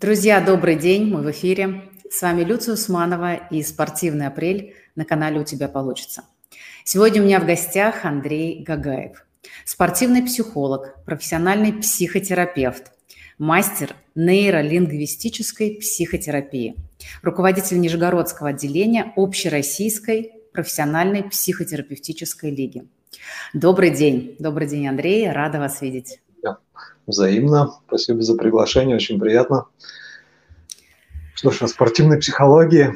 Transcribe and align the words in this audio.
Друзья, 0.00 0.40
добрый 0.40 0.76
день, 0.76 1.10
мы 1.10 1.20
в 1.20 1.30
эфире. 1.30 1.90
С 2.10 2.22
вами 2.22 2.42
Люция 2.42 2.72
Усманова 2.72 3.34
и 3.34 3.62
«Спортивный 3.62 4.28
апрель» 4.28 4.74
на 4.96 5.04
канале 5.04 5.38
«У 5.40 5.44
тебя 5.44 5.68
получится». 5.68 6.24
Сегодня 6.84 7.20
у 7.20 7.26
меня 7.26 7.38
в 7.38 7.44
гостях 7.44 8.06
Андрей 8.06 8.64
Гагаев, 8.64 9.26
спортивный 9.66 10.22
психолог, 10.22 11.04
профессиональный 11.04 11.74
психотерапевт, 11.74 12.92
мастер 13.36 13.94
нейролингвистической 14.14 15.76
психотерапии, 15.82 16.76
руководитель 17.20 17.78
Нижегородского 17.78 18.48
отделения 18.48 19.12
Общероссийской 19.16 20.32
профессиональной 20.54 21.24
психотерапевтической 21.24 22.50
лиги. 22.50 22.88
Добрый 23.52 23.90
день. 23.90 24.34
Добрый 24.38 24.66
день, 24.66 24.88
Андрей. 24.88 25.30
Рада 25.30 25.58
вас 25.58 25.82
видеть. 25.82 26.20
Взаимно. 27.10 27.74
Спасибо 27.86 28.22
за 28.22 28.36
приглашение, 28.36 28.96
очень 28.96 29.18
приятно. 29.18 29.66
Что 31.34 31.50
ж, 31.50 31.62
о 31.62 31.68
спортивной 31.68 32.18
психологии. 32.18 32.94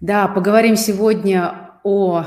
Да, 0.00 0.28
поговорим 0.28 0.76
сегодня 0.76 1.72
о 1.84 2.24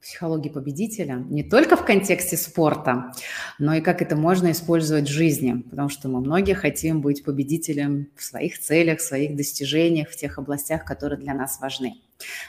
психологии 0.00 0.48
победителя 0.48 1.24
не 1.28 1.42
только 1.42 1.76
в 1.76 1.84
контексте 1.84 2.36
спорта, 2.36 3.12
но 3.58 3.74
и 3.74 3.80
как 3.80 4.00
это 4.00 4.16
можно 4.16 4.50
использовать 4.52 5.08
в 5.08 5.12
жизни, 5.12 5.64
потому 5.70 5.88
что 5.88 6.08
мы 6.08 6.20
многие 6.20 6.54
хотим 6.54 7.00
быть 7.00 7.24
победителем 7.24 8.08
в 8.16 8.22
своих 8.22 8.58
целях, 8.58 9.00
в 9.00 9.02
своих 9.02 9.36
достижениях, 9.36 10.08
в 10.08 10.16
тех 10.16 10.38
областях, 10.38 10.84
которые 10.84 11.18
для 11.18 11.34
нас 11.34 11.60
важны. 11.60 11.94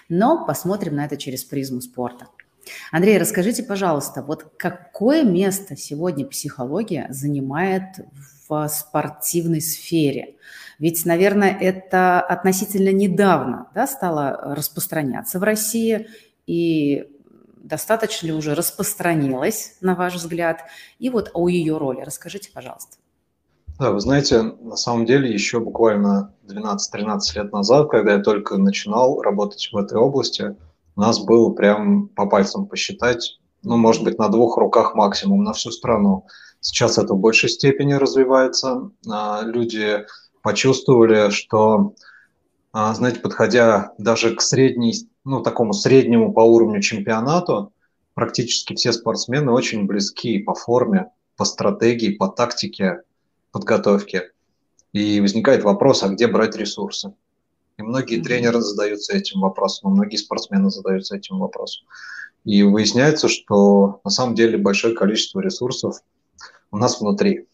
Но 0.07 0.45
посмотрим 0.45 0.95
на 0.95 1.05
это 1.05 1.17
через 1.17 1.43
призму 1.43 1.81
спорта. 1.81 2.27
Андрей, 2.91 3.18
расскажите, 3.18 3.63
пожалуйста, 3.63 4.22
вот 4.22 4.54
какое 4.58 5.23
место 5.23 5.76
сегодня 5.76 6.26
психология 6.26 7.08
занимает 7.09 7.84
в 8.48 8.68
спортивной 8.68 9.62
сфере? 9.62 10.35
Ведь, 10.80 11.05
наверное, 11.05 11.55
это 11.59 12.22
относительно 12.22 12.91
недавно 12.91 13.68
да, 13.76 13.85
стало 13.85 14.55
распространяться 14.55 15.40
в 15.40 15.43
России, 15.43 16.07
и 16.48 17.05
достаточно 17.57 18.27
ли 18.27 18.34
уже 18.34 18.55
распространилась, 18.55 19.76
на 19.82 19.96
ваш 19.96 20.16
взгляд? 20.16 20.62
И 20.98 21.10
вот 21.10 21.32
о 21.34 21.49
ее 21.49 21.77
роли 21.77 22.01
расскажите, 22.01 22.49
пожалуйста. 22.54 22.98
Да, 23.77 23.91
вы 23.91 23.99
знаете, 23.99 24.41
на 24.41 24.76
самом 24.76 25.05
деле 25.05 25.32
еще 25.32 25.60
буквально 25.60 26.34
12-13 26.48 27.20
лет 27.35 27.54
назад, 27.54 27.90
когда 27.90 28.13
я 28.13 28.20
только 28.20 28.57
начинал 28.57 29.21
работать 29.21 29.70
в 29.71 29.77
этой 29.77 29.98
области– 29.98 30.55
у 30.99 31.01
нас 31.01 31.17
было 31.17 31.51
прям 31.51 32.09
по 32.09 32.25
пальцам 32.25 32.65
посчитать, 32.65 33.39
ну, 33.63 33.77
может 33.77 34.03
быть, 34.03 34.19
на 34.19 34.27
двух 34.27 34.57
руках 34.57 34.95
максимум 34.95 35.45
на 35.45 35.53
всю 35.53 35.71
страну. 35.71 36.25
Сейчас 36.59 36.97
это 36.97 37.13
в 37.13 37.19
большей 37.19 37.47
степени 37.47 37.93
развивается. 37.93 38.91
А, 39.09 39.41
люди 39.45 40.05
почувствовали, 40.41 41.29
что, 41.29 41.93
а, 42.73 42.93
знаете, 42.93 43.21
подходя 43.21 43.93
даже 43.97 44.35
к 44.35 44.41
средней, 44.41 45.07
ну, 45.23 45.41
такому 45.41 45.71
среднему 45.71 46.33
по 46.33 46.41
уровню 46.41 46.81
чемпионату, 46.81 47.71
практически 48.13 48.75
все 48.75 48.91
спортсмены 48.91 49.53
очень 49.53 49.85
близки 49.85 50.39
по 50.39 50.53
форме, 50.53 51.11
по 51.37 51.45
стратегии, 51.45 52.17
по 52.17 52.27
тактике 52.27 53.03
подготовки. 53.53 54.23
И 54.91 55.21
возникает 55.21 55.63
вопрос, 55.63 56.03
а 56.03 56.09
где 56.09 56.27
брать 56.27 56.57
ресурсы? 56.57 57.13
И 57.80 57.82
многие 57.82 58.22
тренеры 58.22 58.60
задаются 58.60 59.16
этим 59.16 59.40
вопросом, 59.40 59.88
а 59.88 59.94
многие 59.96 60.18
спортсмены 60.18 60.70
задаются 60.70 61.16
этим 61.16 61.40
вопросом. 61.40 61.88
И 62.44 62.62
выясняется, 62.62 63.30
что 63.30 64.02
на 64.03 64.09
самом 64.09 64.35
деле 64.35 64.58
большое 64.58 64.94
количество 64.94 65.40
ресурсов 65.40 65.96
у 66.72 66.78
нас 66.78 67.00
внутри. 67.00 67.47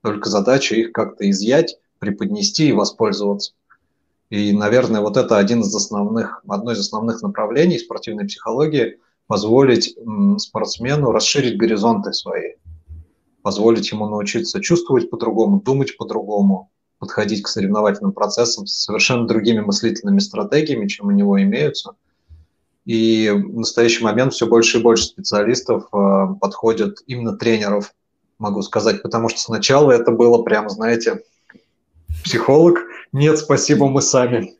Только 0.00 0.30
задача 0.30 0.76
их 0.76 0.92
как-то 0.92 1.28
изъять, 1.28 1.76
преподнести 1.98 2.68
и 2.68 2.72
воспользоваться. 2.72 3.54
И, 4.30 4.52
наверное, 4.52 5.00
вот 5.00 5.16
это 5.16 5.38
один 5.38 5.62
из 5.62 5.74
основных, 5.74 6.40
одно 6.46 6.70
из 6.70 6.78
основных 6.78 7.22
направлений 7.22 7.78
спортивной 7.78 8.26
психологии– 8.26 8.98
позволить 9.26 9.96
спортсмену 10.38 11.10
расширить 11.10 11.56
горизонты 11.56 12.12
свои, 12.12 12.52
позволить 13.42 13.90
ему 13.90 14.06
научиться 14.06 14.60
чувствовать 14.60 15.08
по-другому, 15.08 15.60
думать 15.62 15.96
по-другому, 15.96 16.70
подходить 16.98 17.42
к 17.42 17.48
соревновательным 17.48 18.12
процессам 18.12 18.66
с 18.66 18.84
совершенно 18.84 19.26
другими 19.26 19.60
мыслительными 19.60 20.18
стратегиями, 20.18 20.86
чем 20.86 21.08
у 21.08 21.10
него 21.10 21.40
имеются. 21.42 21.92
И 22.84 23.30
в 23.30 23.58
настоящий 23.58 24.04
момент 24.04 24.34
все 24.34 24.46
больше 24.46 24.78
и 24.78 24.82
больше 24.82 25.04
специалистов 25.04 25.84
э, 25.92 26.26
подходят 26.40 26.98
именно 27.06 27.36
тренеров, 27.36 27.94
могу 28.38 28.62
сказать, 28.62 29.02
потому 29.02 29.28
что 29.28 29.40
сначала 29.40 29.90
это 29.92 30.10
было 30.10 30.42
прям, 30.42 30.68
знаете, 30.68 31.22
психолог, 32.24 32.78
нет, 33.12 33.38
спасибо, 33.38 33.88
мы 33.88 34.02
сами. 34.02 34.54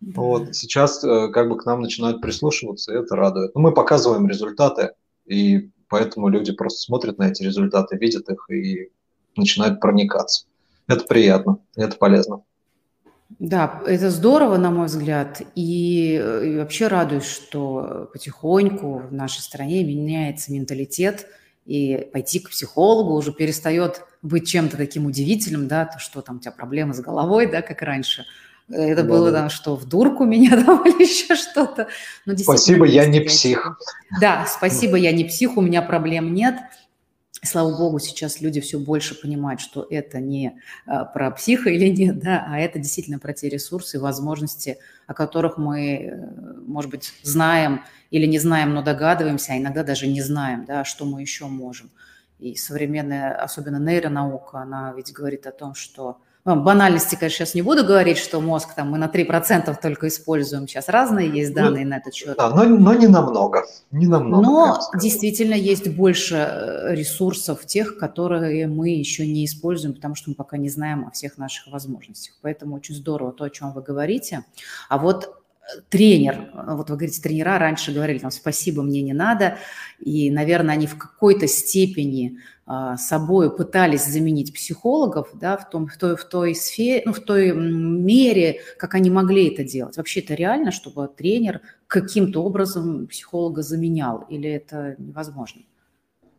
Вот 0.00 0.54
сейчас 0.54 1.02
э, 1.02 1.28
как 1.28 1.48
бы 1.48 1.56
к 1.56 1.64
нам 1.64 1.80
начинают 1.80 2.20
прислушиваться, 2.20 2.92
и 2.92 2.98
это 2.98 3.16
радует. 3.16 3.54
Но 3.54 3.62
мы 3.62 3.72
показываем 3.72 4.28
результаты, 4.28 4.90
и 5.24 5.70
поэтому 5.88 6.28
люди 6.28 6.52
просто 6.52 6.80
смотрят 6.80 7.18
на 7.18 7.28
эти 7.28 7.42
результаты, 7.42 7.96
видят 7.96 8.28
их 8.28 8.50
и 8.50 8.90
начинают 9.36 9.80
проникаться. 9.80 10.46
Это 10.86 11.04
приятно, 11.04 11.58
это 11.76 11.96
полезно. 11.96 12.42
Да, 13.38 13.82
это 13.86 14.10
здорово, 14.10 14.58
на 14.58 14.70
мой 14.70 14.86
взгляд, 14.86 15.42
и, 15.54 16.14
и 16.14 16.56
вообще 16.56 16.88
радуюсь, 16.88 17.24
что 17.24 18.08
потихоньку 18.12 18.98
в 18.98 19.12
нашей 19.12 19.40
стране 19.40 19.82
меняется 19.82 20.52
менталитет, 20.52 21.26
и 21.66 22.08
пойти 22.12 22.40
к 22.40 22.50
психологу 22.50 23.14
уже 23.14 23.32
перестает 23.32 24.02
быть 24.22 24.46
чем-то 24.46 24.76
таким 24.76 25.06
удивительным, 25.06 25.66
да, 25.66 25.86
то, 25.86 25.98
что 25.98 26.20
там 26.20 26.36
у 26.36 26.38
тебя 26.38 26.52
проблемы 26.52 26.94
с 26.94 27.00
головой, 27.00 27.50
да, 27.50 27.62
как 27.62 27.82
раньше. 27.82 28.24
Это 28.68 29.02
да, 29.02 29.08
было, 29.08 29.30
да, 29.30 29.48
что 29.48 29.76
в 29.76 29.86
дурку 29.86 30.24
меня 30.24 30.50
там 30.64 30.86
или 30.86 31.02
еще 31.02 31.34
что-то. 31.34 31.88
спасибо, 32.36 32.86
я 32.86 33.06
не 33.06 33.20
псих. 33.20 33.78
Да, 34.20 34.46
спасибо, 34.46 34.96
я 34.96 35.12
не 35.12 35.24
псих, 35.24 35.56
у 35.56 35.60
меня 35.60 35.82
проблем 35.82 36.34
нет. 36.34 36.56
Слава 37.44 37.76
богу, 37.76 37.98
сейчас 37.98 38.40
люди 38.40 38.60
все 38.60 38.78
больше 38.78 39.20
понимают, 39.20 39.60
что 39.60 39.86
это 39.90 40.18
не 40.18 40.60
а, 40.86 41.04
про 41.04 41.30
психа 41.30 41.68
или 41.68 41.88
нет, 41.88 42.18
да, 42.18 42.44
а 42.48 42.58
это 42.58 42.78
действительно 42.78 43.18
про 43.18 43.34
те 43.34 43.50
ресурсы 43.50 43.98
и 43.98 44.00
возможности, 44.00 44.78
о 45.06 45.12
которых 45.12 45.58
мы, 45.58 45.96
э, 45.96 46.54
может 46.66 46.90
быть, 46.90 47.12
знаем 47.22 47.82
или 48.10 48.24
не 48.24 48.38
знаем, 48.38 48.72
но 48.72 48.82
догадываемся, 48.82 49.52
а 49.52 49.58
иногда 49.58 49.82
даже 49.82 50.06
не 50.06 50.22
знаем, 50.22 50.64
да, 50.64 50.84
что 50.84 51.04
мы 51.04 51.20
еще 51.20 51.46
можем. 51.46 51.90
И 52.38 52.56
современная, 52.56 53.34
особенно 53.34 53.76
нейронаука, 53.76 54.60
она 54.60 54.94
ведь 54.96 55.12
говорит 55.12 55.46
о 55.46 55.52
том, 55.52 55.74
что 55.74 56.20
банальности, 56.44 57.16
конечно, 57.18 57.46
сейчас 57.46 57.54
не 57.54 57.62
буду 57.62 57.84
говорить, 57.84 58.18
что 58.18 58.40
мозг 58.40 58.74
там 58.74 58.90
мы 58.90 58.98
на 58.98 59.06
3% 59.06 59.74
только 59.80 60.08
используем. 60.08 60.68
Сейчас 60.68 60.88
разные 60.88 61.30
есть 61.30 61.50
ну, 61.50 61.62
данные 61.62 61.84
ну, 61.84 61.90
на 61.92 61.96
этот 61.96 62.14
счет. 62.14 62.36
Да, 62.36 62.50
но, 62.50 62.64
но 62.64 62.92
не 62.92 63.06
намного. 63.06 63.64
Не 63.90 64.06
намного. 64.06 64.42
Но 64.42 64.78
действительно 65.00 65.54
есть 65.54 65.88
больше 65.88 66.34
э, 66.36 66.94
ресурсов 66.94 67.64
тех, 67.64 67.96
которые 67.96 68.66
мы 68.66 68.90
еще 68.90 69.26
не 69.26 69.46
используем, 69.46 69.94
потому 69.94 70.14
что 70.14 70.30
мы 70.30 70.36
пока 70.36 70.58
не 70.58 70.68
знаем 70.68 71.06
о 71.06 71.10
всех 71.12 71.38
наших 71.38 71.72
возможностях. 71.72 72.34
Поэтому 72.42 72.76
очень 72.76 72.94
здорово 72.94 73.32
то, 73.32 73.44
о 73.44 73.50
чем 73.50 73.72
вы 73.72 73.80
говорите. 73.80 74.44
А 74.90 74.98
вот 74.98 75.43
тренер, 75.88 76.50
вот 76.54 76.90
вы 76.90 76.96
говорите, 76.96 77.22
тренера 77.22 77.58
раньше 77.58 77.92
говорили, 77.92 78.18
там, 78.18 78.30
спасибо, 78.30 78.82
мне 78.82 79.02
не 79.02 79.12
надо, 79.12 79.58
и, 79.98 80.30
наверное, 80.30 80.74
они 80.74 80.86
в 80.86 80.96
какой-то 80.96 81.46
степени 81.46 82.38
а, 82.66 82.96
собой 82.96 83.54
пытались 83.54 84.06
заменить 84.06 84.54
психологов 84.54 85.30
да, 85.34 85.56
в, 85.56 85.68
том, 85.68 85.86
в, 85.86 85.96
той, 85.96 86.16
в 86.16 86.24
той 86.24 86.54
сфере, 86.54 87.02
ну, 87.06 87.12
в 87.12 87.20
той 87.20 87.52
мере, 87.52 88.60
как 88.78 88.94
они 88.94 89.10
могли 89.10 89.48
это 89.48 89.64
делать. 89.64 89.96
Вообще 89.96 90.20
это 90.20 90.34
реально, 90.34 90.70
чтобы 90.70 91.08
тренер 91.08 91.60
каким-то 91.86 92.42
образом 92.42 93.06
психолога 93.06 93.62
заменял, 93.62 94.24
или 94.28 94.50
это 94.50 94.96
невозможно? 94.98 95.62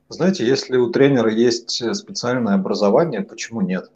Знаете, 0.09 0.45
если 0.45 0.77
у 0.77 0.91
тренера 0.91 1.31
есть 1.31 1.95
специальное 1.95 2.53
образование, 2.53 3.21
почему 3.21 3.61
нет? 3.61 3.91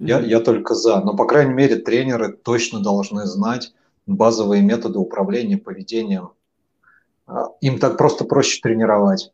Я, 0.00 0.18
я 0.20 0.40
только 0.40 0.74
за. 0.74 1.00
Но, 1.00 1.14
по 1.14 1.26
крайней 1.26 1.52
мере, 1.52 1.76
тренеры 1.76 2.32
точно 2.32 2.80
должны 2.80 3.26
знать 3.26 3.72
базовые 4.16 4.62
методы 4.62 4.98
управления 4.98 5.56
поведением. 5.56 6.30
А, 7.26 7.46
им 7.60 7.78
так 7.78 7.96
просто 7.96 8.24
проще 8.24 8.60
тренировать. 8.60 9.32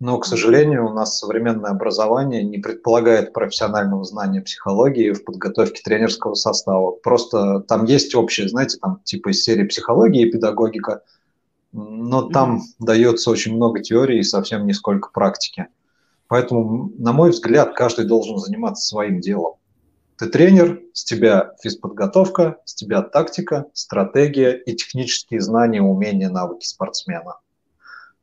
Но, 0.00 0.18
к 0.18 0.26
сожалению, 0.26 0.86
у 0.90 0.92
нас 0.92 1.18
современное 1.18 1.70
образование 1.70 2.42
не 2.42 2.58
предполагает 2.58 3.32
профессионального 3.32 4.04
знания 4.04 4.42
психологии 4.42 5.12
в 5.12 5.24
подготовке 5.24 5.82
тренерского 5.82 6.34
состава. 6.34 6.90
Просто 6.90 7.60
там 7.60 7.84
есть 7.84 8.14
общее, 8.14 8.48
знаете, 8.48 8.78
там 8.78 9.00
типа 9.04 9.30
из 9.30 9.42
серии 9.42 9.64
психологии 9.64 10.26
и 10.26 10.30
педагогика, 10.30 11.02
но 11.72 12.22
там 12.28 12.56
mm-hmm. 12.56 12.84
дается 12.84 13.30
очень 13.30 13.54
много 13.54 13.80
теории 13.80 14.18
и 14.18 14.24
совсем 14.24 14.66
нисколько 14.66 15.10
практики. 15.10 15.68
Поэтому, 16.28 16.90
на 16.98 17.12
мой 17.12 17.30
взгляд, 17.30 17.74
каждый 17.74 18.06
должен 18.06 18.38
заниматься 18.38 18.86
своим 18.86 19.20
делом. 19.20 19.54
Ты 20.16 20.26
тренер, 20.26 20.80
с 20.92 21.04
тебя 21.04 21.54
физподготовка, 21.62 22.58
с 22.64 22.74
тебя 22.74 23.02
тактика, 23.02 23.66
стратегия 23.72 24.52
и 24.52 24.74
технические 24.74 25.40
знания, 25.40 25.82
умения, 25.82 26.28
навыки 26.28 26.66
спортсмена. 26.66 27.38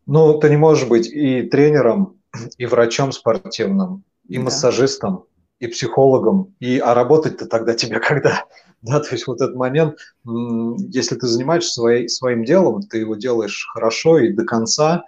Ну, 0.06 0.40
ты 0.40 0.50
не 0.50 0.58
можешь 0.58 0.88
быть 0.88 1.08
и 1.08 1.44
тренером, 1.44 2.22
и 2.58 2.66
врачом 2.66 3.12
спортивным, 3.12 4.04
и 4.28 4.38
да. 4.38 4.44
массажистом, 4.44 5.26
и 5.60 5.68
психологом, 5.68 6.56
и, 6.60 6.80
а 6.80 6.94
работать-то 6.94 7.46
тогда 7.46 7.74
тебе 7.74 8.00
когда? 8.08 8.46
Да, 8.82 9.00
то 9.00 9.10
есть 9.12 9.28
вот 9.28 9.42
этот 9.42 9.56
момент, 9.56 9.98
если 10.26 11.16
ты 11.16 11.28
занимаешься 11.28 11.74
своей, 11.74 12.10
своим 12.10 12.44
делом, 12.46 12.82
ты 12.82 13.00
его 13.00 13.16
делаешь 13.16 13.68
хорошо 13.74 14.18
и 14.18 14.34
до 14.34 14.44
конца, 14.44 15.04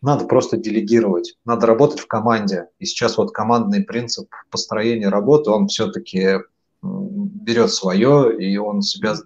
надо 0.00 0.26
просто 0.26 0.56
делегировать, 0.56 1.36
надо 1.44 1.66
работать 1.66 2.00
в 2.00 2.06
команде. 2.06 2.68
И 2.78 2.84
сейчас 2.84 3.16
вот 3.16 3.32
командный 3.32 3.82
принцип 3.82 4.28
построения 4.50 5.08
работы, 5.08 5.50
он 5.50 5.68
все-таки 5.68 6.38
берет 6.82 7.72
свое, 7.72 8.36
и 8.38 8.56
он 8.56 8.82
себя, 8.82 9.16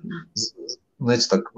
знаете, 0.98 1.26
так 1.28 1.52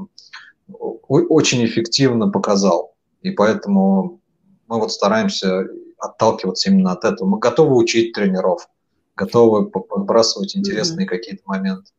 очень 1.08 1.64
эффективно 1.64 2.28
показал. 2.28 2.94
И 3.22 3.31
поэтому 3.31 4.20
мы 4.66 4.81
вот 4.81 4.93
стараемся 4.93 5.67
отталкиваться 5.99 6.70
именно 6.70 6.93
от 6.93 7.05
этого. 7.05 7.28
Мы 7.28 7.38
готовы 7.38 7.76
учить 7.76 8.12
тренеров, 8.12 8.69
готовы 9.17 9.70
подбрасывать 9.70 10.56
интересные 10.56 11.06
mm-hmm. 11.06 11.10
какие-то 11.10 11.43
моменты. 11.46 11.93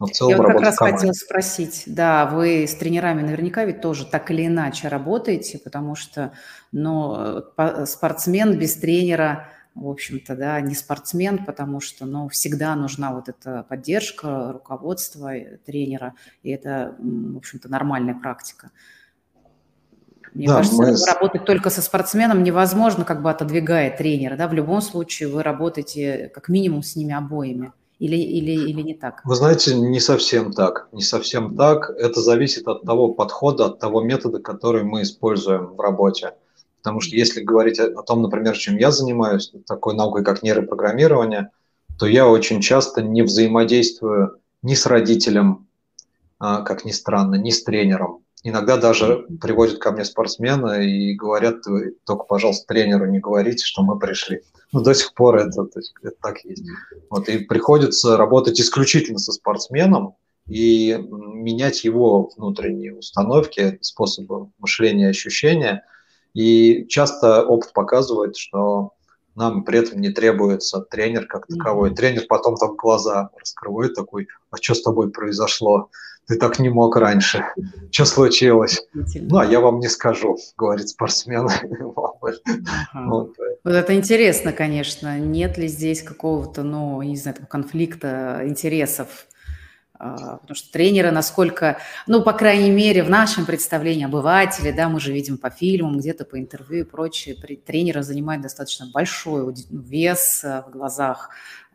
Но 0.00 0.06
в 0.06 0.12
целом 0.12 0.30
Я 0.30 0.36
вот 0.38 0.46
как 0.46 0.62
раз 0.62 0.78
хотела 0.78 1.12
спросить, 1.12 1.82
да, 1.86 2.24
вы 2.24 2.64
с 2.66 2.74
тренерами 2.74 3.20
наверняка 3.20 3.66
ведь 3.66 3.82
тоже 3.82 4.06
так 4.06 4.30
или 4.30 4.46
иначе 4.46 4.88
работаете, 4.88 5.58
потому 5.58 5.94
что 5.94 6.32
ну, 6.72 7.44
спортсмен 7.84 8.58
без 8.58 8.76
тренера, 8.76 9.50
в 9.74 9.86
общем-то, 9.86 10.34
да, 10.36 10.58
не 10.62 10.74
спортсмен, 10.74 11.44
потому 11.44 11.80
что 11.80 12.06
ну, 12.06 12.30
всегда 12.30 12.74
нужна 12.76 13.12
вот 13.12 13.28
эта 13.28 13.66
поддержка, 13.68 14.52
руководство 14.52 15.32
тренера, 15.66 16.14
и 16.42 16.50
это, 16.50 16.96
в 16.98 17.36
общем-то, 17.36 17.68
нормальная 17.68 18.14
практика. 18.14 18.70
Мне 20.32 20.46
да, 20.46 20.56
кажется, 20.56 20.76
мы... 20.76 20.96
работать 21.12 21.44
только 21.44 21.68
со 21.68 21.82
спортсменом 21.82 22.42
невозможно, 22.42 23.04
как 23.04 23.20
бы 23.20 23.30
отодвигая 23.30 23.94
тренера. 23.94 24.36
Да? 24.36 24.48
В 24.48 24.54
любом 24.54 24.80
случае 24.80 25.28
вы 25.28 25.42
работаете 25.42 26.30
как 26.32 26.48
минимум 26.48 26.82
с 26.82 26.96
ними 26.96 27.12
обоими. 27.12 27.72
Или, 28.00 28.16
или, 28.16 28.52
или 28.52 28.80
не 28.80 28.94
так? 28.94 29.20
Вы 29.24 29.34
знаете, 29.34 29.74
не 29.74 30.00
совсем 30.00 30.52
так. 30.52 30.88
Не 30.90 31.02
совсем 31.02 31.54
так. 31.54 31.90
Это 31.90 32.22
зависит 32.22 32.66
от 32.66 32.82
того 32.82 33.12
подхода, 33.12 33.66
от 33.66 33.78
того 33.78 34.00
метода, 34.00 34.40
который 34.40 34.84
мы 34.84 35.02
используем 35.02 35.74
в 35.76 35.80
работе. 35.80 36.32
Потому 36.78 37.02
что 37.02 37.14
если 37.14 37.42
говорить 37.42 37.78
о 37.78 38.02
том, 38.02 38.22
например, 38.22 38.56
чем 38.56 38.78
я 38.78 38.90
занимаюсь, 38.90 39.52
такой 39.66 39.94
наукой, 39.94 40.24
как 40.24 40.42
нейропрограммирование, 40.42 41.50
то 41.98 42.06
я 42.06 42.26
очень 42.26 42.62
часто 42.62 43.02
не 43.02 43.20
взаимодействую 43.20 44.38
ни 44.62 44.74
с 44.74 44.86
родителем, 44.86 45.66
а, 46.38 46.62
как 46.62 46.86
ни 46.86 46.92
странно, 46.92 47.34
ни 47.34 47.50
с 47.50 47.62
тренером. 47.62 48.24
Иногда 48.42 48.78
даже 48.78 49.26
приводят 49.40 49.78
ко 49.78 49.92
мне 49.92 50.04
спортсмена 50.04 50.82
и 50.82 51.14
говорят, 51.14 51.56
только, 52.06 52.24
пожалуйста, 52.24 52.66
тренеру 52.66 53.06
не 53.06 53.18
говорите, 53.18 53.64
что 53.64 53.82
мы 53.82 53.98
пришли. 53.98 54.42
Ну, 54.72 54.80
до 54.80 54.94
сих 54.94 55.14
пор 55.14 55.36
это, 55.36 55.68
это 56.02 56.16
так 56.22 56.44
есть. 56.44 56.64
Вот, 57.10 57.28
и 57.28 57.38
приходится 57.38 58.16
работать 58.16 58.60
исключительно 58.60 59.18
со 59.18 59.32
спортсменом 59.32 60.14
и 60.46 60.96
менять 61.08 61.84
его 61.84 62.30
внутренние 62.36 62.96
установки, 62.96 63.78
способы 63.82 64.48
мышления, 64.58 65.08
ощущения. 65.08 65.84
И 66.32 66.86
часто 66.88 67.44
опыт 67.44 67.72
показывает, 67.72 68.36
что 68.36 68.92
нам 69.40 69.64
при 69.64 69.78
этом 69.78 70.00
не 70.00 70.10
требуется 70.10 70.80
тренер 70.80 71.26
как 71.26 71.46
таковой. 71.46 71.94
Тренер 71.94 72.26
потом 72.28 72.56
там 72.56 72.76
глаза 72.76 73.30
раскрывает 73.38 73.94
такой, 73.94 74.28
а 74.50 74.56
что 74.56 74.74
с 74.74 74.82
тобой 74.82 75.10
произошло? 75.10 75.90
ты 76.28 76.36
так 76.36 76.60
не 76.60 76.68
мог 76.68 76.96
раньше. 76.96 77.44
Что 77.90 78.04
случилось? 78.04 78.80
Ну, 78.94 79.38
а 79.38 79.44
я 79.44 79.58
вам 79.58 79.80
не 79.80 79.88
скажу, 79.88 80.38
говорит 80.56 80.88
спортсмен. 80.88 81.48
Вот 82.92 83.34
это 83.64 83.94
интересно, 83.94 84.52
конечно. 84.52 85.18
Нет 85.18 85.58
ли 85.58 85.66
здесь 85.66 86.02
какого-то, 86.02 86.62
ну, 86.62 87.02
не 87.02 87.16
знаю, 87.16 87.36
конфликта 87.48 88.42
интересов? 88.44 89.26
А, 90.02 90.38
потому 90.38 90.54
что 90.54 90.72
тренеры, 90.72 91.10
насколько, 91.10 91.76
ну, 92.06 92.22
по 92.22 92.32
крайней 92.32 92.70
мере, 92.70 93.02
в 93.02 93.10
нашем 93.10 93.44
представлении 93.44 94.06
обыватели, 94.06 94.72
да, 94.72 94.88
мы 94.88 94.98
же 94.98 95.12
видим 95.12 95.36
по 95.36 95.50
фильмам, 95.50 95.98
где-то 95.98 96.24
по 96.24 96.38
интервью 96.38 96.84
и 96.84 96.88
прочее, 96.88 97.36
тренеры 97.36 98.02
занимают 98.02 98.42
достаточно 98.42 98.86
большой 98.94 99.54
вес 99.68 100.42
в 100.42 100.70
глазах 100.70 101.28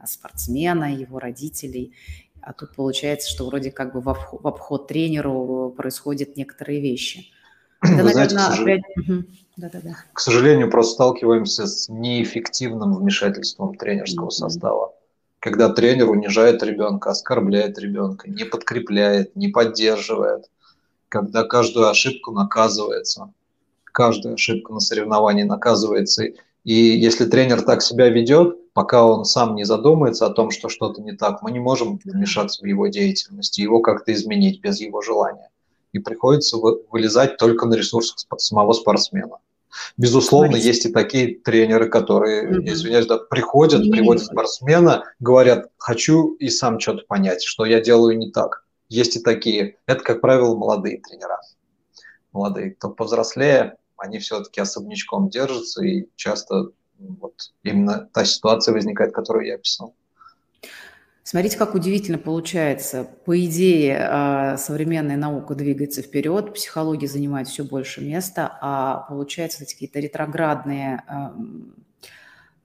спортсмена, 0.03 0.91
его 0.91 1.19
родителей. 1.19 1.93
А 2.41 2.53
тут 2.53 2.75
получается, 2.75 3.29
что 3.29 3.45
вроде 3.45 3.69
как 3.69 3.93
бы 3.93 4.01
в 4.01 4.09
обход 4.09 4.87
тренеру 4.87 5.71
происходят 5.77 6.35
некоторые 6.35 6.81
вещи. 6.81 7.27
Это, 7.83 8.03
Вы 8.03 8.09
знаете, 8.09 8.35
наверное, 8.35 8.49
к, 8.49 8.55
сожалению, 8.55 8.85
опять... 8.95 9.25
да, 9.57 9.69
да, 9.71 9.79
да. 9.83 9.95
к 10.13 10.19
сожалению, 10.19 10.71
просто 10.71 10.93
сталкиваемся 10.93 11.67
с 11.67 11.89
неэффективным 11.89 12.95
вмешательством 12.95 13.75
тренерского 13.75 14.29
mm-hmm. 14.29 14.31
состава. 14.31 14.95
Когда 15.45 15.69
тренер 15.69 16.09
унижает 16.09 16.63
ребенка, 16.63 17.11
оскорбляет 17.11 17.77
ребенка, 17.77 18.27
не 18.27 18.45
подкрепляет, 18.45 19.35
не 19.35 19.47
поддерживает, 19.47 20.49
когда 21.07 21.43
каждую 21.43 21.87
ошибку 21.87 22.31
наказывается, 22.31 23.31
каждая 23.83 24.33
ошибка 24.33 24.73
на 24.73 24.79
соревновании 24.79 25.43
наказывается. 25.43 26.23
И 26.63 26.73
если 26.73 27.25
тренер 27.25 27.61
так 27.61 27.83
себя 27.83 28.09
ведет, 28.09 28.57
пока 28.73 29.05
он 29.05 29.23
сам 29.23 29.53
не 29.53 29.65
задумается 29.65 30.25
о 30.25 30.31
том, 30.31 30.49
что 30.49 30.67
что-то 30.67 31.03
не 31.03 31.11
так, 31.11 31.43
мы 31.43 31.51
не 31.51 31.59
можем 31.59 31.99
вмешаться 32.03 32.63
в 32.63 32.65
его 32.65 32.87
деятельность, 32.87 33.59
его 33.59 33.81
как-то 33.81 34.13
изменить 34.13 34.61
без 34.61 34.81
его 34.81 35.03
желания. 35.03 35.51
И 35.93 35.99
приходится 35.99 36.57
вылезать 36.57 37.37
только 37.37 37.67
на 37.67 37.75
ресурсах 37.75 38.17
самого 38.39 38.73
спортсмена. 38.73 39.37
Безусловно, 39.97 40.53
Смотрите. 40.53 40.67
есть 40.67 40.85
и 40.85 40.91
такие 40.91 41.39
тренеры, 41.39 41.89
которые, 41.89 42.49
mm-hmm. 42.49 42.73
извиняюсь, 42.73 43.07
да, 43.07 43.17
приходят, 43.17 43.81
mm-hmm. 43.81 43.91
приводят 43.91 44.23
спортсмена, 44.25 45.05
говорят, 45.19 45.69
хочу 45.77 46.33
и 46.35 46.49
сам 46.49 46.79
что-то 46.79 47.03
понять, 47.07 47.43
что 47.43 47.65
я 47.65 47.81
делаю 47.81 48.17
не 48.17 48.31
так. 48.31 48.65
Есть 48.89 49.15
и 49.15 49.19
такие. 49.21 49.77
Это, 49.85 50.03
как 50.03 50.21
правило, 50.21 50.55
молодые 50.55 51.01
тренера. 51.01 51.39
Молодые. 52.31 52.71
Кто 52.71 52.89
повзрослее, 52.89 53.77
они 53.97 54.19
все-таки 54.19 54.61
особнячком 54.61 55.29
держатся 55.29 55.83
и 55.83 56.07
часто 56.15 56.71
вот 56.99 57.33
именно 57.63 58.09
та 58.13 58.25
ситуация 58.25 58.73
возникает, 58.73 59.13
которую 59.13 59.47
я 59.47 59.55
описал. 59.55 59.95
Смотрите, 61.27 61.57
как 61.57 61.73
удивительно 61.75 62.19
получается. 62.19 63.03
По 63.25 63.37
идее, 63.43 63.97
а, 63.99 64.57
современная 64.57 65.17
наука 65.17 65.55
двигается 65.55 66.01
вперед, 66.01 66.53
психология 66.53 67.07
занимает 67.07 67.47
все 67.47 67.63
больше 67.63 68.01
места, 68.01 68.57
а 68.61 69.07
получается 69.09 69.65
какие-то 69.65 69.99
ретроградные 69.99 71.03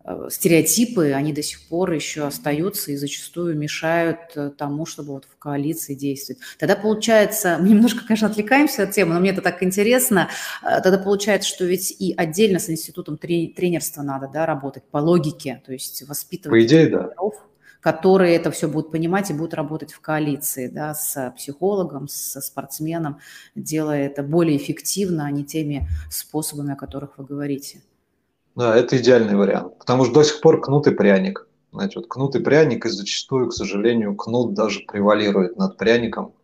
Э, 0.03 0.29
стереотипы, 0.31 1.13
они 1.13 1.35
до 1.35 1.43
сих 1.43 1.61
пор 1.69 1.93
еще 1.93 2.27
остаются 2.27 2.91
и 2.91 2.97
зачастую 2.97 3.57
мешают 3.59 4.19
э, 4.35 4.51
тому, 4.51 4.87
чтобы 4.87 5.13
вот 5.13 5.25
в 5.27 5.37
коалиции 5.39 5.95
действовать. 5.95 6.41
Тогда 6.59 6.75
получается, 6.75 7.59
мы 7.61 7.69
немножко, 7.69 8.07
конечно, 8.07 8.29
отвлекаемся 8.29 8.85
от 8.85 8.93
темы, 8.93 9.13
но 9.13 9.21
мне 9.21 9.31
это 9.31 9.43
так 9.43 9.63
интересно, 9.63 10.31
э, 10.63 10.81
тогда 10.83 10.97
получается, 10.97 11.51
что 11.51 11.67
ведь 11.67 11.95
и 11.99 12.15
отдельно 12.17 12.59
с 12.59 12.71
институтом 12.71 13.19
тренерства 13.19 14.01
надо 14.01 14.27
да, 14.33 14.47
работать 14.47 14.85
по 14.85 14.99
логике, 14.99 15.63
то 15.67 15.73
есть 15.73 16.03
воспитывать 16.09 16.59
по 16.59 16.67
идее, 16.67 16.87
тренеров, 16.87 17.15
да. 17.19 17.50
Которые 17.81 18.37
это 18.37 18.51
все 18.51 18.69
будут 18.69 18.91
понимать 18.91 19.31
и 19.31 19.35
будут 19.35 19.55
работать 19.55 19.93
в 19.93 20.01
коалиции 20.01 20.69
да, 20.69 20.95
с 20.95 21.33
психологом, 21.37 22.09
со 22.09 22.41
спортсменом, 22.41 23.19
делая 23.55 24.07
это 24.07 24.23
более 24.23 24.57
эффективно, 24.57 25.27
а 25.27 25.31
не 25.31 25.45
теми 25.45 25.89
способами, 26.11 26.73
о 26.73 26.77
которых 26.77 27.19
вы 27.19 27.25
говорите. 27.25 27.83
Да, 28.55 28.77
это 28.77 28.99
идеальный 28.99 29.37
вариант. 29.37 29.79
Потому 29.79 30.05
что 30.05 30.15
до 30.15 30.23
сих 30.23 30.41
пор 30.41 30.61
кнут 30.61 30.87
и 30.87 30.91
пряник. 30.91 31.47
Знаете, 31.73 32.01
вот 32.01 32.09
кнут 32.09 32.35
и 32.35 32.41
пряник, 32.41 32.85
и 32.85 32.89
зачастую, 32.89 33.49
к 33.49 33.55
сожалению, 33.55 34.17
кнут 34.17 34.55
даже 34.55 34.81
превалирует 34.81 35.57
над 35.57 35.77
пряником. 35.77 36.35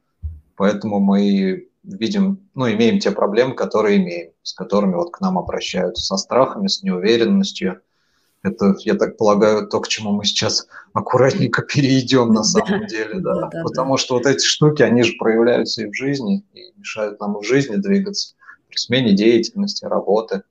Поэтому 0.55 1.01
мы 1.01 1.69
видим, 1.83 2.49
ну, 2.55 2.71
имеем 2.71 2.99
те 2.99 3.11
проблемы, 3.11 3.55
которые 3.55 3.99
имеем, 3.99 4.33
с 4.43 4.53
которыми 4.53 4.95
вот 4.95 5.11
к 5.13 5.21
нам 5.21 5.39
обращаются, 5.39 6.05
со 6.05 6.17
страхами, 6.17 6.69
с 6.69 6.83
неуверенностью. 6.83 7.81
Это, 8.43 8.75
я 8.81 8.95
так 8.95 9.17
полагаю, 9.17 9.67
то, 9.67 9.81
к 9.81 9.89
чему 9.89 10.13
мы 10.13 10.25
сейчас 10.25 10.69
аккуратненько 10.93 11.63
перейдем 11.75 12.33
на 12.33 12.45
самом 12.45 12.87
деле, 12.87 13.21
да. 13.21 13.51
Потому 13.65 13.97
что 13.97 14.15
вот 14.15 14.27
эти 14.27 14.45
штуки, 14.45 14.83
они 14.83 15.03
же 15.03 15.15
проявляются 15.19 15.83
и 15.83 15.91
в 15.91 15.95
жизни, 15.95 16.45
и 16.53 16.73
мешают 16.77 17.21
нам 17.21 17.39
в 17.39 17.45
жизни 17.45 17.77
двигаться, 17.77 18.35
при 18.69 18.77
смене 18.77 19.13
деятельности, 19.15 19.85
работы 19.85 20.43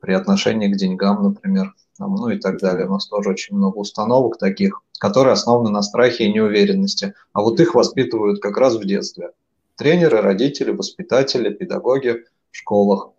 при 0.00 0.12
отношении 0.12 0.68
к 0.68 0.76
деньгам, 0.76 1.22
например, 1.22 1.74
ну 1.98 2.28
и 2.28 2.38
так 2.38 2.58
далее. 2.58 2.86
У 2.86 2.92
нас 2.92 3.06
тоже 3.08 3.30
очень 3.30 3.56
много 3.56 3.78
установок 3.78 4.38
таких, 4.38 4.80
которые 4.98 5.32
основаны 5.32 5.70
на 5.70 5.82
страхе 5.82 6.24
и 6.24 6.32
неуверенности. 6.32 7.14
А 7.32 7.42
вот 7.42 7.60
их 7.60 7.74
воспитывают 7.74 8.40
как 8.40 8.56
раз 8.56 8.76
в 8.76 8.84
детстве. 8.84 9.30
Тренеры, 9.76 10.20
родители, 10.20 10.70
воспитатели, 10.70 11.50
педагоги 11.50 12.24
в 12.50 12.56
школах. 12.56 13.10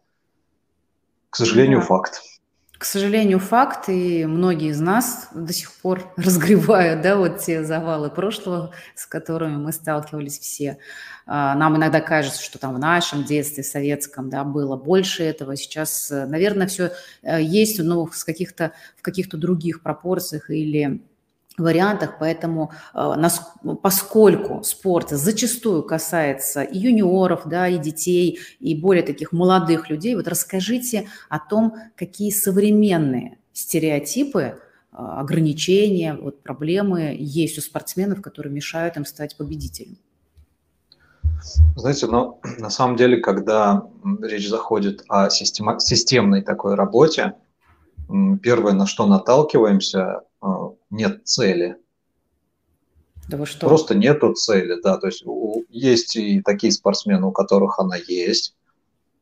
К 1.30 1.36
сожалению, 1.36 1.80
да. 1.80 1.86
факт. 1.86 2.22
К 2.80 2.86
сожалению, 2.86 3.40
факт, 3.40 3.90
и 3.90 4.26
многие 4.26 4.70
из 4.70 4.80
нас 4.80 5.28
до 5.34 5.52
сих 5.52 5.70
пор 5.74 6.14
разгребают 6.16 7.02
да, 7.02 7.18
вот 7.18 7.40
те 7.40 7.66
завалы 7.66 8.10
прошлого, 8.10 8.72
с 8.96 9.06
которыми 9.06 9.58
мы 9.58 9.74
сталкивались 9.74 10.40
все. 10.40 10.78
А, 11.26 11.56
нам 11.56 11.76
иногда 11.76 12.00
кажется, 12.00 12.42
что 12.42 12.58
там 12.58 12.74
в 12.74 12.80
нашем 12.80 13.26
детстве 13.26 13.66
советском 13.66 14.30
да, 14.30 14.46
было 14.46 14.78
больше 14.78 15.24
этого. 15.24 15.58
Сейчас, 15.58 16.10
э, 16.10 16.26
наверное, 16.26 16.68
все 16.68 16.94
э, 17.22 17.44
есть, 17.44 17.84
но 17.84 18.06
в 18.06 18.24
каких-то, 18.24 18.72
в 18.96 19.02
каких-то 19.02 19.36
других 19.36 19.84
пропорциях 19.84 20.50
или 20.50 21.02
вариантах, 21.60 22.18
поэтому 22.20 22.72
э, 22.94 23.14
поскольку 23.82 24.64
спорт 24.64 25.10
зачастую 25.10 25.84
касается 25.84 26.64
и 26.64 26.78
юниоров, 26.78 27.44
да, 27.46 27.68
и 27.68 27.78
детей, 27.78 28.40
и 28.60 28.76
более 28.76 29.04
таких 29.04 29.32
молодых 29.32 29.90
людей, 29.90 30.16
вот 30.16 30.28
расскажите 30.28 31.08
о 31.30 31.40
том, 31.40 31.76
какие 31.96 32.32
современные 32.32 33.38
стереотипы, 33.54 34.42
э, 34.42 34.56
ограничения, 34.92 36.14
вот 36.14 36.44
проблемы 36.44 37.16
есть 37.20 37.58
у 37.58 37.62
спортсменов, 37.62 38.22
которые 38.22 38.54
мешают 38.54 38.98
им 38.98 39.06
стать 39.06 39.38
победителем. 39.38 39.98
Знаете, 41.76 42.08
но 42.08 42.40
на 42.58 42.70
самом 42.70 42.96
деле, 42.96 43.18
когда 43.18 43.84
речь 44.22 44.50
заходит 44.50 45.04
о 45.08 45.30
система, 45.30 45.80
системной 45.80 46.42
такой 46.42 46.76
работе, 46.76 47.36
первое, 48.42 48.74
на 48.74 48.86
что 48.88 49.06
наталкиваемся, 49.06 50.22
нет 50.90 51.26
цели. 51.26 51.78
Да 53.28 53.38
вы 53.38 53.46
что? 53.46 53.68
Просто 53.68 53.96
нету 53.96 54.34
цели, 54.34 54.80
да. 54.82 54.98
То 54.98 55.08
есть 55.08 55.24
есть 55.70 56.16
и 56.16 56.42
такие 56.42 56.72
спортсмены, 56.72 57.28
у 57.28 57.32
которых 57.32 57.80
она 57.80 57.96
есть, 57.96 58.56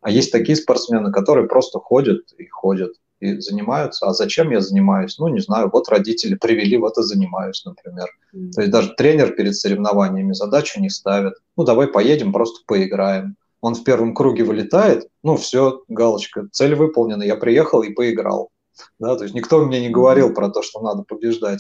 а 0.01 0.09
есть 0.09 0.31
такие 0.31 0.55
спортсмены, 0.55 1.12
которые 1.12 1.47
просто 1.47 1.79
ходят 1.79 2.31
и 2.38 2.47
ходят 2.47 2.93
и 3.19 3.39
занимаются. 3.39 4.07
А 4.07 4.13
зачем 4.13 4.51
я 4.51 4.62
занимаюсь? 4.62 5.17
Ну, 5.17 5.27
не 5.27 5.39
знаю, 5.39 5.69
вот 5.74 5.89
родители 5.89 6.36
привели, 6.36 6.77
вот 6.77 6.97
и 6.97 7.03
занимаюсь, 7.03 7.63
например. 7.65 8.07
Mm-hmm. 8.33 8.51
То 8.51 8.62
есть 8.62 8.71
даже 8.71 8.93
тренер 8.95 9.33
перед 9.33 9.55
соревнованиями 9.55 10.33
задачу 10.33 10.79
не 10.79 10.89
ставит. 10.89 11.33
Ну, 11.55 11.63
давай 11.63 11.88
поедем, 11.88 12.31
просто 12.31 12.59
поиграем. 12.65 13.36
Он 13.59 13.74
в 13.74 13.83
первом 13.83 14.13
круге 14.13 14.43
вылетает, 14.43 15.09
ну, 15.24 15.36
все, 15.36 15.81
галочка, 15.88 16.47
цель 16.51 16.75
выполнена, 16.75 17.24
я 17.24 17.36
приехал 17.36 17.81
и 17.81 17.91
поиграл. 17.91 18.50
Да, 19.00 19.15
то 19.15 19.24
есть 19.24 19.36
никто 19.36 19.63
мне 19.65 19.81
не 19.81 19.89
говорил 19.89 20.34
про 20.34 20.50
то, 20.50 20.62
что 20.62 20.81
надо 20.81 21.03
побеждать. 21.03 21.60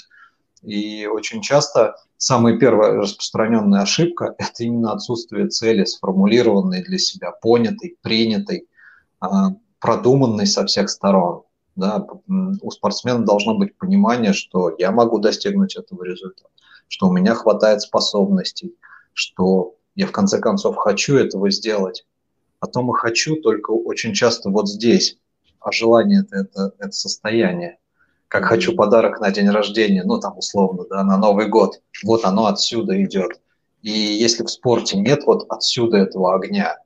И 0.63 1.05
очень 1.05 1.41
часто 1.41 1.95
самая 2.17 2.57
первая 2.57 2.93
распространенная 2.93 3.81
ошибка– 3.81 4.35
это 4.37 4.63
именно 4.63 4.93
отсутствие 4.93 5.47
цели, 5.47 5.85
сформулированной 5.85 6.83
для 6.83 6.97
себя, 6.97 7.31
понятой, 7.31 7.97
принятой, 8.01 8.67
а, 9.19 9.51
продуманной 9.79 10.47
со 10.47 10.65
всех 10.65 10.89
сторон. 10.89 11.43
Да, 11.75 12.07
у 12.27 12.71
спортсмена 12.71 13.23
должно 13.23 13.55
быть 13.55 13.77
понимание, 13.77 14.33
что 14.33 14.73
я 14.79 14.91
могу 14.91 15.19
достигнуть 15.19 15.75
этого 15.75 16.03
результата, 16.03 16.49
что 16.87 17.07
у 17.07 17.13
меня 17.13 17.35
хватает 17.35 17.83
способностей, 17.83 18.75
что 19.13 19.75
я 19.93 20.07
в 20.07 20.11
конце 20.11 20.39
концов 20.39 20.75
хочу 20.75 21.17
этого 21.17 21.51
сделать. 21.51 22.07
А 22.59 22.65
то 22.65 22.81
мы 22.81 22.95
хочу 22.97 23.35
только 23.35 23.71
очень 23.71 24.13
часто 24.15 24.49
вот 24.49 24.67
здесь, 24.67 25.19
а 25.67 25.71
желание 25.73 26.21
это, 26.21 26.37
это, 26.37 26.73
это 26.79 26.91
состояние. 26.91 27.77
Как 28.29 28.45
хочу 28.45 28.73
подарок 28.73 29.19
на 29.19 29.29
день 29.31 29.49
рождения, 29.49 30.03
ну 30.05 30.17
там 30.17 30.37
условно, 30.37 30.85
да, 30.89 31.03
на 31.03 31.17
Новый 31.17 31.49
год. 31.49 31.81
Вот 32.03 32.23
оно 32.23 32.45
отсюда 32.45 33.03
идет. 33.03 33.41
И 33.81 33.91
если 33.91 34.45
в 34.45 34.49
спорте 34.49 34.97
нет 34.97 35.23
вот 35.25 35.45
отсюда 35.49 35.97
этого 35.97 36.35
огня, 36.35 36.77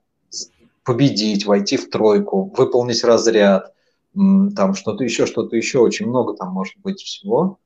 победить, 0.84 1.46
войти 1.46 1.78
в 1.78 1.92
тройку, 1.92 2.52
выполнить 2.58 3.04
разряд, 3.04 3.72
там 4.16 4.74
что-то 4.74 5.04
еще, 5.04 5.28
что-то 5.28 5.56
еще, 5.56 5.78
очень 5.78 6.08
много 6.08 6.34
там 6.34 6.52
может 6.52 6.78
быть 6.80 7.02
всего. 7.02 7.60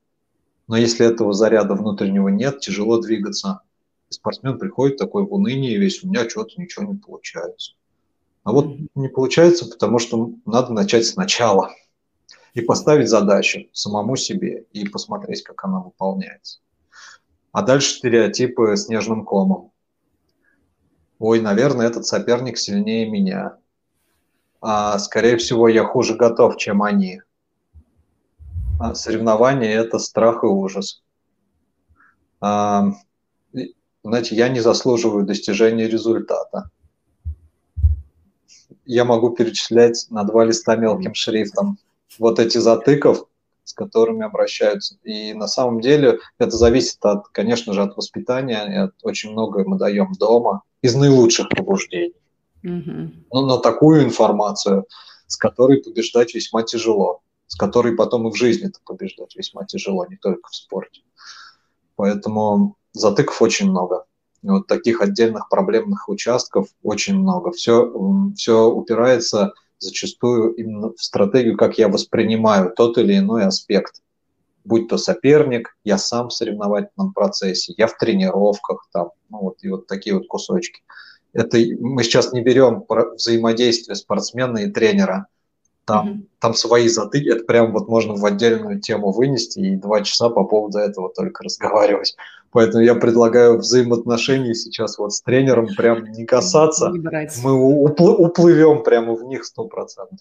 Но 0.67 0.75
если 0.75 1.05
этого 1.05 1.31
заряда 1.31 1.75
внутреннего 1.75 2.27
нет, 2.27 2.60
тяжело 2.60 3.00
двигаться. 3.00 3.62
И 4.10 4.13
спортсмен 4.13 4.60
приходит 4.60 4.98
такой 4.98 5.24
в 5.24 5.34
уныние, 5.34 5.77
весь 5.77 6.03
у 6.03 6.07
меня 6.07 6.29
что-то 6.29 6.60
ничего 6.60 6.86
не 6.91 6.98
получается. 6.98 7.75
А 8.45 8.51
вот 8.51 8.77
не 8.93 9.09
получается, 9.09 9.65
потому 9.65 9.97
что 9.97 10.33
надо 10.45 10.71
начать 10.71 11.07
сначала 11.07 11.71
и 12.53 12.61
поставить 12.61 13.09
задачу 13.09 13.67
самому 13.73 14.15
себе 14.15 14.67
и 14.71 14.87
посмотреть, 14.87 15.41
как 15.41 15.65
она 15.65 15.79
выполняется. 15.79 16.59
А 17.51 17.63
дальше 17.63 17.95
стереотипы 17.95 18.77
снежным 18.77 19.25
комом. 19.25 19.71
Ой, 21.17 21.41
наверное, 21.41 21.87
этот 21.87 22.05
соперник 22.05 22.59
сильнее 22.59 23.09
меня. 23.09 23.57
А, 24.61 24.99
скорее 24.99 25.37
всего, 25.37 25.67
я 25.67 25.83
хуже 25.83 26.15
готов, 26.15 26.57
чем 26.57 26.83
они. 26.83 27.21
А 28.79 28.93
соревнование– 28.93 29.73
это 29.73 29.97
страх 29.97 30.43
и 30.43 30.47
ужас. 30.47 31.03
А, 32.41 32.91
знаете, 34.03 34.35
я 34.35 34.49
не 34.49 34.59
заслуживаю 34.59 35.25
достижения 35.25 35.87
результата 35.87 36.69
я 38.86 39.06
могу 39.06 39.32
перечислять 39.32 40.08
на 40.10 40.24
два 40.24 40.46
листа 40.46 40.75
мелким 40.75 41.13
шрифтом 41.13 41.77
вот 42.20 42.39
эти 42.39 42.58
затыков, 42.58 43.25
с 43.63 43.74
которыми 43.74 44.24
обращаются. 44.24 44.98
И 45.04 45.34
на 45.34 45.48
самом 45.48 45.82
деле 45.82 46.20
это 46.38 46.56
зависит, 46.56 47.04
от, 47.04 47.27
конечно 47.30 47.74
же, 47.74 47.82
от 47.82 47.98
воспитания. 47.98 48.84
От, 48.84 48.94
очень 49.01 49.32
многое 49.32 49.65
мы 49.65 49.77
даем 49.77 50.13
дома 50.13 50.62
из 50.82 50.96
наилучших 50.96 51.50
побуждений. 51.50 52.15
Mm-hmm. 52.63 53.25
Но 53.32 53.46
на 53.46 53.58
такую 53.58 54.04
информацию, 54.04 54.86
с 55.27 55.36
которой 55.36 55.82
побеждать 55.82 56.34
весьма 56.34 56.63
тяжело, 56.63 57.22
с 57.48 57.56
которой 57.56 57.96
потом 57.96 58.27
и 58.27 58.32
в 58.32 58.36
жизни-то 58.36 58.80
побеждать 58.86 59.36
весьма 59.36 59.65
тяжело, 59.65 60.06
не 60.06 60.18
только 60.18 60.50
в 60.50 60.56
спорте. 60.56 61.01
Поэтому 61.96 62.75
затыков 62.94 63.42
очень 63.42 63.70
много 63.70 64.06
вот 64.53 64.67
таких 64.67 65.01
отдельных 65.01 65.49
проблемных 65.49 66.09
участков 66.09 66.67
очень 66.83 67.19
много. 67.19 67.51
Все, 67.51 67.91
все 68.35 68.69
упирается 68.69 69.53
зачастую 69.79 70.53
именно 70.53 70.91
в 70.93 71.01
стратегию, 71.01 71.57
как 71.57 71.77
я 71.77 71.89
воспринимаю 71.89 72.71
тот 72.75 72.97
или 72.97 73.17
иной 73.17 73.45
аспект. 73.45 74.01
Будь 74.63 74.87
то 74.87 74.97
соперник, 74.97 75.77
я 75.83 75.97
сам 75.97 76.29
в 76.29 76.33
соревновательном 76.33 77.13
процессе, 77.13 77.73
я 77.77 77.87
в 77.87 77.97
тренировках, 77.97 78.87
там, 78.91 79.11
ну 79.29 79.39
вот, 79.39 79.57
и 79.61 79.69
вот 79.69 79.85
такие 79.85 80.15
вот 80.15 80.27
кусочки. 80.27 80.81
Это 81.33 81.57
мы 81.79 82.03
сейчас 82.03 82.33
не 82.33 82.41
берем 82.41 82.83
взаимодействие 83.15 83.95
спортсмена 83.95 84.59
и 84.59 84.71
тренера, 84.71 85.27
там, 85.86 86.08
mm-hmm. 86.08 86.25
там 86.39 86.54
свои 86.56 86.88
затыки, 86.88 87.30
это 87.30 87.44
прям 87.46 87.72
вот 87.72 87.88
можно 87.88 88.15
в 88.15 88.25
отдельную 88.25 88.82
тему 88.82 89.12
вынести 89.12 89.60
и 89.60 89.75
два 89.75 90.01
часа 90.01 90.30
по 90.30 90.44
поводу 90.44 90.80
этого 90.80 91.10
только 91.13 91.44
разговаривать. 91.44 92.15
Поэтому 92.51 92.84
я 92.84 92.96
предлагаю 92.96 93.58
взаимоотношений 93.58 94.56
сейчас 94.56 94.98
вот 94.98 95.13
с 95.13 95.22
тренером 95.22 95.68
прям 95.75 96.12
не 96.12 96.25
касаться. 96.25 96.89
Не 96.89 97.00
Мы 97.44 97.86
упл- 97.86 98.15
уплывем 98.15 98.84
прямо 98.84 99.13
в 99.13 99.24
них 99.24 99.46
сто 99.46 99.65
процентов. 99.65 100.20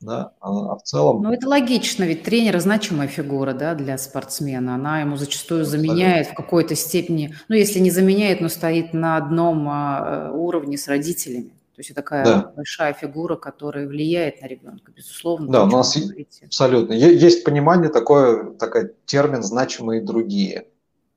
Да, 0.00 0.30
а, 0.40 0.72
а 0.72 0.76
в 0.76 0.82
целом... 0.84 1.22
Ну, 1.22 1.32
это 1.32 1.48
логично, 1.48 2.04
ведь 2.04 2.22
тренер 2.22 2.60
значимая 2.60 3.08
фигура 3.08 3.52
да, 3.52 3.74
для 3.74 3.98
спортсмена. 3.98 4.76
Она 4.76 5.00
ему 5.00 5.16
зачастую 5.16 5.64
заменяет 5.64 6.28
в 6.28 6.34
какой-то 6.34 6.76
степени, 6.76 7.34
ну, 7.48 7.56
если 7.56 7.80
не 7.80 7.90
заменяет, 7.90 8.40
но 8.40 8.48
стоит 8.48 8.92
на 8.92 9.16
одном 9.16 9.68
а, 9.68 10.30
уровне 10.32 10.78
с 10.78 10.86
родителями. 10.86 11.50
То 11.78 11.80
есть 11.80 11.90
это 11.92 12.02
такая 12.02 12.24
да. 12.24 12.52
большая 12.56 12.92
фигура, 12.92 13.36
которая 13.36 13.86
влияет 13.86 14.42
на 14.42 14.46
ребенка, 14.46 14.90
безусловно. 14.90 15.48
Да, 15.48 15.62
у 15.62 15.68
нас 15.68 15.96
абсолютно. 16.42 16.92
Есть 16.92 17.44
понимание 17.44 17.88
такое, 17.88 18.50
такой 18.54 18.96
термин 19.06 19.44
«значимые 19.44 20.02
другие». 20.02 20.66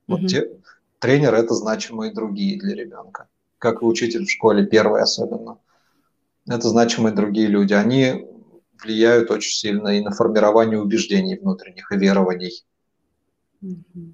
Вот 0.06 0.20
угу. 0.20 0.28
те, 0.28 0.52
тренер– 1.00 1.34
это 1.34 1.54
значимые 1.54 2.12
другие 2.12 2.60
для 2.60 2.76
ребенка. 2.76 3.26
Как 3.58 3.82
и 3.82 3.84
учитель 3.84 4.24
в 4.24 4.30
школе, 4.30 4.64
первый 4.64 5.02
особенно. 5.02 5.58
Это 6.46 6.68
значимые 6.68 7.12
другие 7.12 7.48
люди. 7.48 7.72
Они 7.72 8.24
влияют 8.80 9.32
очень 9.32 9.56
сильно 9.56 9.88
и 9.88 10.00
на 10.00 10.12
формирование 10.12 10.80
убеждений 10.80 11.36
внутренних 11.36 11.90
и 11.90 11.96
верований. 11.96 12.64
Угу. 13.62 14.12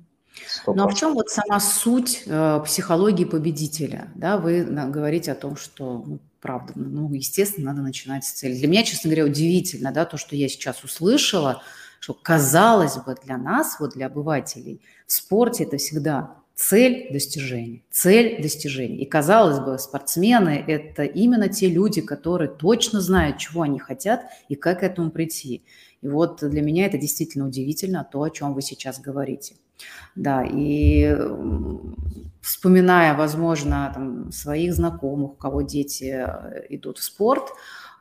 Ну 0.75 0.85
а 0.85 0.89
в 0.89 0.95
чем 0.95 1.15
вот 1.15 1.29
сама 1.29 1.61
суть 1.61 2.23
э, 2.27 2.61
психологии 2.65 3.25
победителя? 3.25 4.09
Да, 4.15 4.39
вы 4.39 4.65
говорите 4.65 5.33
о 5.33 5.35
том, 5.35 5.57
что 5.57 6.05
ну, 6.07 6.19
правда, 6.41 6.73
ну, 6.77 7.13
естественно, 7.13 7.73
надо 7.73 7.83
начинать 7.83 8.25
с 8.25 8.33
цели. 8.33 8.55
Для 8.55 8.69
меня, 8.69 8.85
честно 8.85 9.11
говоря, 9.11 9.25
удивительно, 9.25 9.93
да, 9.93 10.05
то, 10.05 10.17
что 10.17 10.37
я 10.37 10.49
сейчас 10.49 10.85
услышала, 10.85 11.63
что, 12.01 12.15
казалось 12.15 12.97
бы, 12.97 13.17
для 13.25 13.37
нас, 13.37 13.79
вот 13.81 13.95
для 13.95 14.07
обывателей, 14.07 14.81
в 15.07 15.13
спорте 15.13 15.65
это 15.65 15.79
всегда 15.79 16.37
цель 16.55 17.09
достижения, 17.13 17.83
цель 17.91 18.43
достижения. 18.43 18.99
И, 18.99 19.05
казалось 19.05 19.61
бы, 19.61 19.79
спортсмены– 19.79 20.65
это 20.67 21.05
именно 21.05 21.49
те 21.49 21.69
люди, 21.69 22.01
которые 22.01 22.51
точно 22.51 23.01
знают, 23.01 23.39
чего 23.39 23.63
они 23.63 23.79
хотят 23.79 24.23
и 24.49 24.55
как 24.55 24.81
к 24.81 24.83
этому 24.83 25.11
прийти. 25.11 25.65
И 26.03 26.09
вот 26.09 26.41
для 26.41 26.63
меня 26.63 26.87
это 26.87 26.99
действительно 26.99 27.47
удивительно, 27.47 28.09
то, 28.11 28.23
о 28.23 28.31
чем 28.31 28.55
вы 28.55 28.63
сейчас 28.63 29.01
говорите. 29.01 29.55
Да, 30.15 30.45
и 30.45 31.17
вспоминая, 32.41 33.15
возможно, 33.15 33.91
там, 33.95 34.33
своих 34.33 34.75
знакомых, 34.75 35.33
у 35.33 35.35
кого 35.35 35.63
дети 35.63 36.25
э, 36.27 36.67
идут 36.71 36.99
в 36.99 37.03
спорт, 37.05 37.53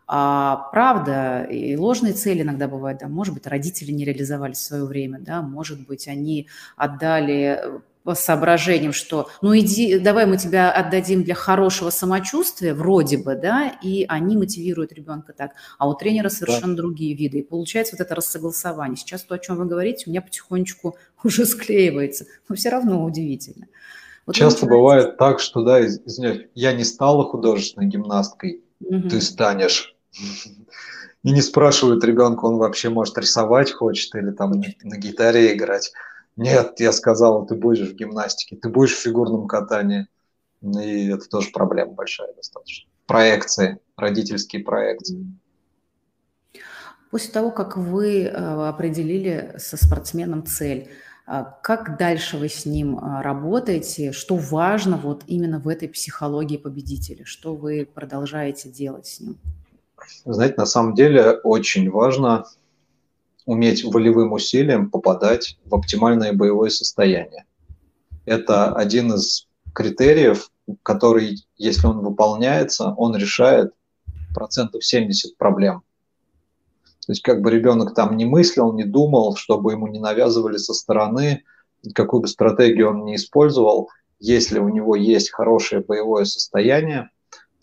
а 0.09 0.69
правда, 0.71 1.43
и 1.43 1.75
ложные 1.75 2.13
цели 2.13 2.41
иногда 2.41 2.69
бывают, 2.69 2.99
да, 3.01 3.09
может 3.09 3.33
быть, 3.33 3.45
родители 3.45 3.91
не 3.91 4.05
реализовали 4.05 4.53
в 4.53 4.57
свое 4.57 4.85
время, 4.85 5.19
да, 5.19 5.41
может 5.41 5.85
быть, 5.85 6.07
они 6.07 6.47
отдали 6.77 7.61
соображением, 8.13 8.93
что 8.93 9.29
ну 9.41 9.57
иди, 9.57 9.99
давай 9.99 10.25
мы 10.25 10.37
тебя 10.37 10.71
отдадим 10.71 11.23
для 11.23 11.35
хорошего 11.35 11.89
самочувствия, 11.89 12.73
вроде 12.73 13.17
бы, 13.17 13.35
да, 13.35 13.73
и 13.81 14.05
они 14.07 14.37
мотивируют 14.37 14.93
ребенка 14.93 15.33
так. 15.33 15.51
А 15.77 15.87
у 15.87 15.93
тренера 15.93 16.29
совершенно 16.29 16.75
да. 16.75 16.81
другие 16.81 17.15
виды. 17.15 17.39
И 17.39 17.43
получается 17.43 17.95
вот 17.95 18.05
это 18.05 18.15
рассогласование. 18.15 18.97
Сейчас 18.97 19.23
то, 19.23 19.35
о 19.35 19.39
чем 19.39 19.57
вы 19.57 19.65
говорите, 19.65 20.05
у 20.07 20.09
меня 20.09 20.21
потихонечку 20.21 20.97
уже 21.23 21.45
склеивается, 21.45 22.25
но 22.49 22.55
все 22.55 22.69
равно 22.69 23.03
удивительно. 23.03 23.67
Вот 24.25 24.35
Часто 24.35 24.65
бывает 24.65 25.17
так, 25.17 25.39
что, 25.39 25.63
да, 25.63 25.85
извиняюсь, 25.85 26.47
я 26.53 26.73
не 26.73 26.83
стала 26.83 27.23
художественной 27.23 27.87
гимнасткой, 27.87 28.61
угу. 28.81 29.09
ты 29.09 29.21
станешь. 29.21 29.95
И 31.23 31.31
не 31.31 31.41
спрашивают 31.41 32.03
ребенка, 32.03 32.45
он 32.45 32.57
вообще 32.57 32.89
может 32.89 33.17
рисовать 33.17 33.73
хочет 33.73 34.15
или 34.15 34.31
там 34.31 34.61
на 34.83 34.97
гитаре 34.97 35.53
играть. 35.53 35.91
Нет, 36.37 36.79
я 36.79 36.91
сказал, 36.91 37.47
ты 37.47 37.55
будешь 37.55 37.89
в 37.89 37.95
гимнастике, 37.95 38.55
ты 38.55 38.69
будешь 38.69 38.93
в 38.93 39.01
фигурном 39.01 39.47
катании. 39.47 40.07
И 40.61 41.07
это 41.09 41.27
тоже 41.27 41.49
проблема 41.51 41.93
большая 41.93 42.33
достаточно. 42.35 42.89
Проекции, 43.07 43.79
родительские 43.95 44.63
проекции. 44.63 45.25
После 47.09 47.31
того, 47.31 47.51
как 47.51 47.77
вы 47.77 48.23
э, 48.23 48.29
определили 48.29 49.55
со 49.57 49.77
спортсменом 49.77 50.45
цель, 50.45 50.89
э, 51.25 51.45
как 51.63 51.97
дальше 51.97 52.37
вы 52.37 52.49
с 52.49 52.65
ним 52.65 52.99
э, 52.99 53.21
работаете? 53.21 54.11
Что 54.11 54.35
важно 54.35 54.97
вот 54.97 55.23
именно 55.25 55.59
в 55.59 55.67
этой 55.67 55.87
психологии 55.87 56.57
победителя? 56.57 57.23
Что 57.25 57.55
вы 57.55 57.87
продолжаете 57.91 58.69
делать 58.69 59.07
с 59.07 59.21
ним? 59.21 59.37
Знаете, 60.25 60.55
на 60.57 60.65
самом 60.65 60.93
деле 60.95 61.31
очень 61.43 61.89
важно 61.89 62.45
уметь 63.47 63.83
волевым 63.85 64.33
усилием 64.33 64.91
попадать 64.91 65.57
в 65.63 65.73
оптимальное 65.73 66.33
боевое 66.33 66.69
состояние. 66.69 67.45
Это 68.25 68.73
один 68.73 69.13
из 69.13 69.47
критериев, 69.73 70.51
который, 70.83 71.47
если 71.55 71.87
он 71.87 71.99
выполняется, 71.99 72.93
он 72.97 73.15
решает 73.15 73.71
процентов 74.35 74.83
70 74.83 75.37
проблем. 75.37 75.81
То 77.05 77.13
есть 77.13 77.21
как 77.21 77.41
бы 77.41 77.49
ребенок 77.49 77.95
там 77.95 78.17
не 78.17 78.25
мыслил, 78.25 78.73
не 78.73 78.83
думал, 78.83 79.37
чтобы 79.37 79.71
ему 79.71 79.87
не 79.87 79.99
навязывали 79.99 80.57
со 80.57 80.73
стороны, 80.73 81.43
какую 81.95 82.23
бы 82.23 82.27
стратегию 82.27 82.89
он 82.89 83.05
не 83.05 83.15
использовал, 83.15 83.89
если 84.19 84.59
у 84.59 84.67
него 84.67 84.97
есть 84.97 85.31
хорошее 85.31 85.81
боевое 85.81 86.25
состояние, 86.25 87.09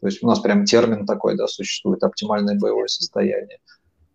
то 0.00 0.07
есть 0.07 0.23
у 0.23 0.26
нас 0.26 0.41
прям 0.41 0.64
термин 0.64 1.05
такой, 1.05 1.37
да, 1.37 1.47
существует, 1.47 2.03
оптимальное 2.03 2.59
боевое 2.59 2.88
состояние– 2.88 3.59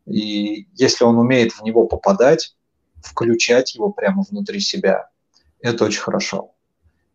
и 0.10 0.68
если 0.74 1.04
он 1.04 1.18
умеет 1.18 1.52
в 1.54 1.62
него 1.64 1.86
попадать, 1.86 2.56
включать 3.02 3.76
его 3.76 3.92
прямо 3.92 4.24
внутри 4.30 4.60
себя, 4.60 5.10
это 5.62 5.86
очень 5.86 6.02
хорошо. 6.02 6.52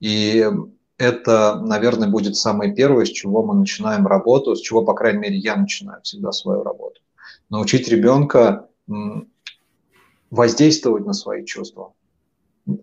И 0.01 0.47
это, 0.97 1.61
наверное, 1.61 2.09
будет 2.09 2.37
самое 2.37 2.75
первое, 2.75 3.05
с 3.05 3.11
чего 3.11 3.43
мы 3.43 3.55
начинаем 3.55 4.07
работу, 4.07 4.55
с 4.55 4.61
чего, 4.61 4.85
по 4.85 4.95
крайней 4.95 5.19
мере, 5.19 5.37
я 5.37 5.57
начинаю 5.57 6.03
всегда 6.03 6.33
свою 6.33 6.63
работу. 6.63 7.01
Научить 7.51 7.89
ребенка 7.89 8.69
воздействовать 10.31 11.05
на 11.07 11.13
свои 11.13 11.45
чувства, 11.45 11.93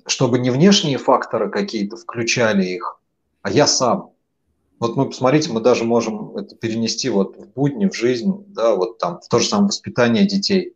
чтобы 0.05 0.39
не 0.39 0.49
внешние 0.51 0.97
факторы 0.97 1.49
какие-то 1.49 1.97
включали 1.97 2.65
их, 2.65 2.99
а 3.41 3.51
я 3.51 3.67
сам. 3.67 4.10
Вот 4.81 4.95
мы, 4.95 5.05
посмотрите, 5.05 5.51
мы 5.51 5.61
даже 5.61 5.83
можем 5.83 6.35
это 6.35 6.55
перенести 6.55 7.07
вот 7.09 7.37
в 7.37 7.53
будни, 7.53 7.87
в 7.87 7.93
жизнь, 7.93 8.45
да, 8.47 8.75
вот 8.75 8.97
там, 8.97 9.21
в 9.21 9.27
то 9.27 9.37
же 9.37 9.47
самое 9.47 9.67
воспитание 9.67 10.25
детей. 10.25 10.73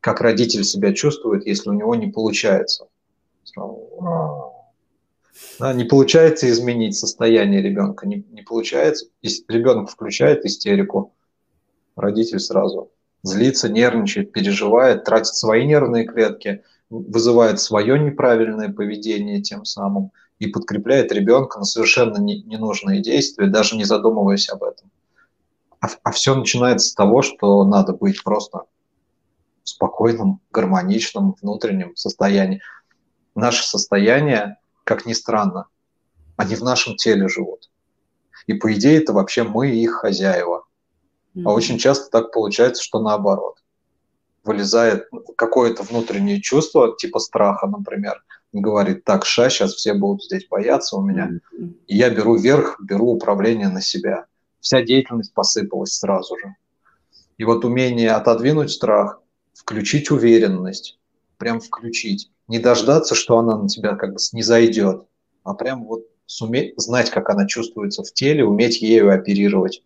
Как 0.00 0.22
родитель 0.22 0.64
себя 0.64 0.94
чувствует, 0.94 1.46
если 1.46 1.68
у 1.68 1.74
него 1.74 1.94
не 1.94 2.06
получается. 2.06 2.86
Да, 5.58 5.74
не 5.74 5.84
получается 5.84 6.48
изменить 6.48 6.96
состояние 6.96 7.60
ребенка, 7.60 8.08
не, 8.08 8.24
не 8.30 8.40
получается. 8.40 9.08
Ребенок 9.22 9.90
включает 9.90 10.46
истерику, 10.46 11.12
родитель 11.96 12.40
сразу 12.40 12.92
злится, 13.22 13.68
нервничает, 13.68 14.32
переживает, 14.32 15.04
тратит 15.04 15.34
свои 15.34 15.66
нервные 15.66 16.06
клетки, 16.06 16.62
вызывает 16.88 17.60
свое 17.60 17.98
неправильное 17.98 18.72
поведение 18.72 19.42
тем 19.42 19.66
самым– 19.66 20.12
и 20.44 20.50
подкрепляет 20.50 21.12
ребенка 21.12 21.58
на 21.58 21.64
совершенно 21.64 22.18
не, 22.18 22.42
ненужные 22.42 23.00
действия, 23.00 23.46
даже 23.46 23.76
не 23.76 23.84
задумываясь 23.84 24.48
об 24.50 24.62
этом. 24.62 24.90
А, 25.80 25.88
а 26.02 26.10
все 26.12 26.34
начинается 26.34 26.90
с 26.90 26.94
того, 26.94 27.22
что 27.22 27.64
надо 27.64 27.92
быть 27.92 28.22
просто 28.22 28.64
в 29.62 29.68
спокойном, 29.68 30.40
гармоничном 30.50 31.36
внутреннем 31.40 31.96
состоянии. 31.96 32.60
Наше 33.34 33.66
состояние, 33.66 34.58
как 34.84 35.06
ни 35.06 35.14
странно, 35.14 35.66
они 36.36 36.54
в 36.54 36.62
нашем 36.62 36.96
теле 36.96 37.28
живут. 37.28 37.70
И 38.46 38.54
по 38.54 38.72
идее 38.74 38.98
это 38.98 39.12
вообще 39.12 39.42
мы 39.42 39.70
их 39.70 39.92
хозяева. 39.94 40.64
Mm-hmm. 41.34 41.42
А 41.46 41.52
очень 41.52 41.78
часто 41.78 42.10
так 42.10 42.32
получается, 42.32 42.82
что 42.82 43.00
наоборот. 43.00 43.58
Вылезает 44.44 45.08
какое-то 45.36 45.84
внутреннее 45.84 46.42
чувство, 46.42 46.94
типа 46.94 47.18
страха, 47.18 47.66
например, 47.66 48.22
говорит, 48.60 49.04
так, 49.04 49.24
ша, 49.24 49.50
сейчас 49.50 49.74
все 49.74 49.94
будут 49.94 50.24
здесь 50.24 50.46
бояться 50.48 50.96
у 50.96 51.02
меня. 51.02 51.30
И 51.86 51.96
я 51.96 52.10
беру 52.10 52.36
верх, 52.36 52.80
беру 52.80 53.12
управление 53.12 53.68
на 53.68 53.80
себя. 53.80 54.26
Вся 54.60 54.82
деятельность 54.82 55.34
посыпалась 55.34 55.94
сразу 55.94 56.36
же. 56.38 56.54
И 57.36 57.44
вот 57.44 57.64
умение 57.64 58.12
отодвинуть 58.12 58.70
страх, 58.70 59.20
включить 59.52 60.10
уверенность, 60.10 60.98
прям 61.36 61.60
включить. 61.60 62.30
Не 62.48 62.58
дождаться, 62.58 63.14
что 63.14 63.38
она 63.38 63.56
на 63.56 63.68
тебя 63.68 63.96
как 63.96 64.12
бы 64.12 64.18
не 64.32 64.42
зайдет, 64.42 65.04
а 65.42 65.54
прям 65.54 65.84
вот 65.84 66.06
суметь 66.26 66.74
знать, 66.76 67.10
как 67.10 67.30
она 67.30 67.46
чувствуется 67.46 68.02
в 68.02 68.12
теле, 68.12 68.44
уметь 68.44 68.82
ею 68.82 69.12
оперировать. 69.12 69.82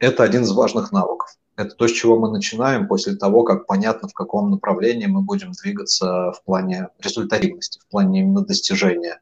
Это 0.00 0.22
один 0.22 0.42
из 0.42 0.52
важных 0.52 0.92
навыков. 0.92 1.36
Это 1.56 1.74
то, 1.74 1.86
с 1.86 1.92
чего 1.92 2.18
мы 2.18 2.30
начинаем 2.30 2.88
после 2.88 3.14
того, 3.14 3.44
как 3.44 3.66
понятно, 3.66 4.08
в 4.08 4.14
каком 4.14 4.50
направлении 4.50 5.06
мы 5.06 5.22
будем 5.22 5.52
двигаться 5.52 6.32
в 6.32 6.42
плане 6.44 6.88
результативности, 6.98 7.78
в 7.78 7.86
плане 7.90 8.20
именно 8.20 8.44
достижения. 8.44 9.20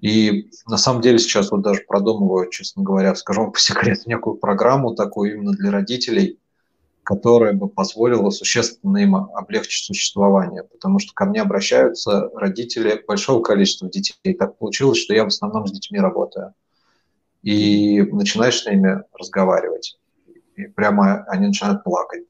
И 0.00 0.48
на 0.66 0.78
самом 0.78 1.02
деле 1.02 1.18
сейчас 1.18 1.50
вот 1.50 1.60
даже 1.60 1.82
продумываю, 1.86 2.48
честно 2.48 2.82
говоря, 2.82 3.14
скажу 3.14 3.42
вам 3.42 3.52
по 3.52 3.60
секрету, 3.60 4.08
некую 4.08 4.36
программу 4.36 4.94
такую 4.94 5.34
именно 5.34 5.52
для 5.52 5.70
родителей, 5.70 6.38
которая 7.02 7.52
бы 7.52 7.68
позволила 7.68 8.30
существенно 8.30 8.96
им 8.98 9.16
облегчить 9.16 9.84
существование. 9.84 10.62
Потому 10.64 10.98
что 10.98 11.12
ко 11.12 11.26
мне 11.26 11.42
обращаются 11.42 12.30
родители 12.34 13.04
большого 13.06 13.42
количества 13.42 13.90
детей. 13.90 14.16
И 14.22 14.32
так 14.32 14.56
получилось, 14.56 14.98
что 14.98 15.12
я 15.12 15.24
в 15.24 15.28
основном 15.28 15.66
с 15.66 15.72
детьми 15.72 15.98
работаю. 15.98 16.54
И 17.42 18.02
начинаешь 18.02 18.60
с 18.60 18.66
ними 18.66 19.02
разговаривать 19.18 19.96
и 20.60 20.68
прямо 20.68 21.24
они 21.28 21.48
начинают 21.48 21.84
плакать. 21.84 22.24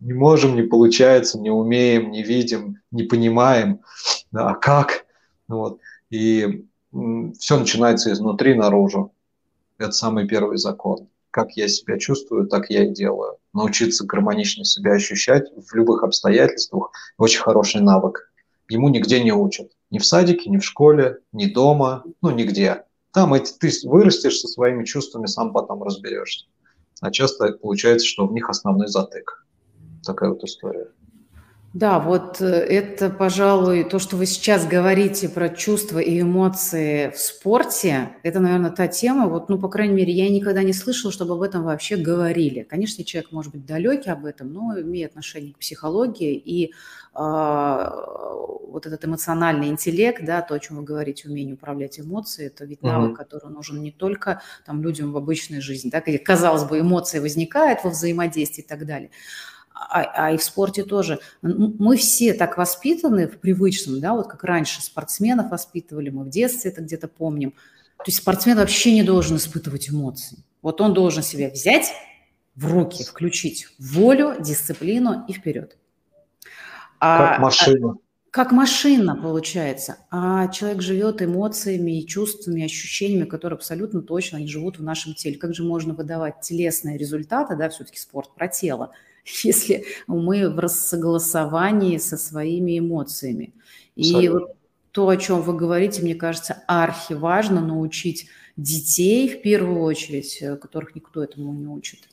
Не 0.00 0.12
можем, 0.12 0.54
не 0.54 0.62
получается, 0.62 1.38
не 1.40 1.50
умеем, 1.50 2.10
не 2.10 2.22
видим, 2.22 2.80
не 2.90 3.04
понимаем, 3.04 3.80
да, 4.32 4.50
а 4.50 4.54
как? 4.54 5.06
Ну 5.48 5.58
вот. 5.58 5.80
И 6.10 6.66
все 7.38 7.58
начинается 7.58 8.12
изнутри 8.12 8.54
наружу. 8.54 9.12
Это 9.78 9.92
самый 9.92 10.26
первый 10.26 10.58
закон. 10.58 11.08
Как 11.30 11.52
я 11.56 11.66
себя 11.68 11.98
чувствую, 11.98 12.46
так 12.46 12.70
я 12.70 12.84
и 12.84 12.90
делаю. 12.90 13.38
Научиться 13.52 14.04
гармонично 14.04 14.64
себя 14.64 14.92
ощущать 14.92 15.50
в 15.56 15.74
любых 15.74 16.04
обстоятельствах– 16.04 16.92
очень 17.18 17.40
хороший 17.40 17.80
навык. 17.80 18.30
Ему 18.68 18.88
нигде 18.88 19.22
не 19.22 19.32
учат. 19.32 19.72
Ни 19.90 19.98
в 19.98 20.06
садике, 20.06 20.48
ни 20.50 20.58
в 20.58 20.64
школе, 20.64 21.18
ни 21.32 21.46
дома, 21.46 22.04
ну 22.22 22.30
нигде. 22.30 22.84
Там 23.14 23.32
эти, 23.32 23.52
ты 23.58 23.70
вырастешь 23.84 24.40
со 24.40 24.48
своими 24.48 24.84
чувствами, 24.84 25.26
сам 25.26 25.52
потом 25.52 25.82
разберешься 25.82 26.44
а 27.04 27.10
часто 27.10 27.52
получается, 27.52 28.06
что 28.06 28.26
в 28.26 28.32
них 28.32 28.48
основной 28.48 28.88
затык. 28.88 29.46
Такая 30.04 30.30
вот 30.30 30.42
история. 30.42 30.88
Да, 31.74 31.98
вот 31.98 32.40
э, 32.40 32.44
это, 32.46 33.10
пожалуй, 33.10 33.82
то, 33.82 33.98
что 33.98 34.16
вы 34.16 34.26
сейчас 34.26 34.64
говорите 34.64 35.28
про 35.28 35.48
чувства 35.48 35.98
и 35.98 36.20
эмоции 36.20 37.10
в 37.10 37.18
спорте, 37.18 38.10
это, 38.22 38.38
наверное, 38.38 38.70
та 38.70 38.86
тема, 38.86 39.26
вот, 39.26 39.48
ну, 39.48 39.58
по 39.58 39.68
крайней 39.68 39.94
мере, 39.94 40.12
я 40.12 40.28
никогда 40.28 40.62
не 40.62 40.72
слышала, 40.72 41.12
чтобы 41.12 41.34
об 41.34 41.42
этом 41.42 41.64
вообще 41.64 41.96
говорили. 41.96 42.62
Конечно, 42.62 43.02
человек 43.02 43.32
может 43.32 43.50
быть 43.50 43.66
далекий 43.66 44.08
об 44.08 44.24
этом, 44.24 44.52
но 44.52 44.80
имеет 44.80 45.10
отношение 45.10 45.52
к 45.52 45.58
психологии, 45.58 46.36
и 46.36 46.66
э, 46.66 46.70
вот 47.16 48.86
этот 48.86 49.04
эмоциональный 49.04 49.66
интеллект, 49.66 50.24
да, 50.24 50.42
то, 50.42 50.54
о 50.54 50.60
чем 50.60 50.76
вы 50.76 50.84
говорите, 50.84 51.28
умение 51.28 51.54
управлять 51.54 51.98
эмоциями, 51.98 52.50
это 52.50 52.66
ведь 52.66 52.82
навык, 52.82 53.08
угу. 53.08 53.16
который 53.16 53.50
нужен 53.50 53.82
не 53.82 53.90
только 53.90 54.42
там, 54.64 54.80
людям 54.80 55.10
в 55.10 55.16
обычной 55.16 55.60
жизни, 55.60 55.90
да, 55.90 56.00
где, 56.00 56.18
казалось 56.20 56.62
бы, 56.62 56.78
эмоции 56.78 57.18
возникают 57.18 57.82
во 57.82 57.90
взаимодействии 57.90 58.62
и 58.62 58.66
так 58.66 58.86
далее, 58.86 59.10
а, 59.74 60.02
а 60.26 60.32
и 60.32 60.36
в 60.36 60.42
спорте 60.42 60.84
тоже. 60.84 61.18
Мы 61.42 61.96
все 61.96 62.32
так 62.32 62.56
воспитаны 62.56 63.26
в 63.26 63.38
привычном, 63.38 64.00
да, 64.00 64.14
вот 64.14 64.28
как 64.28 64.44
раньше 64.44 64.80
спортсменов 64.80 65.50
воспитывали, 65.50 66.10
мы 66.10 66.24
в 66.24 66.30
детстве 66.30 66.70
это 66.70 66.80
где-то 66.80 67.08
помним. 67.08 67.50
То 67.98 68.04
есть 68.06 68.18
спортсмен 68.18 68.56
вообще 68.56 68.92
не 68.92 69.02
должен 69.02 69.36
испытывать 69.36 69.90
эмоции. 69.90 70.38
Вот 70.62 70.80
он 70.80 70.94
должен 70.94 71.22
себя 71.22 71.50
взять 71.50 71.92
в 72.54 72.72
руки, 72.72 73.02
включить 73.02 73.68
волю, 73.78 74.36
дисциплину 74.40 75.24
и 75.26 75.32
вперед. 75.32 75.76
А, 77.00 77.30
как 77.30 77.38
машина. 77.40 77.94
как 78.30 78.52
машина 78.52 79.16
получается, 79.16 79.98
а 80.10 80.48
человек 80.48 80.80
живет 80.80 81.20
эмоциями 81.20 82.00
и 82.00 82.06
чувствами, 82.06 82.64
ощущениями, 82.64 83.24
которые 83.24 83.56
абсолютно 83.56 84.02
точно 84.02 84.36
не 84.36 84.48
живут 84.48 84.78
в 84.78 84.82
нашем 84.82 85.14
теле. 85.14 85.36
Как 85.36 85.54
же 85.54 85.64
можно 85.64 85.94
выдавать 85.94 86.40
телесные 86.40 86.96
результаты, 86.96 87.56
да, 87.56 87.68
все-таки 87.68 87.98
спорт 87.98 88.34
про 88.34 88.48
тело, 88.48 88.92
если 89.42 89.84
мы 90.06 90.48
в 90.50 90.58
рассогласовании 90.58 91.98
со 91.98 92.16
своими 92.16 92.78
эмоциями. 92.78 93.54
И 93.96 94.28
вот 94.28 94.56
то, 94.92 95.08
о 95.08 95.16
чем 95.16 95.42
вы 95.42 95.56
говорите, 95.56 96.02
мне 96.02 96.14
кажется, 96.14 96.62
архи 96.68 97.14
важно 97.14 97.60
научить 97.60 98.28
детей 98.56 99.28
в 99.28 99.42
первую 99.42 99.80
очередь, 99.80 100.38
э, 100.40 100.56
которых 100.56 100.94
никто 100.94 101.22
этому 101.22 101.52
не 101.52 101.66
учит, 101.66 102.08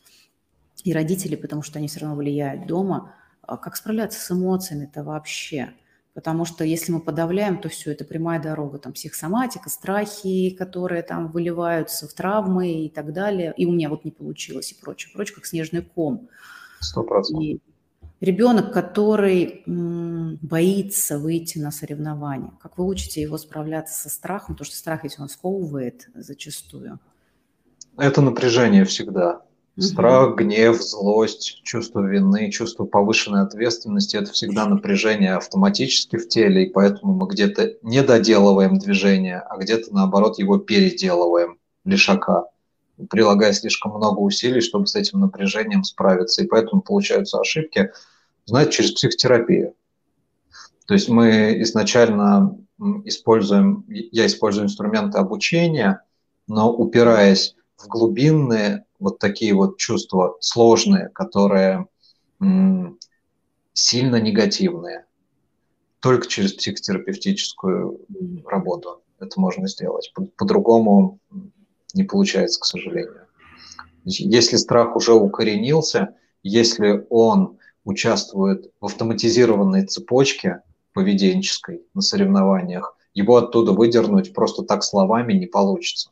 и 0.83 0.93
родителей, 0.93 1.37
потому 1.37 1.61
что 1.61 1.77
они 1.77 1.87
все 1.87 1.99
равно 1.99 2.15
влияют 2.15 2.65
дома, 2.65 3.13
а 3.41 3.57
как 3.57 3.75
справляться 3.75 4.19
с 4.19 4.31
эмоциями-то 4.31 5.03
вообще. 5.03 5.73
Потому 6.13 6.43
что 6.43 6.65
если 6.65 6.91
мы 6.91 6.99
подавляем, 6.99 7.61
то 7.61 7.69
все, 7.69 7.91
это 7.91 8.03
прямая 8.03 8.41
дорога, 8.41 8.79
там 8.79 8.91
психосоматика, 8.93 9.69
страхи, 9.69 10.49
которые 10.49 11.03
там 11.03 11.31
выливаются 11.31 12.07
в 12.07 12.13
травмы 12.13 12.85
и 12.85 12.89
так 12.89 13.13
далее. 13.13 13.53
И 13.55 13.65
у 13.65 13.71
меня 13.71 13.89
вот 13.89 14.03
не 14.03 14.11
получилось 14.11 14.71
и 14.71 14.75
прочее, 14.75 15.13
прочее, 15.13 15.35
как 15.35 15.45
снежный 15.45 15.81
ком. 15.81 16.29
Сто 16.81 17.03
процентов. 17.03 17.61
Ребенок, 18.19 18.71
который 18.73 19.63
боится 19.65 21.17
выйти 21.17 21.57
на 21.57 21.71
соревнования, 21.71 22.51
как 22.61 22.77
вы 22.77 22.85
учите 22.85 23.21
его 23.21 23.37
справляться 23.37 23.99
со 23.99 24.09
страхом, 24.09 24.55
потому 24.55 24.65
что 24.65 24.75
страх 24.75 25.03
ведь 25.03 25.19
он 25.19 25.29
сковывает 25.29 26.09
зачастую. 26.13 26.99
Это 27.97 28.21
напряжение 28.21 28.85
всегда. 28.85 29.41
Страх, 29.79 30.35
гнев, 30.35 30.81
злость, 30.81 31.61
чувство 31.63 32.05
вины, 32.05 32.51
чувство 32.51 32.85
повышенной 32.85 33.41
ответственности– 33.41 34.15
это 34.17 34.31
всегда 34.33 34.65
напряжение 34.65 35.35
автоматически 35.35 36.17
в 36.17 36.27
теле, 36.27 36.65
и 36.65 36.69
поэтому 36.69 37.13
мы 37.13 37.27
где-то 37.27 37.75
не 37.81 38.03
доделываем 38.03 38.77
движение, 38.77 39.39
а 39.39 39.57
где-то, 39.57 39.93
наоборот, 39.93 40.37
его 40.39 40.57
переделываем 40.57 41.57
лишака, 41.85 42.45
прилагая 43.09 43.53
слишком 43.53 43.93
много 43.93 44.19
усилий, 44.19 44.61
чтобы 44.61 44.87
с 44.87 44.95
этим 44.95 45.19
напряжением 45.19 45.83
справиться. 45.83 46.43
И 46.43 46.47
поэтому 46.47 46.81
получаются 46.81 47.39
ошибки, 47.39 47.91
знаете, 48.45 48.71
через 48.71 48.91
психотерапию. 48.91 49.73
То 50.85 50.93
есть 50.93 51.09
мы 51.09 51.61
изначально 51.61 52.57
используем, 53.05 53.85
я 53.87 54.25
использую 54.25 54.65
инструменты 54.65 55.17
обучения, 55.19 56.03
но 56.47 56.73
упираясь 56.73 57.55
в 57.77 57.87
глубинные 57.87 58.85
вот 58.99 59.19
такие 59.19 59.53
вот 59.53 59.77
чувства 59.77 60.37
сложные, 60.39 61.09
которые 61.09 61.87
сильно 63.73 64.17
негативные. 64.17 65.05
Только 65.99 66.27
через 66.27 66.53
психотерапевтическую 66.53 68.01
работу 68.45 69.01
это 69.19 69.39
можно 69.39 69.67
сделать. 69.67 70.11
По-другому 70.35 71.19
не 71.93 72.03
получается, 72.03 72.59
к 72.59 72.65
сожалению. 72.65 73.27
Если 74.03 74.57
страх 74.57 74.95
уже 74.95 75.13
укоренился, 75.13 76.15
если 76.43 77.05
он 77.09 77.57
участвует 77.83 78.71
в 78.79 78.85
автоматизированной 78.85 79.85
цепочке 79.85 80.61
поведенческой 80.93 81.83
на 81.93 82.01
соревнованиях, 82.01 82.97
его 83.13 83.37
оттуда 83.37 83.73
выдернуть 83.73 84.33
просто 84.33 84.63
так 84.63 84.83
словами 84.83 85.33
не 85.33 85.45
получится 85.45 86.11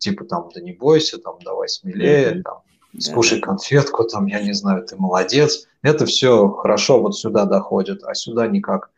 типа 0.00 0.24
там, 0.24 0.48
да 0.52 0.60
не 0.60 0.72
бойся, 0.72 1.18
там, 1.18 1.36
давай 1.44 1.68
смелее, 1.68 2.42
там, 2.42 2.62
скушай 2.98 3.38
конфетку, 3.40 4.04
там, 4.04 4.26
я 4.26 4.42
не 4.42 4.52
знаю, 4.52 4.84
ты 4.84 4.96
молодец. 4.96 5.68
Это 5.82 6.06
все 6.06 6.48
хорошо 6.48 7.00
вот 7.00 7.16
сюда 7.16 7.44
доходит, 7.44 8.02
а 8.02 8.14
сюда 8.14 8.48
никак. 8.48 8.90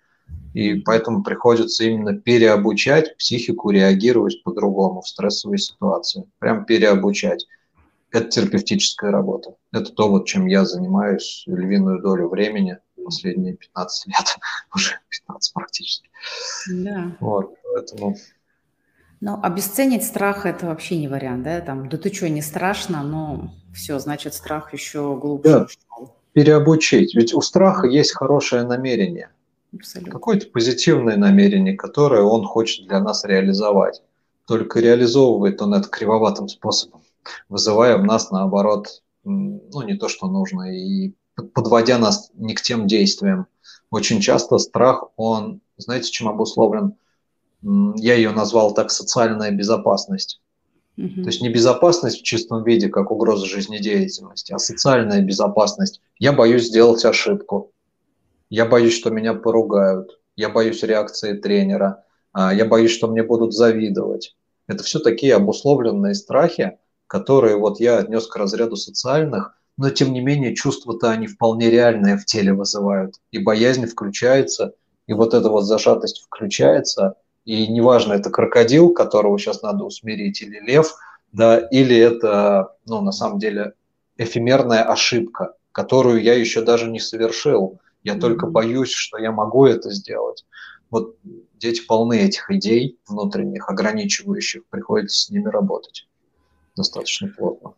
И 0.55 0.75
поэтому 0.75 1.23
приходится 1.23 1.85
именно 1.85 2.15
переобучать 2.15 3.17
психику 3.17 3.71
реагировать 3.71 4.43
по-другому 4.43 5.01
в 5.01 5.09
стрессовой 5.09 5.59
ситуации. 5.59 6.25
Прям 6.39 6.65
переобучать. 6.67 7.47
Это 8.11 8.29
терапевтическая 8.29 9.11
работа. 9.11 9.55
Это 9.73 9.91
то, 9.91 10.11
вот, 10.11 10.27
чем 10.27 10.47
я 10.47 10.67
занимаюсь 10.67 11.45
львиную 11.47 12.03
долю 12.03 12.29
времени 12.29 12.79
последние 13.03 13.55
15 13.55 14.07
лет, 14.09 14.37
уже 14.75 14.99
15 15.27 15.55
практически. 15.55 16.09
Да. 16.71 17.17
Вот, 17.21 17.55
поэтому 17.65 18.17
ну, 19.25 19.39
обесценить 19.41 20.05
страх– 20.05 20.47
это 20.47 20.67
вообще 20.67 20.99
не 20.99 21.07
вариант, 21.07 21.45
да? 21.45 21.61
Там, 21.61 21.89
да 21.89 21.97
ты 21.97 22.13
что, 22.13 22.29
не 22.29 22.43
страшно, 22.43 23.05
но 23.05 23.55
все, 23.73 24.01
значит, 24.01 24.35
страх 24.35 24.73
еще 24.73 25.17
глубже 25.17 25.49
да. 25.49 25.67
Переобучить. 26.33 27.15
Ведь 27.15 27.33
у 27.33 27.41
страха 27.41 27.87
есть 27.87 28.17
хорошее 28.17 28.65
намерение. 28.65 29.31
Абсолютно. 29.75 30.13
Какое-то 30.13 30.47
позитивное 30.49 31.17
намерение, 31.17 31.75
которое 31.75 32.23
он 32.23 32.45
хочет 32.45 32.87
для 32.87 33.01
нас 33.01 33.25
реализовать. 33.25 34.03
Только 34.47 34.81
реализовывает 34.81 35.63
он 35.63 35.75
это 35.75 35.89
кривоватым 35.89 36.49
способом, 36.49 37.03
вызывая 37.49 37.97
в 37.97 38.05
нас, 38.05 38.31
наоборот, 38.31 39.03
ну, 39.25 39.83
не 39.83 39.97
то, 39.97 40.09
что 40.09 40.27
нужно, 40.27 40.77
и 40.77 41.15
подводя 41.55 41.99
нас 41.99 42.31
не 42.35 42.55
к 42.55 42.61
тем 42.61 42.87
действиям. 42.87 43.47
Очень 43.91 44.21
часто 44.21 44.59
страх, 44.59 45.05
он, 45.17 45.61
знаете, 45.77 46.11
чем 46.11 46.29
обусловлен? 46.29 46.97
я 47.63 48.15
ее 48.15 48.33
назвал 48.33 48.75
так 48.75 48.91
социальная 48.91 49.51
безопасность. 49.51 50.41
То 50.97 51.29
есть 51.29 51.41
не 51.41 51.49
безопасность 51.49 52.21
в 52.21 52.23
чистом 52.23 52.65
виде, 52.65 52.89
как 52.89 53.11
угроза 53.11 53.47
жизнедеятельности, 53.47 54.53
а 54.53 54.59
социальная 54.59 55.23
безопасность. 55.23 56.01
Я 56.19 56.33
боюсь 56.33 56.67
сделать 56.67 57.05
ошибку. 57.05 57.72
Я 58.53 58.67
боюсь, 58.67 58.93
что 58.93 59.09
меня 59.09 59.33
поругают. 59.33 60.21
Я 60.37 60.51
боюсь 60.51 60.83
реакции 60.83 61.33
тренера. 61.33 62.05
А, 62.35 62.53
я 62.53 62.67
боюсь, 62.67 62.91
что 62.91 63.09
мне 63.09 63.23
будут 63.23 63.55
завидовать. 63.55 64.37
Это 64.69 64.85
все 64.85 64.99
такие 64.99 65.35
обусловленные 65.35 66.15
страхи, 66.15 66.77
которые 67.07 67.57
вот 67.57 67.81
я 67.81 67.97
отнес 67.97 68.27
к 68.27 68.37
разряду 68.37 68.77
социальных, 68.77 69.55
но 69.79 69.89
тем 69.89 70.13
не 70.13 70.21
менее 70.21 70.55
чувства-то 70.55 71.09
они 71.09 71.29
вполне 71.29 71.71
реальные 71.71 72.19
в 72.19 72.27
теле 72.27 72.53
вызывают. 72.53 73.15
И 73.31 73.39
боязнь 73.39 73.87
включается, 73.87 74.75
и 75.07 75.15
вот 75.15 75.33
эта 75.33 75.49
вот 75.49 75.63
зажатость 75.63 76.23
включается, 76.23 77.15
и 77.47 77.67
неважно, 77.69 78.13
это 78.13 78.29
крокодил, 78.29 78.93
которого 78.93 79.39
сейчас 79.39 79.63
надо 79.63 79.85
усмирить, 79.85 80.43
или 80.43 80.61
лев, 80.61 80.95
да, 81.33 81.57
или 81.59 81.97
это, 81.97 82.77
ну, 82.85 83.01
на 83.01 83.13
самом 83.13 83.39
деле, 83.39 83.73
эфемерная 84.19 84.83
ошибка, 84.83 85.55
которую 85.73 86.23
я 86.23 86.35
еще 86.35 86.61
даже 86.61 86.91
не 86.91 87.01
совершил. 87.01 87.79
Я 88.03 88.15
mm-hmm. 88.15 88.21
только 88.21 88.47
боюсь, 88.47 88.93
что 88.93 89.19
я 89.19 89.33
могу 89.33 89.67
это 89.67 89.91
сделать. 89.91 90.45
Вот 90.91 91.17
дети 91.55 91.81
полны 91.87 92.21
этих 92.21 92.51
идей 92.51 92.99
внутренних, 93.07 93.69
ограничивающих, 93.69 94.67
приходится 94.67 95.27
с 95.27 95.31
ними 95.31 95.49
работать 95.49 96.09
достаточно 96.77 97.29
плотно. 97.29 97.75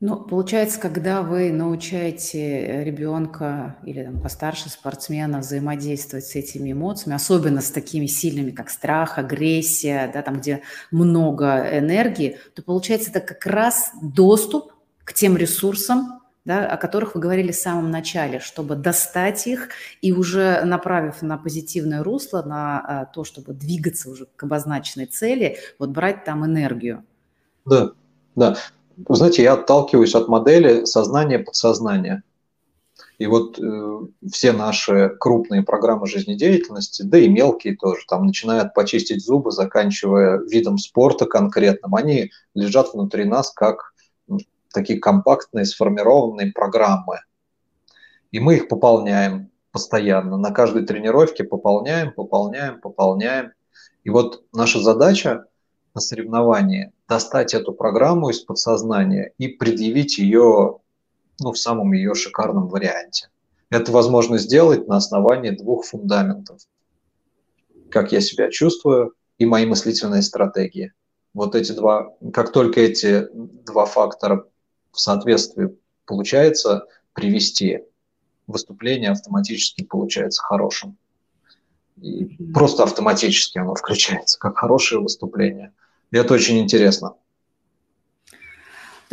Ну, 0.00 0.16
получается, 0.16 0.80
когда 0.80 1.22
вы 1.22 1.50
научаете 1.50 2.38
э, 2.38 2.84
ребенка 2.84 3.78
или 3.84 4.04
там, 4.04 4.20
постарше 4.20 4.68
спортсмена 4.68 5.38
взаимодействовать 5.38 6.26
с 6.26 6.34
этими 6.34 6.72
эмоциями, 6.72 7.16
особенно 7.16 7.62
с 7.62 7.70
такими 7.70 8.04
сильными, 8.06 8.50
как 8.50 8.68
страх, 8.68 9.18
агрессия, 9.18 10.10
да, 10.12 10.20
там, 10.20 10.40
где 10.40 10.60
много 10.90 11.78
энергии, 11.78 12.38
то 12.54 12.62
получается 12.62 13.10
это 13.10 13.20
как 13.20 13.46
раз 13.46 13.92
доступ 14.02 14.74
к 15.04 15.14
тем 15.14 15.38
ресурсам, 15.38 16.20
да, 16.44 16.66
о 16.66 16.76
которых 16.76 17.14
вы 17.14 17.20
говорили 17.20 17.52
в 17.52 17.56
самом 17.56 17.90
начале, 17.90 18.38
чтобы 18.38 18.76
достать 18.76 19.46
их 19.46 19.70
и 20.02 20.12
уже 20.12 20.62
направив 20.64 21.22
на 21.22 21.38
позитивное 21.38 22.02
русло, 22.02 22.42
на 22.42 22.80
а, 22.80 23.04
то, 23.06 23.24
чтобы 23.24 23.54
двигаться 23.54 24.10
уже 24.10 24.26
к 24.36 24.42
обозначенной 24.42 25.06
цели, 25.06 25.56
вот 25.78 25.90
брать 25.90 26.24
там 26.24 26.44
энергию. 26.44 27.04
Да, 27.64 27.92
да. 28.36 28.56
Вы 28.96 29.16
знаете, 29.16 29.42
я 29.42 29.54
отталкиваюсь 29.54 30.14
от 30.14 30.28
модели 30.28 30.84
сознания-подсознания. 30.84 32.22
И 33.18 33.26
вот 33.26 33.58
э, 33.58 34.00
все 34.30 34.52
наши 34.52 35.16
крупные 35.20 35.62
программы 35.62 36.06
жизнедеятельности, 36.06 37.02
да 37.02 37.18
и 37.18 37.28
мелкие 37.28 37.76
тоже, 37.76 38.02
там 38.08 38.26
начиная 38.26 38.62
от 38.62 38.74
почистить 38.74 39.24
зубы, 39.24 39.50
заканчивая 39.50 40.40
видом 40.40 40.78
спорта 40.78 41.24
конкретным, 41.24 41.94
они 41.94 42.32
лежат 42.54 42.92
внутри 42.92 43.24
нас 43.24 43.50
как 43.50 43.93
такие 44.74 44.98
компактные 44.98 45.64
сформированные 45.64 46.52
программы. 46.52 47.20
И 48.30 48.40
мы 48.40 48.56
их 48.56 48.68
пополняем 48.68 49.50
постоянно. 49.72 50.36
На 50.36 50.50
каждой 50.50 50.84
тренировке 50.84 51.44
пополняем, 51.44 52.12
пополняем, 52.12 52.80
пополняем. 52.80 53.52
И 54.02 54.10
вот 54.10 54.44
наша 54.52 54.80
задача 54.80 55.46
на 55.94 56.00
соревновании 56.00 56.92
достать 57.08 57.54
эту 57.54 57.72
программу 57.72 58.30
из 58.30 58.40
подсознания 58.40 59.32
и 59.38 59.48
предъявить 59.48 60.18
ее 60.18 60.80
ну, 61.40 61.52
в 61.52 61.58
самом 61.58 61.92
ее 61.92 62.14
шикарном 62.14 62.68
варианте. 62.68 63.28
Это 63.70 63.92
возможно 63.92 64.38
сделать 64.38 64.86
на 64.88 64.96
основании 64.96 65.50
двух 65.50 65.86
фундаментов. 65.86 66.60
Как 67.90 68.12
я 68.12 68.20
себя 68.20 68.50
чувствую 68.50 69.14
и 69.38 69.46
мои 69.46 69.66
мыслительные 69.66 70.22
стратегии. 70.22 70.92
Вот 71.32 71.54
эти 71.54 71.72
два, 71.72 72.10
как 72.32 72.52
только 72.52 72.80
эти 72.80 73.28
два 73.32 73.86
фактора 73.86 74.46
в 74.94 75.00
соответствии 75.00 75.76
получается 76.06 76.86
привести, 77.12 77.80
выступление 78.46 79.10
автоматически 79.10 79.82
получается 79.84 80.42
хорошим. 80.42 80.96
И 82.00 82.24
просто 82.52 82.82
автоматически 82.82 83.58
оно 83.58 83.74
включается, 83.74 84.38
как 84.38 84.58
хорошее 84.58 85.00
выступление. 85.00 85.72
И 86.10 86.16
это 86.16 86.34
очень 86.34 86.58
интересно. 86.58 87.14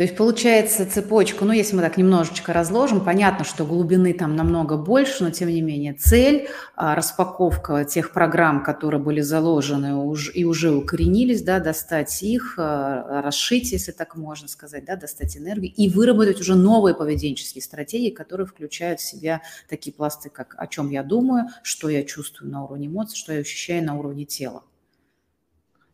То 0.02 0.04
есть 0.04 0.16
получается 0.16 0.84
цепочку, 0.84 1.44
ну 1.44 1.52
если 1.52 1.76
мы 1.76 1.82
так 1.82 1.96
немножечко 1.96 2.52
разложим, 2.52 3.04
понятно, 3.04 3.44
что 3.44 3.64
глубины 3.64 4.12
там 4.12 4.34
намного 4.34 4.76
больше, 4.76 5.22
но 5.22 5.30
тем 5.30 5.48
не 5.48 5.62
менее 5.62 5.92
цель, 5.92 6.48
а, 6.74 6.96
распаковка 6.96 7.84
тех 7.84 8.12
программ, 8.12 8.64
которые 8.64 9.00
были 9.00 9.20
заложены 9.20 10.12
и 10.34 10.44
уже 10.44 10.72
укоренились, 10.72 11.42
да, 11.42 11.60
достать 11.60 12.20
их, 12.24 12.54
а, 12.58 13.22
расшить, 13.22 13.70
если 13.70 13.92
так 13.92 14.16
можно 14.16 14.48
сказать, 14.48 14.84
да, 14.86 14.96
достать 14.96 15.36
энергию 15.36 15.72
и 15.72 15.88
выработать 15.88 16.40
уже 16.40 16.56
новые 16.56 16.96
поведенческие 16.96 17.62
стратегии, 17.62 18.10
которые 18.10 18.48
включают 18.48 18.98
в 18.98 19.04
себя 19.04 19.40
такие 19.68 19.94
пласты, 19.94 20.30
как 20.30 20.56
о 20.58 20.66
чем 20.66 20.90
я 20.90 21.04
думаю, 21.04 21.44
что 21.62 21.88
я 21.88 22.02
чувствую 22.02 22.50
на 22.50 22.64
уровне 22.64 22.88
эмоций, 22.88 23.16
что 23.16 23.32
я 23.32 23.38
ощущаю 23.38 23.84
на 23.84 23.96
уровне 23.96 24.24
тела. 24.24 24.64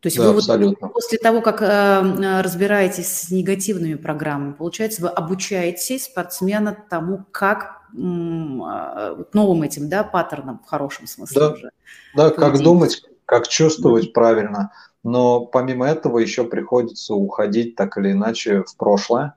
То 0.00 0.06
есть 0.06 0.16
да, 0.16 0.30
вы 0.30 0.38
абсолютно. 0.38 0.86
вот 0.86 0.94
после 0.94 1.18
того, 1.18 1.40
как 1.40 1.60
э, 1.60 2.40
разбираетесь 2.40 3.08
с 3.08 3.30
негативными 3.30 3.96
программами, 3.96 4.52
получается, 4.52 5.02
вы 5.02 5.08
обучаете 5.08 5.98
спортсмена 5.98 6.76
тому, 6.88 7.24
как 7.32 7.82
э, 7.92 7.96
новым 7.96 9.62
этим, 9.62 9.88
да, 9.88 10.04
паттернам 10.04 10.60
в 10.64 10.68
хорошем 10.68 11.08
смысле 11.08 11.40
да, 11.40 11.50
уже. 11.50 11.70
Да, 12.14 12.30
как 12.30 12.58
думать, 12.60 13.02
как 13.24 13.48
чувствовать 13.48 14.06
mm-hmm. 14.06 14.12
правильно. 14.12 14.72
Но 15.02 15.46
помимо 15.46 15.86
этого 15.86 16.18
еще 16.18 16.44
приходится 16.44 17.14
уходить 17.14 17.74
так 17.74 17.98
или 17.98 18.12
иначе 18.12 18.62
в 18.62 18.76
прошлое. 18.76 19.34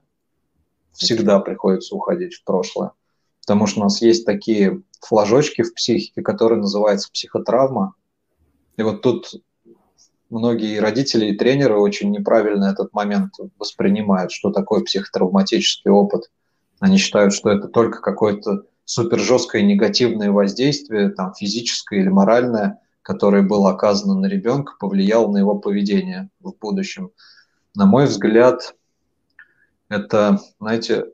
Всегда 0.91 1.39
приходится 1.39 1.95
уходить 1.95 2.35
в 2.35 2.43
прошлое. 2.43 2.91
Потому 3.41 3.65
что 3.65 3.79
у 3.79 3.83
нас 3.83 4.01
есть 4.01 4.25
такие 4.25 4.81
флажочки 4.99 5.63
в 5.63 5.73
психике, 5.73 6.21
которые 6.21 6.59
называются 6.59 7.09
психотравма. 7.11 7.95
И 8.77 8.83
вот 8.83 9.01
тут 9.01 9.31
многие 10.31 10.79
родители 10.79 11.27
и 11.27 11.37
тренеры 11.37 11.77
очень 11.77 12.09
неправильно 12.09 12.65
этот 12.65 12.93
момент 12.93 13.33
воспринимают, 13.59 14.31
что 14.31 14.49
такое 14.49 14.81
психотравматический 14.81 15.91
опыт. 15.91 16.31
Они 16.79 16.97
считают, 16.97 17.33
что 17.33 17.51
это 17.51 17.67
только 17.67 18.01
какое-то 18.01 18.63
супер 18.85 19.19
жесткое 19.19 19.61
негативное 19.61 20.31
воздействие, 20.31 21.09
там, 21.09 21.33
физическое 21.35 21.99
или 21.99 22.07
моральное, 22.07 22.79
которое 23.03 23.43
было 23.43 23.71
оказано 23.71 24.15
на 24.15 24.25
ребенка, 24.25 24.73
повлияло 24.79 25.31
на 25.31 25.37
его 25.37 25.59
поведение 25.59 26.29
в 26.39 26.53
будущем. 26.59 27.11
На 27.75 27.85
мой 27.85 28.05
взгляд, 28.05 28.75
это, 29.89 30.39
знаете, 30.59 31.07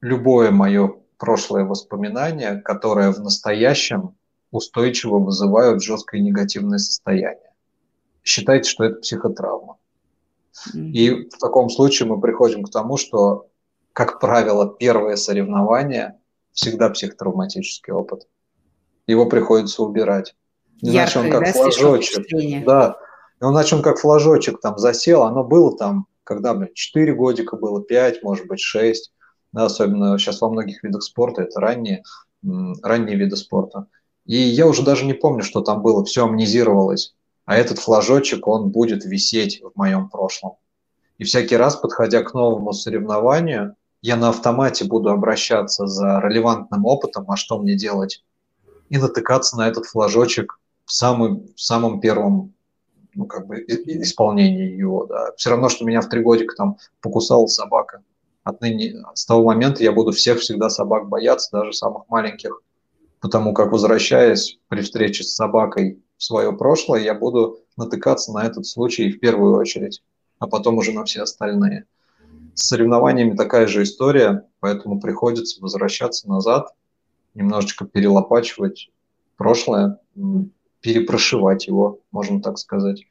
любое 0.00 0.50
мое 0.50 0.96
прошлое 1.18 1.64
воспоминание, 1.64 2.60
которое 2.60 3.12
в 3.12 3.20
настоящем 3.20 4.16
устойчиво 4.50 5.18
вызывают 5.18 5.82
жесткое 5.82 6.20
негативное 6.20 6.78
состояние 6.78 7.45
считайте, 8.26 8.68
что 8.68 8.84
это 8.84 9.00
психотравма. 9.00 9.78
И 10.74 11.28
в 11.28 11.38
таком 11.38 11.70
случае 11.70 12.08
мы 12.08 12.20
приходим 12.20 12.64
к 12.64 12.70
тому, 12.70 12.96
что, 12.96 13.46
как 13.92 14.20
правило, 14.20 14.66
первое 14.68 15.16
соревнование 15.16 16.18
всегда 16.52 16.90
психотравматический 16.90 17.92
опыт. 17.92 18.26
Его 19.06 19.26
приходится 19.26 19.82
убирать. 19.82 20.34
Иначе 20.80 21.20
он 21.20 21.30
как 21.30 21.44
да, 21.44 21.52
флажочек. 21.52 22.26
Да. 22.64 22.98
Иначе 23.40 23.76
он 23.76 23.82
как 23.82 23.98
флажочек 23.98 24.60
там 24.60 24.78
засел. 24.78 25.22
Оно 25.22 25.44
было 25.44 25.76
там, 25.76 26.06
когда, 26.24 26.54
блин, 26.54 26.70
4 26.74 27.14
годика 27.14 27.56
было, 27.56 27.82
5, 27.82 28.22
может 28.22 28.46
быть, 28.48 28.60
6. 28.60 29.12
Да, 29.52 29.66
особенно 29.66 30.18
сейчас 30.18 30.40
во 30.40 30.50
многих 30.50 30.82
видах 30.82 31.02
спорта 31.02 31.42
это 31.42 31.60
ранние, 31.60 32.02
ранние 32.42 33.16
виды 33.16 33.36
спорта. 33.36 33.86
И 34.24 34.36
я 34.36 34.66
уже 34.66 34.82
даже 34.82 35.04
не 35.04 35.14
помню, 35.14 35.44
что 35.44 35.60
там 35.60 35.82
было, 35.82 36.04
все 36.04 36.24
амнизировалось 36.24 37.14
а 37.46 37.56
этот 37.56 37.78
флажочек, 37.78 38.46
он 38.46 38.68
будет 38.68 39.04
висеть 39.04 39.62
в 39.62 39.76
моем 39.76 40.10
прошлом. 40.10 40.56
И 41.16 41.24
всякий 41.24 41.56
раз, 41.56 41.76
подходя 41.76 42.22
к 42.22 42.34
новому 42.34 42.72
соревнованию, 42.72 43.76
я 44.02 44.16
на 44.16 44.28
автомате 44.28 44.84
буду 44.84 45.10
обращаться 45.10 45.86
за 45.86 46.20
релевантным 46.22 46.84
опытом, 46.84 47.30
а 47.30 47.36
что 47.36 47.58
мне 47.58 47.74
делать, 47.74 48.24
и 48.90 48.98
натыкаться 48.98 49.56
на 49.56 49.68
этот 49.68 49.86
флажочек 49.86 50.58
в 50.84 50.92
самом, 50.92 51.46
в 51.54 51.60
самом 51.60 52.00
первом 52.00 52.52
ну, 53.14 53.26
как 53.26 53.46
бы, 53.46 53.64
исполнении 53.66 54.76
его. 54.76 55.06
Да. 55.06 55.32
Все 55.36 55.50
равно, 55.50 55.68
что 55.68 55.84
меня 55.84 56.00
в 56.02 56.08
три 56.08 56.22
годика 56.22 56.54
там 56.54 56.76
покусала 57.00 57.46
собака. 57.46 58.02
Отныне, 58.44 58.94
с 59.14 59.24
того 59.24 59.44
момента 59.44 59.82
я 59.82 59.92
буду 59.92 60.12
всех 60.12 60.40
всегда 60.40 60.68
собак 60.68 61.08
бояться, 61.08 61.48
даже 61.52 61.72
самых 61.72 62.08
маленьких. 62.08 62.60
Потому 63.20 63.54
как, 63.54 63.72
возвращаясь 63.72 64.58
при 64.68 64.82
встрече 64.82 65.24
с 65.24 65.34
собакой 65.34 66.00
в 66.16 66.24
свое 66.24 66.52
прошлое, 66.52 67.00
я 67.00 67.14
буду 67.14 67.60
натыкаться 67.76 68.32
на 68.32 68.44
этот 68.46 68.66
случай 68.66 69.10
в 69.10 69.20
первую 69.20 69.56
очередь, 69.56 70.02
а 70.38 70.46
потом 70.46 70.78
уже 70.78 70.92
на 70.92 71.04
все 71.04 71.22
остальные. 71.22 71.84
С 72.54 72.68
соревнованиями 72.68 73.36
такая 73.36 73.66
же 73.66 73.82
история, 73.82 74.48
поэтому 74.60 75.00
приходится 75.00 75.60
возвращаться 75.60 76.28
назад, 76.28 76.68
немножечко 77.34 77.84
перелопачивать 77.84 78.90
прошлое, 79.36 79.98
перепрошивать 80.80 81.66
его, 81.66 82.00
можно 82.10 82.40
так 82.40 82.58
сказать. 82.58 83.04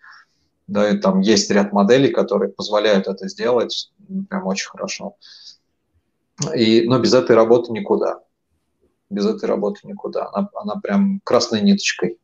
Да, 0.67 0.89
и 0.89 0.97
там 0.97 1.19
есть 1.19 1.51
ряд 1.51 1.73
моделей, 1.73 2.09
которые 2.11 2.51
позволяют 2.51 3.07
это 3.07 3.27
сделать 3.27 3.91
прям 4.29 4.47
очень 4.47 4.67
хорошо. 4.67 5.15
И, 6.55 6.87
но 6.87 6.97
без 6.99 7.13
этой 7.13 7.35
работы 7.35 7.71
никуда. 7.71 8.21
Без 9.11 9.27
этой 9.27 9.45
работы 9.45 9.81
никуда. 9.83 10.27
Она, 10.33 10.49
она 10.55 10.75
прям 10.77 11.21
красной 11.23 11.61
ниточкой 11.61 12.17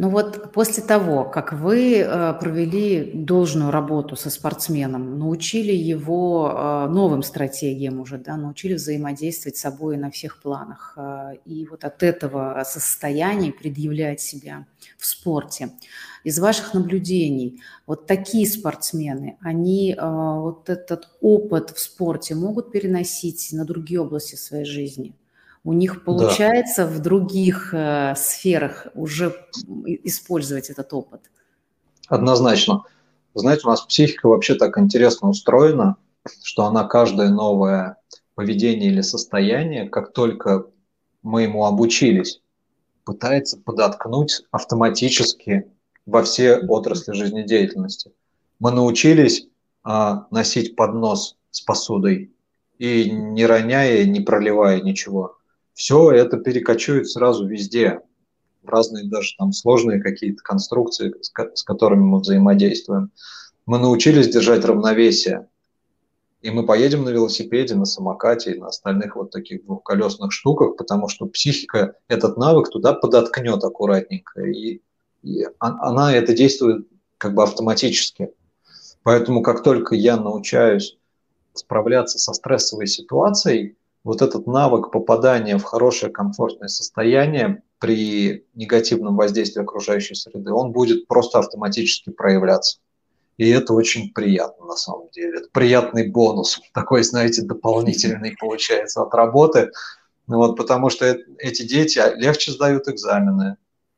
ну 0.00 0.08
вот 0.08 0.52
после 0.52 0.82
того, 0.82 1.24
как 1.24 1.52
вы 1.52 1.98
э, 1.98 2.32
провели 2.40 3.12
должную 3.12 3.70
работу 3.70 4.16
со 4.16 4.30
спортсменом, 4.30 5.18
научили 5.18 5.72
его 5.72 6.50
э, 6.50 6.88
новым 6.88 7.22
стратегиям 7.22 8.00
уже, 8.00 8.16
да, 8.16 8.38
научили 8.38 8.72
взаимодействовать 8.72 9.58
с 9.58 9.60
собой 9.60 9.98
на 9.98 10.10
всех 10.10 10.40
планах, 10.40 10.94
э, 10.96 11.34
и 11.44 11.66
вот 11.66 11.84
от 11.84 12.02
этого 12.02 12.62
состояния 12.64 13.52
предъявлять 13.52 14.22
себя 14.22 14.64
в 14.96 15.04
спорте. 15.04 15.72
Из 16.24 16.38
ваших 16.38 16.72
наблюдений, 16.72 17.60
вот 17.86 18.06
такие 18.06 18.46
спортсмены, 18.46 19.36
они 19.42 19.94
вот 20.00 20.70
этот 20.70 21.10
опыт 21.20 21.72
в 21.72 21.78
спорте 21.78 22.34
могут 22.34 22.72
переносить 22.72 23.50
на 23.52 23.66
другие 23.66 24.00
области 24.00 24.36
своей 24.36 24.64
жизни? 24.64 25.14
У 25.64 25.72
них 25.72 26.04
получается 26.04 26.84
да. 26.84 26.90
в 26.90 27.00
других 27.00 27.74
э, 27.74 28.14
сферах 28.16 28.86
уже 28.94 29.34
использовать 29.86 30.70
этот 30.70 30.92
опыт? 30.92 31.30
Однозначно. 32.08 32.82
Знаете, 33.34 33.62
у 33.66 33.70
нас 33.70 33.82
психика 33.82 34.28
вообще 34.28 34.54
так 34.54 34.78
интересно 34.78 35.28
устроена, 35.28 35.96
что 36.42 36.64
она 36.64 36.84
каждое 36.84 37.28
новое 37.28 37.96
поведение 38.34 38.90
или 38.90 39.02
состояние, 39.02 39.88
как 39.88 40.12
только 40.12 40.66
мы 41.22 41.42
ему 41.42 41.66
обучились, 41.66 42.40
пытается 43.04 43.58
подоткнуть 43.58 44.42
автоматически 44.50 45.70
во 46.06 46.22
все 46.22 46.56
отрасли 46.56 47.12
жизнедеятельности. 47.12 48.12
Мы 48.58 48.72
научились 48.72 49.46
а, 49.84 50.26
носить 50.30 50.74
поднос 50.74 51.36
с 51.50 51.60
посудой 51.60 52.32
и 52.78 53.10
не 53.10 53.46
роняя, 53.46 54.04
не 54.04 54.20
проливая 54.20 54.80
ничего 54.80 55.36
все 55.80 56.10
это 56.10 56.36
перекочует 56.36 57.08
сразу 57.08 57.46
везде, 57.46 58.00
в 58.62 58.68
разные 58.68 59.08
даже 59.08 59.34
там 59.38 59.54
сложные 59.54 60.02
какие-то 60.02 60.42
конструкции, 60.42 61.14
с, 61.22 61.62
которыми 61.62 62.02
мы 62.02 62.18
взаимодействуем. 62.18 63.12
Мы 63.64 63.78
научились 63.78 64.28
держать 64.28 64.62
равновесие, 64.66 65.48
и 66.42 66.50
мы 66.50 66.66
поедем 66.66 67.04
на 67.04 67.08
велосипеде, 67.08 67.76
на 67.76 67.86
самокате 67.86 68.52
и 68.52 68.60
на 68.60 68.66
остальных 68.66 69.16
вот 69.16 69.30
таких 69.30 69.64
двухколесных 69.64 70.32
штуках, 70.32 70.76
потому 70.76 71.08
что 71.08 71.24
психика 71.24 71.94
этот 72.08 72.36
навык 72.36 72.68
туда 72.68 72.92
подоткнет 72.92 73.64
аккуратненько, 73.64 74.42
и, 74.42 74.82
и 75.22 75.46
она 75.58 76.14
это 76.14 76.34
действует 76.34 76.86
как 77.16 77.32
бы 77.32 77.42
автоматически. 77.42 78.28
Поэтому 79.02 79.42
как 79.42 79.62
только 79.62 79.94
я 79.94 80.18
научаюсь 80.18 80.98
справляться 81.54 82.18
со 82.18 82.34
стрессовой 82.34 82.86
ситуацией, 82.86 83.76
вот 84.04 84.22
этот 84.22 84.46
навык 84.46 84.90
попадания 84.90 85.58
в 85.58 85.64
хорошее 85.64 86.12
комфортное 86.12 86.68
состояние 86.68 87.62
при 87.78 88.46
негативном 88.54 89.16
воздействии 89.16 89.62
окружающей 89.62 90.14
среды, 90.14 90.52
он 90.52 90.72
будет 90.72 91.06
просто 91.06 91.38
автоматически 91.38 92.10
проявляться. 92.10 92.78
И 93.36 93.48
это 93.48 93.72
очень 93.72 94.12
приятно 94.12 94.66
на 94.66 94.76
самом 94.76 95.08
деле. 95.10 95.38
Это 95.38 95.48
приятный 95.52 96.10
бонус, 96.10 96.60
такой, 96.74 97.02
знаете, 97.02 97.42
дополнительный 97.42 98.36
получается 98.38 99.02
от 99.02 99.14
работы. 99.14 99.70
Ну 100.26 100.36
вот, 100.36 100.56
потому 100.56 100.90
что 100.90 101.18
эти 101.38 101.66
дети 101.66 102.00
легче 102.16 102.52
сдают 102.52 102.88
экзамены, 102.88 103.56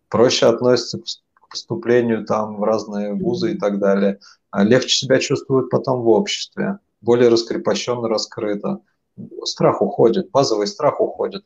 проще 0.09 0.47
относятся 0.47 0.99
к 1.35 1.49
поступлению 1.49 2.25
там, 2.25 2.57
в 2.57 2.65
разные 2.65 3.15
вузы 3.15 3.53
и 3.53 3.59
так 3.59 3.79
далее, 3.79 4.19
а 4.51 4.65
легче 4.65 4.97
себя 4.97 5.19
чувствуют 5.19 5.71
потом 5.71 6.03
в 6.03 6.09
обществе, 6.09 6.79
более 7.01 7.29
раскрепощенно, 7.29 8.09
раскрыто 8.09 8.81
страх 9.45 9.83
уходит, 9.83 10.31
базовый 10.31 10.67
страх 10.67 11.01
уходит. 11.01 11.45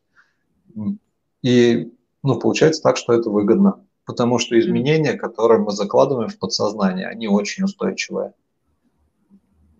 И 1.43 1.93
ну, 2.23 2.39
получается 2.39 2.83
так, 2.83 2.97
что 2.97 3.13
это 3.13 3.31
выгодно. 3.31 3.85
Потому 4.05 4.39
что 4.39 4.59
изменения, 4.59 5.15
которые 5.15 5.61
мы 5.61 5.73
закладываем 5.73 6.29
в 6.29 6.39
подсознание, 6.39 7.09
они 7.09 7.29
очень 7.29 7.65
устойчивые. 7.65 8.35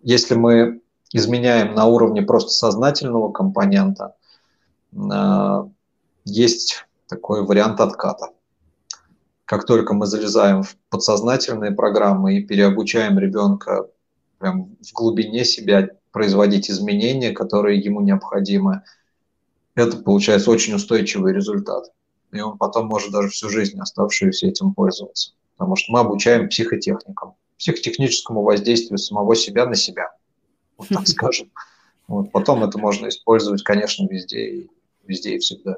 Если 0.01 0.35
мы 0.35 0.81
изменяем 1.13 1.73
на 1.75 1.85
уровне 1.85 2.21
просто 2.21 2.51
сознательного 2.51 3.31
компонента, 3.31 4.15
а, 5.11 5.69
есть 6.25 6.85
такой 7.07 7.45
вариант 7.45 7.79
отката. 7.79 8.29
Как 9.45 9.65
только 9.65 9.93
мы 9.93 10.07
залезаем 10.07 10.63
в 10.63 10.75
подсознательные 10.89 11.71
программы 11.71 12.37
и 12.37 12.43
переобучаем 12.43 13.17
ребенка 13.17 13.89
прям 14.39 14.75
в 14.81 14.93
глубине 14.93 15.45
себя 15.45 15.89
производить 16.11 16.69
изменения, 16.69 17.31
которые 17.31 17.79
ему 17.79 18.01
необходимы, 18.01 18.83
это 19.75 19.97
получается 19.97 20.51
очень 20.51 20.73
устойчивый 20.73 21.33
результат. 21.33 21.91
И 22.31 22.39
он 22.41 22.57
потом 22.57 22.87
может 22.87 23.11
даже 23.11 23.29
всю 23.29 23.49
жизнь 23.49 23.79
оставшуюся 23.79 24.47
этим 24.47 24.73
пользоваться. 24.73 25.33
Потому 25.55 25.75
что 25.75 25.91
мы 25.91 25.99
обучаем 25.99 26.49
психотехникам, 26.49 27.35
психотехническому 27.57 28.43
воздействию 28.43 28.97
самого 28.97 29.35
себя 29.35 29.65
на 29.65 29.75
себя, 29.75 30.11
вот 30.77 30.89
так 30.89 31.07
скажем. 31.07 31.51
Вот. 32.07 32.31
Потом 32.31 32.63
это 32.63 32.77
можно 32.77 33.07
использовать, 33.07 33.63
конечно, 33.63 34.07
везде 34.07 34.49
и 34.49 34.69
везде 35.05 35.35
и 35.35 35.39
всегда. 35.39 35.77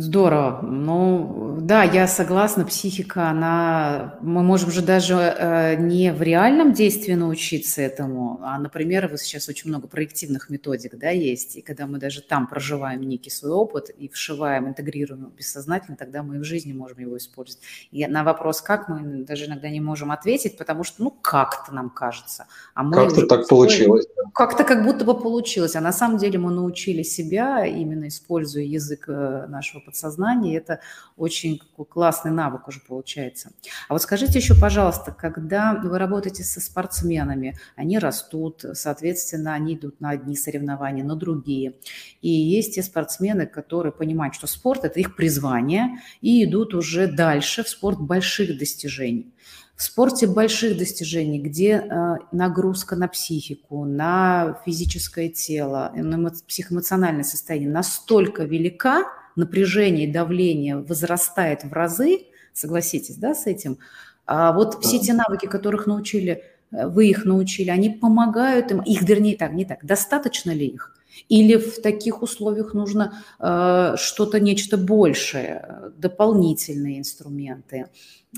Здорово. 0.00 0.62
Ну, 0.62 1.58
да, 1.60 1.82
я 1.82 2.08
согласна, 2.08 2.64
психика, 2.64 3.28
она... 3.28 4.14
Мы 4.22 4.42
можем 4.42 4.70
же 4.70 4.80
даже 4.80 5.14
э, 5.14 5.76
не 5.76 6.10
в 6.10 6.22
реальном 6.22 6.72
действии 6.72 7.12
научиться 7.12 7.82
этому, 7.82 8.40
а, 8.42 8.58
например, 8.58 9.08
вот 9.08 9.20
сейчас 9.20 9.50
очень 9.50 9.68
много 9.68 9.88
проективных 9.88 10.48
методик, 10.48 10.96
да, 10.96 11.10
есть, 11.10 11.56
и 11.56 11.60
когда 11.60 11.86
мы 11.86 11.98
даже 11.98 12.22
там 12.22 12.46
проживаем 12.46 13.02
некий 13.02 13.28
свой 13.28 13.52
опыт 13.52 13.90
и 13.90 14.08
вшиваем, 14.08 14.68
интегрируем 14.68 15.20
его 15.20 15.32
бессознательно, 15.36 15.98
тогда 15.98 16.22
мы 16.22 16.36
и 16.36 16.38
в 16.38 16.44
жизни 16.44 16.72
можем 16.72 16.98
его 16.98 17.18
использовать. 17.18 17.62
И 17.90 18.06
на 18.06 18.24
вопрос 18.24 18.62
«как» 18.62 18.88
мы 18.88 19.24
даже 19.24 19.44
иногда 19.44 19.68
не 19.68 19.82
можем 19.82 20.12
ответить, 20.12 20.56
потому 20.56 20.82
что, 20.82 21.02
ну, 21.02 21.10
как-то 21.10 21.74
нам 21.74 21.90
кажется. 21.90 22.46
А 22.72 22.84
мы 22.84 22.94
как-то 22.94 23.26
так 23.26 23.46
получилось. 23.48 24.06
Как-то 24.32 24.64
как 24.64 24.82
будто 24.82 25.04
бы 25.04 25.14
получилось, 25.20 25.76
а 25.76 25.82
на 25.82 25.92
самом 25.92 26.16
деле 26.16 26.38
мы 26.38 26.50
научили 26.52 27.02
себя, 27.02 27.66
именно 27.66 28.08
используя 28.08 28.64
язык 28.64 29.04
э, 29.08 29.44
нашего 29.46 29.89
нашего 29.90 30.10
подсознания. 30.10 30.56
Это 30.56 30.80
очень 31.16 31.60
классный 31.88 32.30
навык 32.30 32.68
уже 32.68 32.80
получается. 32.80 33.50
А 33.88 33.94
вот 33.94 34.02
скажите 34.02 34.38
еще, 34.38 34.54
пожалуйста, 34.54 35.12
когда 35.12 35.74
вы 35.74 35.98
работаете 35.98 36.44
со 36.44 36.60
спортсменами, 36.60 37.56
они 37.76 37.98
растут, 37.98 38.64
соответственно, 38.72 39.54
они 39.54 39.74
идут 39.74 40.00
на 40.00 40.10
одни 40.10 40.36
соревнования, 40.36 41.04
на 41.04 41.16
другие. 41.16 41.74
И 42.22 42.30
есть 42.30 42.74
те 42.74 42.82
спортсмены, 42.82 43.46
которые 43.46 43.92
понимают, 43.92 44.34
что 44.34 44.46
спорт– 44.46 44.84
это 44.86 45.00
их 45.00 45.16
призвание, 45.16 45.98
и 46.20 46.44
идут 46.44 46.74
уже 46.74 47.06
дальше 47.06 47.62
в 47.62 47.68
спорт 47.68 48.00
больших 48.00 48.58
достижений. 48.58 49.32
В 49.80 49.82
спорте 49.82 50.26
больших 50.26 50.76
достижений, 50.76 51.40
где 51.40 51.70
э, 51.70 52.16
нагрузка 52.32 52.96
на 52.96 53.08
психику, 53.08 53.86
на 53.86 54.60
физическое 54.66 55.30
тело, 55.30 55.90
на 55.94 56.30
психоэмоциональное 56.46 57.24
состояние 57.24 57.70
настолько 57.70 58.44
велика, 58.44 59.04
напряжение 59.36 60.06
и 60.06 60.12
давление 60.12 60.76
возрастает 60.76 61.64
в 61.64 61.72
разы, 61.72 62.26
согласитесь, 62.52 63.16
да, 63.16 63.34
с 63.34 63.46
этим, 63.46 63.78
а 64.26 64.52
вот 64.52 64.84
все 64.84 64.98
те 64.98 65.12
навыки, 65.12 65.46
которых 65.46 65.86
научили, 65.86 66.44
э, 66.70 66.86
вы 66.86 67.08
их 67.08 67.24
научили, 67.24 67.70
они 67.70 67.90
помогают 67.90 68.70
им, 68.70 68.80
их, 68.80 69.02
вернее, 69.02 69.36
так, 69.36 69.52
не 69.52 69.64
так, 69.64 69.84
достаточно 69.84 70.52
ли 70.52 70.66
их? 70.66 70.96
Или 71.28 71.56
в 71.56 71.82
таких 71.82 72.22
условиях 72.22 72.72
нужно 72.72 73.22
э, 73.40 73.94
что-то, 73.96 74.38
нечто 74.38 74.78
большее, 74.78 75.92
дополнительные 75.96 77.00
инструменты, 77.00 77.88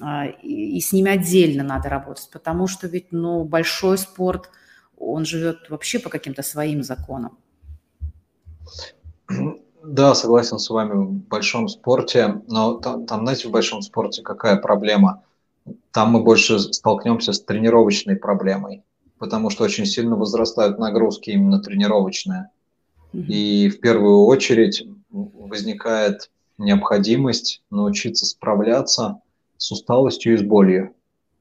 э, 0.02 0.30
и, 0.42 0.78
и 0.78 0.80
с 0.80 0.92
ними 0.92 1.10
отдельно 1.10 1.62
надо 1.62 1.88
работать, 1.90 2.30
потому 2.32 2.66
что 2.66 2.86
ведь, 2.86 3.12
ну, 3.12 3.44
большой 3.44 3.98
спорт, 3.98 4.48
он 4.96 5.24
живет 5.24 5.68
вообще 5.68 5.98
по 5.98 6.08
каким-то 6.08 6.42
своим 6.42 6.82
законам. 6.82 7.38
Да, 9.84 10.14
согласен 10.14 10.58
с 10.58 10.70
вами 10.70 10.92
в 10.94 11.10
большом 11.28 11.68
спорте, 11.68 12.40
но 12.46 12.74
там, 12.74 13.04
там, 13.06 13.22
знаете, 13.22 13.48
в 13.48 13.50
большом 13.50 13.82
спорте 13.82 14.22
какая 14.22 14.56
проблема? 14.56 15.24
Там 15.90 16.12
мы 16.12 16.22
больше 16.22 16.60
столкнемся 16.60 17.32
с 17.32 17.42
тренировочной 17.42 18.16
проблемой, 18.16 18.84
потому 19.18 19.50
что 19.50 19.64
очень 19.64 19.86
сильно 19.86 20.16
возрастают 20.16 20.78
нагрузки 20.78 21.30
именно 21.30 21.60
тренировочные. 21.60 22.50
И 23.12 23.68
в 23.68 23.80
первую 23.80 24.24
очередь 24.24 24.86
возникает 25.10 26.30
необходимость 26.58 27.62
научиться 27.70 28.24
справляться 28.24 29.20
с 29.56 29.70
усталостью 29.72 30.34
и 30.34 30.38
с 30.38 30.42
болью. 30.42 30.94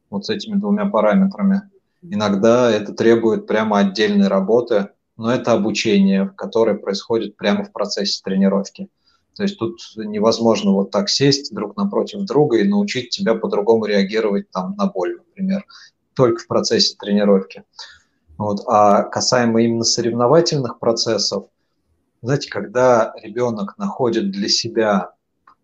Вот 0.10 0.26
с 0.26 0.30
этими 0.30 0.56
двумя 0.56 0.86
параметрами. 0.86 1.70
Иногда 2.02 2.70
это 2.72 2.94
требует 2.94 3.48
прямо 3.48 3.80
отдельной 3.80 4.28
работы, 4.28 4.90
но 5.22 5.32
это 5.32 5.52
обучение, 5.52 6.34
которое 6.36 6.74
происходит 6.74 7.38
прямо 7.38 7.64
в 7.64 7.72
процессе 7.72 8.20
тренировки. 8.24 8.90
То 9.36 9.44
есть 9.44 9.60
тут 9.60 9.80
невозможно 9.96 10.72
вот 10.72 10.90
так 10.90 11.10
сесть 11.10 11.54
друг 11.54 11.78
напротив 11.78 12.22
друга 12.22 12.58
и 12.58 12.68
научить 12.68 13.10
тебя 13.12 13.36
по-другому 13.36 13.86
реагировать 13.86 14.50
там 14.50 14.74
на 14.80 14.88
боль, 14.88 15.18
например, 15.18 15.64
только 16.16 16.42
в 16.42 16.48
процессе 16.48 16.96
тренировки. 17.00 17.64
Вот. 18.40 18.64
А 18.66 19.04
касаемо 19.04 19.62
именно 19.62 19.84
соревновательных 19.84 20.80
процессов, 20.80 21.46
знаете, 22.24 22.50
когда 22.50 23.14
ребенок 23.22 23.78
находит 23.78 24.32
для 24.32 24.50
себя 24.50 25.12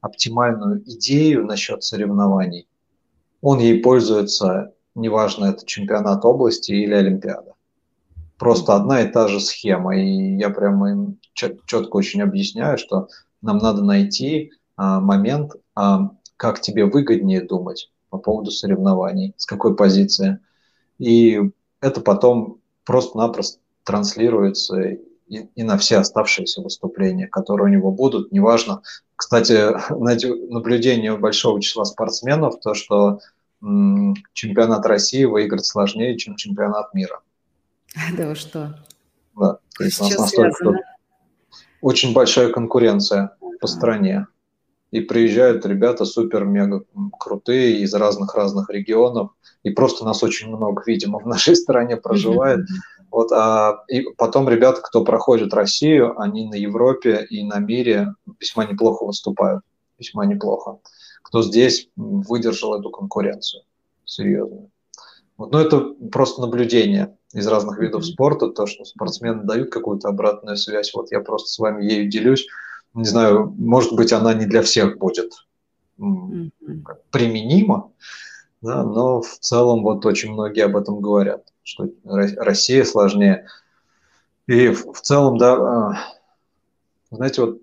оптимальную 0.01 0.83
идею 0.83 1.47
насчет 1.47 1.83
соревнований, 1.83 2.67
он 3.41 3.57
ей 3.57 3.81
пользуется, 3.81 4.73
неважно, 4.93 5.45
это 5.45 5.65
чемпионат 5.65 6.23
области 6.25 6.73
или 6.73 6.93
Олимпиада 6.93 7.56
просто 8.37 8.75
одна 8.75 9.01
и 9.01 9.11
та 9.11 9.27
же 9.27 9.39
схема. 9.39 9.97
И 9.97 10.37
я 10.37 10.49
прямо 10.49 10.91
им 10.91 11.19
четко 11.33 11.97
очень 11.97 12.21
объясняю, 12.21 12.77
что 12.77 13.07
нам 13.41 13.57
надо 13.57 13.83
найти 13.83 14.51
а, 14.75 14.99
момент, 14.99 15.53
а, 15.75 16.11
как 16.37 16.61
тебе 16.61 16.85
выгоднее 16.85 17.41
думать 17.41 17.91
по 18.09 18.17
поводу 18.17 18.51
соревнований, 18.51 19.33
с 19.37 19.45
какой 19.45 19.75
позиции. 19.75 20.39
И 20.99 21.41
это 21.81 22.01
потом 22.01 22.59
просто-напросто 22.85 23.59
транслируется 23.83 24.81
и, 24.81 24.99
и 25.55 25.63
на 25.63 25.77
все 25.77 25.97
оставшиеся 25.97 26.61
выступления, 26.61 27.27
которые 27.27 27.65
у 27.65 27.73
него 27.73 27.91
будут, 27.91 28.31
неважно. 28.31 28.81
Кстати, 29.15 29.73
наблюдение 30.51 31.17
большого 31.17 31.61
числа 31.61 31.85
спортсменов, 31.85 32.59
то, 32.59 32.73
что 32.73 33.19
чемпионат 34.33 34.85
России 34.85 35.25
выиграть 35.25 35.65
сложнее, 35.65 36.17
чем 36.17 36.35
чемпионат 36.35 36.93
мира. 36.93 37.21
Да 38.17 38.27
вы 38.27 38.35
что? 38.35 38.75
Да, 39.35 39.59
то 39.77 39.83
есть 39.83 39.99
у 39.99 40.03
нас 40.03 40.17
настолько 40.17 40.79
очень 41.81 42.13
большая 42.13 42.51
конкуренция 42.51 43.37
по 43.59 43.67
стране. 43.67 44.27
И 44.91 45.01
приезжают 45.01 45.65
ребята 45.65 46.05
супер-мега 46.05 46.85
крутые 47.19 47.79
из 47.79 47.93
разных-разных 47.93 48.69
регионов. 48.69 49.31
И 49.63 49.69
просто 49.69 50.05
нас 50.05 50.23
очень 50.23 50.47
много, 50.47 50.81
видимо, 50.85 51.19
в 51.19 51.27
нашей 51.27 51.55
стране 51.55 51.97
проживает. 51.97 52.65
Вот, 53.09 53.31
а, 53.31 53.85
и 53.87 54.01
потом 54.17 54.49
ребята, 54.49 54.81
кто 54.81 55.01
проходит 55.05 55.53
Россию, 55.53 56.19
они 56.19 56.45
на 56.45 56.55
Европе 56.55 57.25
и 57.29 57.41
на 57.41 57.57
мире 57.57 58.13
весьма 58.37 58.65
неплохо 58.65 59.05
выступают. 59.05 59.63
Весьма 59.97 60.25
неплохо. 60.25 60.79
Кто 61.23 61.41
здесь 61.41 61.87
выдержал 61.95 62.77
эту 62.77 62.89
конкуренцию 62.89 63.63
серьезную. 64.03 64.71
Вот, 65.37 65.53
но 65.53 65.61
это 65.61 65.93
просто 66.11 66.41
наблюдение 66.41 67.16
из 67.33 67.47
разных 67.47 67.79
видов 67.79 68.05
спорта, 68.05 68.49
то, 68.49 68.65
что 68.65 68.85
спортсмены 68.85 69.43
дают 69.43 69.69
какую-то 69.71 70.07
обратную 70.09 70.57
связь. 70.57 70.93
Вот 70.93 71.11
я 71.11 71.19
просто 71.19 71.49
с 71.49 71.59
вами 71.59 71.83
ею 71.83 72.09
делюсь. 72.09 72.47
Не 72.93 73.05
знаю, 73.05 73.53
может 73.57 73.93
быть, 73.93 74.13
она 74.13 74.33
не 74.33 74.45
для 74.45 74.61
всех 74.61 74.97
будет 74.97 75.33
применима, 77.11 77.91
да, 78.61 78.83
но 78.83 79.21
в 79.21 79.39
целом 79.39 79.83
вот 79.83 80.05
очень 80.05 80.31
многие 80.31 80.65
об 80.65 80.77
этом 80.77 81.01
говорят, 81.01 81.43
что 81.63 81.89
Россия 82.05 82.83
сложнее. 82.83 83.47
И 84.47 84.69
в, 84.69 85.01
целом, 85.01 85.37
да, 85.37 85.53
а, 85.55 85.93
знаете, 87.11 87.41
вот 87.41 87.61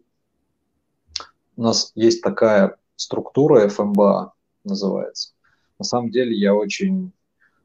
у 1.57 1.63
нас 1.63 1.93
есть 1.95 2.23
такая 2.23 2.77
структура 2.97 3.69
ФМБА, 3.69 4.35
называется. 4.65 5.33
На 5.79 5.85
самом 5.85 6.11
деле 6.11 6.37
я 6.37 6.55
очень 6.55 7.13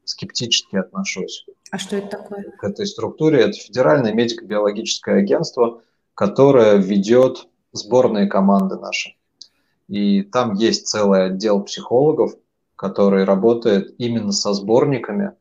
скептически 0.04 0.76
отношусь. 0.76 1.44
А 1.70 1.78
что 1.78 1.96
это 1.96 2.18
такое? 2.18 2.42
К 2.58 2.64
этой 2.64 2.86
структуре. 2.86 3.42
Это 3.42 3.52
Федеральное 3.52 4.12
медико-биологическое 4.12 5.18
агентство, 5.18 5.82
которое 6.14 6.76
ведет 6.76 7.48
сборные 7.72 8.26
команды 8.26 8.76
наши. 8.76 9.14
И 9.88 10.22
там 10.22 10.54
есть 10.54 10.88
целый 10.88 11.26
отдел 11.26 11.62
психологов, 11.62 12.34
который 12.76 13.24
работает 13.24 13.94
именно 13.98 14.32
со 14.32 14.52
сборниками, 14.52 15.32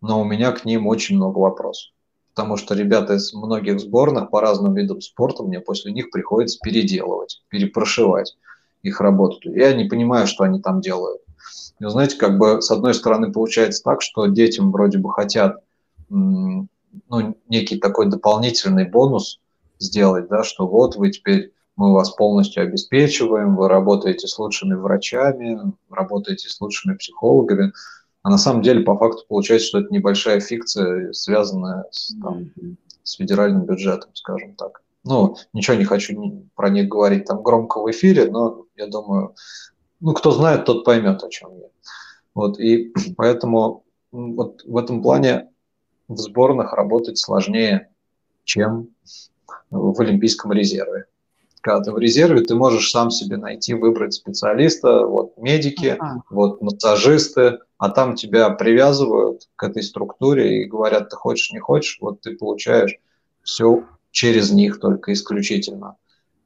но 0.00 0.20
у 0.20 0.24
меня 0.24 0.52
к 0.52 0.64
ним 0.64 0.86
очень 0.86 1.16
много 1.16 1.38
вопросов. 1.38 1.92
потому 2.38 2.56
что 2.56 2.76
ребята 2.76 3.14
из 3.14 3.34
многих 3.34 3.80
сборных 3.80 4.30
по 4.30 4.40
разным 4.40 4.72
видам 4.72 5.00
спорта 5.00 5.42
мне 5.42 5.58
после 5.58 5.92
них 5.92 6.10
приходится 6.12 6.60
переделывать, 6.62 7.42
перепрошивать 7.48 8.36
их 8.82 9.00
работу. 9.00 9.52
Я 9.52 9.74
не 9.74 9.88
понимаю, 9.88 10.28
что 10.28 10.44
они 10.44 10.62
там 10.62 10.80
делают. 10.80 11.20
И, 11.80 11.84
знаете, 11.86 12.16
как 12.16 12.38
бы 12.38 12.60
с 12.60 12.70
одной 12.70 12.94
стороны 12.94 13.32
получается 13.32 13.82
так, 13.82 14.02
что 14.02 14.26
детям 14.26 14.72
вроде 14.72 14.98
бы 14.98 15.12
хотят 15.12 15.62
ну, 16.08 16.68
некий 17.48 17.78
такой 17.78 18.08
дополнительный 18.08 18.88
бонус 18.88 19.40
сделать, 19.78 20.28
да, 20.28 20.42
что 20.42 20.66
вот 20.66 20.96
вы 20.96 21.10
теперь 21.10 21.52
мы 21.76 21.92
вас 21.92 22.10
полностью 22.10 22.64
обеспечиваем, 22.64 23.54
вы 23.54 23.68
работаете 23.68 24.26
с 24.26 24.36
лучшими 24.38 24.74
врачами, 24.74 25.72
работаете 25.90 26.48
с 26.48 26.60
лучшими 26.60 26.94
психологами, 26.94 27.72
а 28.22 28.30
на 28.30 28.38
самом 28.38 28.62
деле 28.62 28.80
по 28.80 28.96
факту 28.98 29.22
получается, 29.28 29.68
что 29.68 29.78
это 29.78 29.92
небольшая 29.92 30.40
фикция, 30.40 31.12
связанная 31.12 31.84
с, 31.92 32.14
там, 32.20 32.50
с 33.04 33.12
федеральным 33.12 33.64
бюджетом, 33.64 34.10
скажем 34.14 34.54
так. 34.56 34.82
Ну, 35.04 35.36
ничего 35.52 35.76
не 35.76 35.84
хочу 35.84 36.44
про 36.56 36.68
них 36.68 36.88
говорить 36.88 37.26
там 37.26 37.42
громко 37.42 37.80
в 37.80 37.88
эфире, 37.92 38.28
но 38.28 38.64
я 38.76 38.88
думаю, 38.88 39.36
ну, 40.00 40.12
кто 40.14 40.30
знает, 40.30 40.64
тот 40.64 40.84
поймет, 40.84 41.22
о 41.22 41.28
чем 41.28 41.56
я. 41.58 41.68
Вот, 42.34 42.58
и 42.60 42.92
поэтому 43.16 43.84
вот 44.10 44.62
в 44.64 44.76
этом 44.76 45.02
плане 45.02 45.48
в 46.08 46.16
сборных 46.16 46.72
работать 46.72 47.18
сложнее, 47.18 47.90
чем 48.44 48.88
в 49.70 50.00
Олимпийском 50.00 50.52
резерве. 50.52 51.04
Когда 51.60 51.82
ты 51.82 51.92
в 51.92 51.98
резерве, 51.98 52.40
ты 52.40 52.54
можешь 52.54 52.90
сам 52.90 53.10
себе 53.10 53.36
найти, 53.36 53.74
выбрать 53.74 54.14
специалиста, 54.14 55.04
вот 55.04 55.36
медики, 55.36 55.96
ага. 55.98 56.22
вот 56.30 56.62
массажисты, 56.62 57.58
а 57.76 57.90
там 57.90 58.14
тебя 58.14 58.48
привязывают 58.50 59.48
к 59.56 59.64
этой 59.64 59.82
структуре 59.82 60.62
и 60.62 60.66
говорят, 60.66 61.10
ты 61.10 61.16
хочешь, 61.16 61.52
не 61.52 61.58
хочешь, 61.58 61.98
вот 62.00 62.20
ты 62.20 62.36
получаешь 62.36 62.98
все 63.42 63.84
через 64.10 64.50
них 64.50 64.80
только 64.80 65.12
исключительно. 65.12 65.96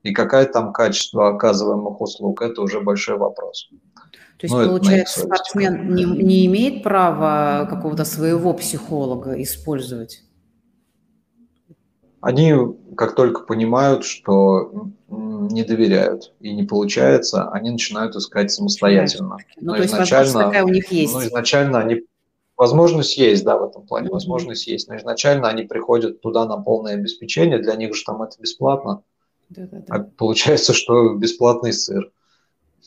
И 0.02 0.12
какое 0.12 0.46
там 0.46 0.72
качество 0.72 1.28
оказываемых 1.28 2.00
услуг, 2.00 2.42
это 2.42 2.62
уже 2.62 2.80
большой 2.80 3.16
вопрос. 3.16 3.68
То 4.38 4.46
есть, 4.46 4.54
ну, 4.54 4.66
получается, 4.66 5.20
спортсмен 5.20 5.94
не, 5.94 6.04
не 6.04 6.46
имеет 6.46 6.82
права 6.82 7.66
какого-то 7.70 8.04
своего 8.04 8.52
психолога 8.54 9.40
использовать? 9.40 10.24
Они, 12.20 12.54
как 12.96 13.14
только 13.14 13.42
понимают, 13.42 14.04
что 14.04 14.90
не 15.08 15.62
доверяют 15.64 16.32
и 16.40 16.52
не 16.52 16.64
получается, 16.64 17.48
они 17.50 17.70
начинают 17.70 18.16
искать 18.16 18.50
самостоятельно. 18.50 19.36
Ну, 19.60 19.72
но 19.72 19.76
то 19.76 19.82
есть 19.82 19.92
возможность 19.92 20.32
такая 20.32 20.64
у 20.64 20.68
них 20.68 20.90
есть. 20.90 21.14
Но 21.14 21.24
изначально 21.24 21.78
они 21.78 22.02
Возможность 22.56 23.16
есть, 23.16 23.44
да, 23.44 23.58
в 23.58 23.64
этом 23.64 23.86
плане, 23.86 24.10
возможность 24.10 24.66
есть. 24.66 24.86
Но 24.86 24.96
изначально 24.96 25.48
они 25.48 25.64
приходят 25.64 26.20
туда 26.20 26.44
на 26.44 26.58
полное 26.58 26.94
обеспечение, 26.94 27.58
для 27.58 27.74
них 27.74 27.92
же 27.94 28.04
там 28.04 28.22
это 28.22 28.40
бесплатно. 28.40 29.02
Да-да-да. 29.54 29.94
А 29.94 30.00
получается, 30.00 30.72
что 30.72 31.14
бесплатный 31.14 31.72
сыр. 31.72 32.10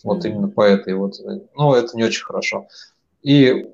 Вот 0.04 0.26
mm-hmm. 0.26 0.30
именно 0.30 0.48
по 0.50 0.62
этой 0.62 0.94
вот. 0.96 1.16
Ну, 1.56 1.74
это 1.74 1.96
не 1.96 2.04
очень 2.04 2.24
хорошо. 2.24 2.68
И 3.22 3.70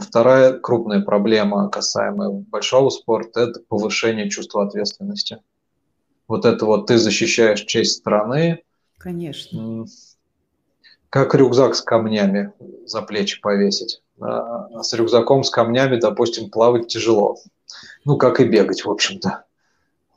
вторая 0.00 0.58
крупная 0.58 1.00
проблема, 1.02 1.68
касаемая 1.68 2.30
большого 2.30 2.90
спорта, 2.90 3.40
это 3.40 3.60
повышение 3.68 4.30
чувства 4.30 4.66
ответственности. 4.66 5.38
Вот 6.28 6.44
это 6.44 6.64
вот 6.66 6.86
ты 6.86 6.98
защищаешь 6.98 7.60
честь 7.60 7.98
страны. 7.98 8.62
Конечно. 8.98 9.86
Как 11.10 11.34
рюкзак 11.34 11.74
с 11.74 11.82
камнями 11.82 12.52
за 12.84 13.02
плечи 13.02 13.40
повесить. 13.40 14.02
А 14.20 14.82
с 14.82 14.92
рюкзаком 14.92 15.44
с 15.44 15.50
камнями, 15.50 15.96
допустим, 15.96 16.50
плавать 16.50 16.88
тяжело. 16.88 17.36
Ну, 18.04 18.16
как 18.16 18.40
и 18.40 18.44
бегать, 18.44 18.84
в 18.84 18.90
общем-то. 18.90 19.44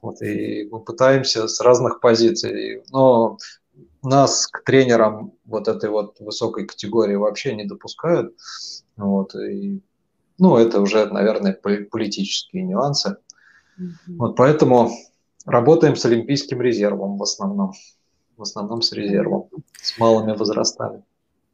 Вот, 0.02 0.22
и 0.22 0.68
мы 0.72 0.80
пытаемся 0.80 1.47
с 1.47 1.60
разных 1.62 2.00
позиций. 2.00 2.84
Но 2.91 3.38
нас 4.02 4.47
к 4.47 4.64
тренерам 4.64 5.34
вот 5.45 5.68
этой 5.68 5.89
вот 5.89 6.20
высокой 6.20 6.66
категории 6.66 7.16
вообще 7.16 7.56
не 7.56 7.66
допускают. 7.66 8.36
Вот, 8.97 9.36
и, 9.36 9.82
ну, 10.38 10.58
это 10.58 10.82
уже, 10.82 11.06
наверное, 11.06 11.54
политические 11.54 12.64
нюансы. 12.64 13.18
Mm-hmm. 13.80 14.16
Вот 14.18 14.36
поэтому 14.36 14.91
работаем 15.45 15.95
с 15.95 16.06
Олимпийским 16.06 16.62
резервом 16.62 17.18
в 17.18 17.24
основном. 17.24 17.74
В 18.38 18.43
основном 18.43 18.82
с 18.82 18.93
резервом, 18.93 19.50
с 19.82 19.97
малыми 20.00 20.32
возрастами. 20.32 21.04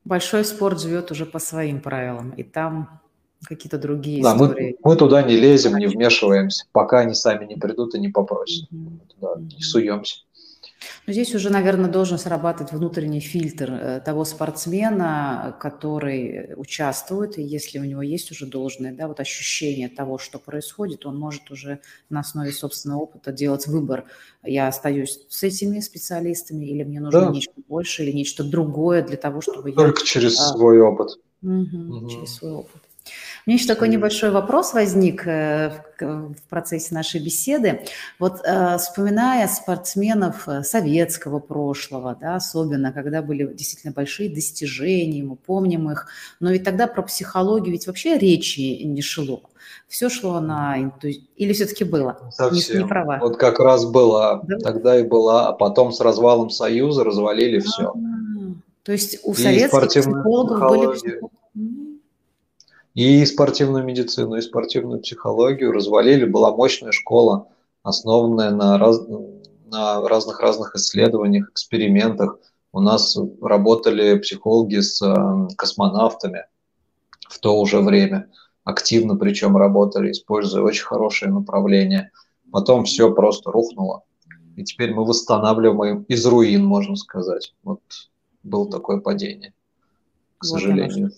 Большой 0.04 0.46
спорт 0.46 0.80
живет 0.80 1.10
уже 1.10 1.26
по 1.26 1.40
своим 1.40 1.82
правилам, 1.82 2.30
и 2.30 2.44
там 2.44 3.02
какие-то 3.44 3.78
другие 3.78 4.24
да, 4.24 4.34
истории. 4.34 4.78
Мы, 4.84 4.92
мы 4.92 4.96
туда 4.98 5.22
не 5.22 5.36
лезем, 5.36 5.78
не 5.78 5.88
вмешиваемся, 5.88 6.66
пока 6.72 7.00
они 7.00 7.14
сами 7.14 7.46
не 7.46 7.56
придут 7.56 7.96
и 7.96 8.00
не 8.00 8.10
попросят. 8.10 8.72
Mm-hmm. 8.72 8.78
Мы 8.78 9.00
туда 9.08 9.36
не 9.40 9.62
суемся. 9.62 10.18
Но 11.08 11.14
здесь 11.14 11.34
уже, 11.36 11.50
наверное, 11.50 11.90
должен 11.90 12.18
срабатывать 12.18 12.72
внутренний 12.72 13.20
фильтр 13.20 13.72
э, 13.72 14.02
того 14.04 14.26
спортсмена, 14.26 15.56
который 15.60 16.54
участвует, 16.56 17.38
и 17.38 17.44
если 17.44 17.80
у 17.80 17.84
него 17.84 18.02
есть 18.02 18.32
уже 18.32 18.46
должное 18.46 18.94
да, 18.94 19.08
вот 19.08 19.20
ощущение 19.20 19.90
того, 19.90 20.18
что 20.18 20.40
происходит, 20.40 21.06
он 21.06 21.18
может 21.18 21.52
уже 21.52 21.80
на 22.10 22.22
основе 22.22 22.52
собственного 22.52 23.02
опыта 23.02 23.32
делать 23.32 23.68
выбор. 23.68 24.06
Я 24.44 24.68
остаюсь 24.68 25.20
с 25.30 25.44
этими 25.44 25.80
специалистами, 25.80 26.66
или 26.66 26.84
мне 26.84 27.00
нужно 27.00 27.22
да. 27.22 27.32
нечто 27.32 27.54
больше, 27.68 28.04
или 28.04 28.12
нечто 28.12 28.44
другое 28.44 29.04
для 29.04 29.18
того, 29.18 29.42
чтобы 29.42 29.72
Только 29.72 29.82
я... 29.82 29.88
Только 29.88 30.06
через 30.06 30.40
а, 30.40 30.54
свой 30.54 30.80
опыт. 30.80 31.20
Угу, 31.42 31.52
угу. 31.52 32.10
Через 32.10 32.36
свой 32.36 32.52
опыт. 32.52 32.82
У 33.46 33.52
меня 33.52 33.60
еще 33.60 33.68
такой 33.68 33.90
небольшой 33.90 34.32
вопрос 34.32 34.74
возник 34.74 35.28
э, 35.28 35.72
в 36.00 36.42
процессе 36.50 36.96
нашей 36.96 37.24
беседы. 37.24 37.82
Вот 38.18 38.42
э, 38.44 38.78
вспоминая 38.80 39.48
спортсменов 39.48 40.50
э, 40.50 40.64
советского 40.64 41.38
прошлого, 41.38 42.18
да, 42.20 42.38
особенно 42.38 42.92
когда 42.92 43.22
были 43.22 43.46
действительно 43.54 43.94
большие 43.94 44.34
достижения, 44.34 45.22
мы 45.22 45.36
помним 45.36 45.92
их, 45.92 46.08
но 46.40 46.50
ведь 46.50 46.64
тогда 46.64 46.88
про 46.88 47.04
психологию 47.04 47.74
ведь 47.74 47.86
вообще 47.86 48.18
речи 48.18 48.82
не 48.84 49.04
шло. 49.04 49.44
Все 49.88 50.10
шло 50.10 50.40
на 50.40 50.82
инту... 50.82 51.10
Или 51.36 51.54
все-таки 51.54 51.84
было? 51.84 52.18
Совсем. 52.32 52.78
Не, 52.78 52.84
не 52.84 52.90
права. 52.90 53.20
Вот 53.22 53.38
как 53.38 53.60
раз 53.60 53.86
была. 53.86 54.42
Да? 54.44 54.58
Тогда 54.58 55.00
и 55.00 55.04
была. 55.04 55.50
А 55.50 55.54
потом 55.54 55.92
с 55.92 56.02
развалом 56.02 56.50
Союза 56.50 57.04
развалили 57.04 57.60
все. 57.60 57.84
А-а-а. 57.84 58.56
То 58.82 58.92
есть 58.92 59.20
у 59.24 59.34
и 59.34 59.36
советских 59.36 59.88
психологов 59.88 60.60
были 60.60 61.22
и 62.96 63.26
спортивную 63.26 63.84
медицину, 63.84 64.38
и 64.38 64.42
спортивную 64.42 65.02
психологию 65.02 65.72
развалили. 65.72 66.26
Была 66.26 66.56
мощная 66.56 66.94
школа, 66.94 67.50
основанная 67.84 68.52
на, 68.52 68.78
раз, 68.78 69.02
на 69.66 70.02
разных-разных 70.08 70.76
исследованиях, 70.76 71.52
экспериментах. 71.52 72.40
У 72.72 72.80
нас 72.80 73.18
работали 73.42 74.18
психологи 74.18 74.80
с 74.80 75.02
э, 75.02 75.56
космонавтами 75.58 76.46
в 77.30 77.38
то 77.40 77.60
уже 77.60 77.82
время. 77.82 78.30
Активно 78.64 79.18
причем 79.18 79.58
работали, 79.58 80.12
используя 80.12 80.64
очень 80.64 80.86
хорошее 80.86 81.32
направление. 81.32 82.12
Потом 82.52 82.86
все 82.86 83.14
просто 83.14 83.52
рухнуло. 83.52 84.04
И 84.56 84.64
теперь 84.64 84.94
мы 84.94 85.04
восстанавливаем 85.04 86.04
из 86.04 86.26
руин, 86.26 86.64
можно 86.64 86.96
сказать. 86.96 87.54
Вот 87.64 87.82
было 88.44 88.72
такое 88.72 89.00
падение, 89.02 89.54
к 90.38 90.46
сожалению. 90.46 91.12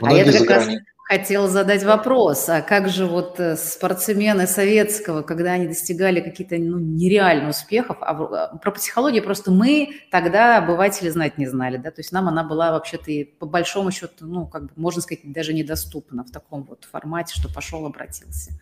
Вот 0.00 0.10
а 0.10 0.12
я 0.14 0.24
как 0.24 0.48
раз 0.48 0.68
хотела 1.10 1.48
задать 1.48 1.82
вопрос, 1.82 2.48
а 2.48 2.62
как 2.62 2.88
же 2.88 3.04
вот 3.04 3.40
э, 3.40 3.56
спортсмены 3.56 4.46
советского, 4.46 5.22
когда 5.22 5.52
они 5.52 5.66
достигали 5.66 6.20
каких-то 6.20 6.56
ну, 6.56 6.78
нереальных 6.78 7.50
успехов, 7.50 7.96
а, 8.00 8.12
а 8.12 8.56
про 8.56 8.70
психологию 8.70 9.24
просто 9.24 9.50
мы 9.50 9.88
тогда 10.12 10.58
обыватели 10.58 11.08
знать 11.08 11.36
не 11.36 11.48
знали, 11.48 11.78
да, 11.78 11.90
то 11.90 11.98
есть 12.00 12.12
нам 12.12 12.28
она 12.28 12.44
была 12.44 12.70
вообще-то 12.70 13.10
и 13.10 13.24
по 13.24 13.46
большому 13.46 13.90
счету, 13.90 14.24
ну, 14.24 14.46
как 14.46 14.66
бы, 14.66 14.70
можно 14.76 15.02
сказать, 15.02 15.20
даже 15.24 15.52
недоступна 15.52 16.22
в 16.22 16.30
таком 16.30 16.62
вот 16.62 16.84
формате, 16.84 17.34
что 17.36 17.52
пошел, 17.52 17.84
обратился. 17.84 18.52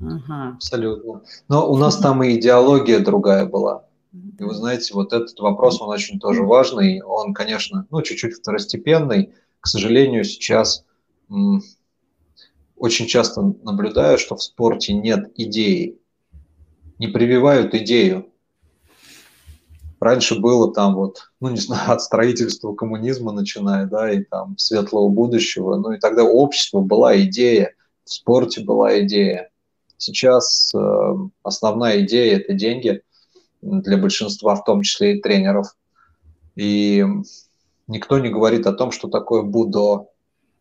Ага. 0.00 0.50
Абсолютно. 0.54 1.22
Но 1.48 1.68
у 1.68 1.76
нас 1.76 1.96
там 1.96 2.22
и 2.22 2.38
идеология 2.38 3.00
другая 3.00 3.44
была. 3.44 3.86
И 4.12 4.44
вы 4.44 4.54
знаете, 4.54 4.94
вот 4.94 5.12
этот 5.12 5.36
вопрос, 5.40 5.80
он 5.80 5.88
очень 5.88 6.20
тоже 6.20 6.44
важный. 6.44 7.02
Он, 7.02 7.34
конечно, 7.34 7.86
ну, 7.90 8.02
чуть-чуть 8.02 8.34
второстепенный. 8.34 9.32
К 9.60 9.66
сожалению, 9.66 10.24
сейчас 10.24 10.84
очень 12.76 13.06
часто 13.06 13.42
наблюдаю, 13.62 14.18
что 14.18 14.36
в 14.36 14.42
спорте 14.42 14.92
нет 14.92 15.32
идеи, 15.36 15.98
не 16.98 17.08
прививают 17.08 17.74
идею. 17.74 18.26
Раньше 20.00 20.40
было 20.40 20.72
там 20.72 20.94
вот, 20.94 21.30
ну 21.40 21.50
не 21.50 21.58
знаю, 21.58 21.92
от 21.92 22.02
строительства 22.02 22.74
коммунизма 22.74 23.32
начиная, 23.32 23.86
да, 23.86 24.10
и 24.10 24.24
там 24.24 24.56
светлого 24.56 25.10
будущего, 25.10 25.76
ну 25.76 25.92
и 25.92 25.98
тогда 25.98 26.24
у 26.24 26.38
общества 26.38 26.80
была 26.80 27.20
идея, 27.20 27.74
в 28.04 28.12
спорте 28.12 28.62
была 28.62 29.00
идея. 29.00 29.50
Сейчас 29.98 30.72
э, 30.74 31.14
основная 31.42 32.00
идея– 32.00 32.36
это 32.38 32.54
деньги 32.54 33.02
для 33.60 33.98
большинства, 33.98 34.54
в 34.54 34.64
том 34.64 34.80
числе 34.80 35.18
и 35.18 35.20
тренеров. 35.20 35.76
И 36.56 37.04
никто 37.86 38.18
не 38.18 38.30
говорит 38.30 38.66
о 38.66 38.72
том, 38.72 38.90
что 38.90 39.08
такое 39.08 39.42
будо, 39.42 40.06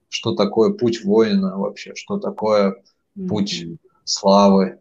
что 0.09 0.35
такое 0.35 0.73
путь 0.73 1.03
воина 1.03 1.57
вообще, 1.57 1.95
что 1.95 2.17
такое 2.19 2.81
путь 3.27 3.65
славы, 4.03 4.79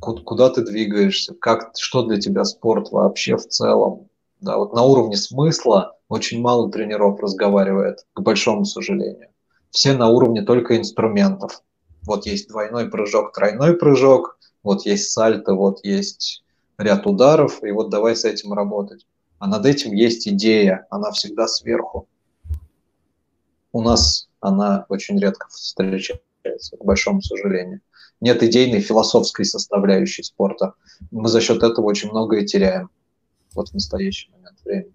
куда 0.00 0.50
ты 0.50 0.62
двигаешься, 0.62 1.34
как, 1.34 1.72
что 1.76 2.02
для 2.02 2.20
тебя 2.20 2.44
спорт 2.44 2.90
вообще 2.92 3.36
в 3.36 3.46
целом. 3.46 4.08
Да, 4.40 4.58
вот 4.58 4.74
на 4.74 4.82
уровне 4.82 5.16
смысла 5.16 5.96
очень 6.08 6.40
мало 6.40 6.70
тренеров 6.70 7.18
разговаривает, 7.20 8.06
к 8.12 8.20
большому 8.20 8.64
сожалению. 8.64 9.28
Все 9.70 9.94
на 9.94 10.08
уровне 10.08 10.42
только 10.42 10.76
инструментов. 10.76 11.62
Вот 12.02 12.26
есть 12.26 12.48
двойной 12.48 12.90
прыжок, 12.90 13.32
тройной 13.32 13.74
прыжок, 13.74 14.38
вот 14.62 14.84
есть 14.84 15.10
сальто, 15.10 15.54
вот 15.54 15.84
есть 15.84 16.44
ряд 16.76 17.06
ударов, 17.06 17.62
и 17.64 17.70
вот 17.70 17.88
давай 17.88 18.14
с 18.14 18.24
этим 18.24 18.52
работать. 18.52 19.06
А 19.38 19.46
над 19.46 19.64
этим 19.64 19.92
есть 19.92 20.28
идея, 20.28 20.86
она 20.90 21.10
всегда 21.10 21.48
сверху. 21.48 22.06
У 23.74 23.82
нас 23.82 24.28
она 24.38 24.86
очень 24.88 25.18
редко 25.18 25.48
встречается, 25.48 26.76
к 26.78 26.84
большому 26.84 27.20
сожалению. 27.22 27.80
Нет 28.20 28.40
идейной 28.40 28.78
философской 28.78 29.44
составляющей 29.44 30.22
спорта. 30.22 30.74
Мы 31.10 31.28
за 31.28 31.40
счет 31.40 31.60
этого 31.64 31.84
очень 31.84 32.10
многое 32.10 32.46
теряем 32.46 32.88
вот 33.52 33.70
в 33.70 33.74
настоящий 33.74 34.30
момент 34.30 34.60
времени. 34.64 34.94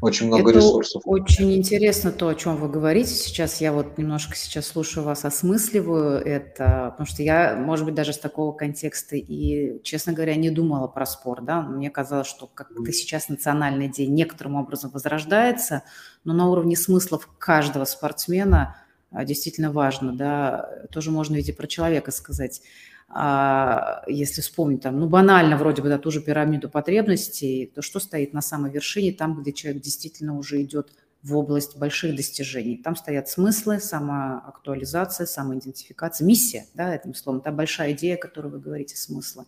Очень 0.00 0.28
много 0.28 0.50
Это 0.50 0.58
ресурсов. 0.58 1.02
Очень 1.06 1.54
интересно 1.54 2.12
то, 2.12 2.28
о 2.28 2.34
чем 2.34 2.56
вы 2.56 2.68
говорите. 2.68 3.10
Сейчас 3.10 3.60
я 3.60 3.72
вот 3.72 3.98
немножко 3.98 4.36
сейчас 4.36 4.66
слушаю 4.66 5.04
вас, 5.04 5.24
осмысливаю 5.24 6.20
это, 6.24 6.90
потому 6.92 7.06
что 7.06 7.22
я, 7.24 7.56
может 7.56 7.84
быть, 7.84 7.94
даже 7.94 8.12
с 8.12 8.18
такого 8.18 8.52
контекста 8.52 9.16
и, 9.16 9.82
честно 9.82 10.12
говоря, 10.12 10.36
не 10.36 10.50
думала 10.50 10.86
про 10.86 11.04
спорт. 11.04 11.44
Да? 11.44 11.62
Мне 11.62 11.90
казалось, 11.90 12.28
что 12.28 12.46
как-то 12.46 12.92
сейчас 12.92 13.28
национальный 13.28 13.88
день 13.88 14.14
некоторым 14.14 14.54
образом 14.54 14.90
возрождается, 14.92 15.82
но 16.22 16.32
на 16.32 16.48
уровне 16.48 16.76
смыслов 16.76 17.28
каждого 17.38 17.84
спортсмена 17.84 18.76
а, 19.10 19.24
действительно 19.24 19.72
важно. 19.72 20.16
Да? 20.16 20.70
Тоже 20.92 21.10
можно 21.10 21.34
ведь 21.34 21.48
и 21.48 21.52
про 21.52 21.66
человека 21.66 22.12
сказать 22.12 22.62
если 23.10 24.42
вспомнить 24.42 24.82
там, 24.82 25.00
ну, 25.00 25.08
банально 25.08 25.56
вроде 25.56 25.80
бы, 25.80 25.88
да, 25.88 25.98
ту 25.98 26.10
же 26.10 26.20
пирамиду 26.20 26.68
потребностей, 26.68 27.72
то 27.74 27.80
что 27.80 28.00
стоит 28.00 28.34
на 28.34 28.42
самой 28.42 28.70
вершине, 28.70 29.12
там, 29.12 29.40
где 29.40 29.52
человек 29.52 29.82
действительно 29.82 30.36
уже 30.36 30.60
идет 30.62 30.92
в 31.22 31.36
область 31.36 31.78
больших 31.78 32.14
достижений. 32.14 32.76
Там 32.76 32.96
стоят 32.96 33.28
смыслы, 33.28 33.80
самоактуализация, 33.80 35.26
самоидентификация, 35.26 36.26
миссия, 36.26 36.66
да, 36.74 36.94
этим 36.94 37.14
словом, 37.14 37.40
та 37.40 37.50
большая 37.50 37.92
идея, 37.92 38.16
о 38.16 38.18
которой 38.18 38.48
вы 38.48 38.60
говорите, 38.60 38.96
смысла. 38.96 39.46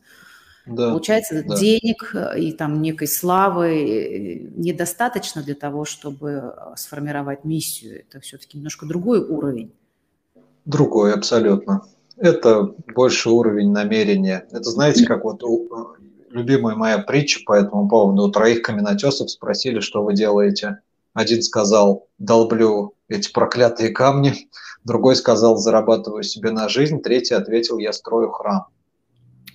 Да, 0.66 0.90
Получается, 0.90 1.42
да. 1.42 1.56
денег 1.56 2.14
и 2.36 2.52
там 2.52 2.82
некой 2.82 3.08
славы 3.08 3.68
э, 3.68 4.38
недостаточно 4.56 5.42
для 5.42 5.54
того, 5.54 5.84
чтобы 5.84 6.52
э, 6.54 6.76
сформировать 6.76 7.44
миссию. 7.44 8.00
Это 8.00 8.20
все-таки 8.20 8.58
немножко 8.58 8.86
другой 8.86 9.20
уровень. 9.20 9.72
Другой, 10.66 11.14
абсолютно. 11.14 11.82
Это 12.20 12.74
больше 12.94 13.30
уровень 13.30 13.72
намерения. 13.72 14.46
Это 14.50 14.70
знаете, 14.70 15.06
как 15.06 15.24
вот 15.24 15.42
у, 15.42 15.96
любимая 16.28 16.76
моя 16.76 16.98
притча 16.98 17.40
по 17.46 17.54
этому 17.54 17.88
поводу. 17.88 18.24
У 18.24 18.30
троих 18.30 18.60
каменотесов 18.60 19.30
спросили, 19.30 19.80
что 19.80 20.04
вы 20.04 20.12
делаете. 20.12 20.80
Один 21.14 21.42
сказал, 21.42 22.08
долблю 22.18 22.92
эти 23.08 23.32
проклятые 23.32 23.88
камни. 23.88 24.34
Другой 24.84 25.16
сказал, 25.16 25.56
зарабатываю 25.56 26.22
себе 26.22 26.50
на 26.50 26.68
жизнь. 26.68 27.00
Третий 27.00 27.34
ответил, 27.34 27.78
я 27.78 27.94
строю 27.94 28.30
храм. 28.30 28.66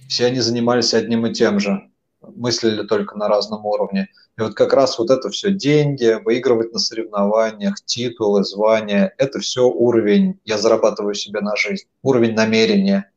Все 0.09 0.26
они 0.26 0.39
занимались 0.39 0.95
одним 0.95 1.28
и 1.28 1.34
тем 1.34 1.59
же. 1.59 1.88
Мыслили 2.36 2.86
только 2.86 3.17
на 3.17 3.28
разном 3.28 3.65
уровне. 3.65 4.09
И 4.38 4.41
вот 4.41 4.53
как 4.53 4.73
раз 4.73 4.97
вот 4.99 5.09
это 5.09 5.30
все 5.30 5.51
деньги, 5.51 6.19
выигрывать 6.23 6.73
на 6.73 6.80
соревнованиях, 6.80 7.76
титулы, 7.86 8.43
звания, 8.43 9.13
это 9.17 9.39
все 9.39 9.67
уровень, 9.67 10.39
я 10.45 10.57
зарабатываю 10.57 11.13
себе 11.13 11.41
на 11.41 11.55
жизнь, 11.55 11.86
уровень 12.03 12.34
намерения. 12.34 13.11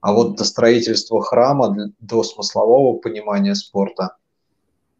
А 0.00 0.12
вот 0.12 0.36
до 0.36 0.44
строительства 0.44 1.22
храма, 1.22 1.92
до 2.00 2.22
смыслового 2.22 2.98
понимания 2.98 3.54
спорта 3.54 4.16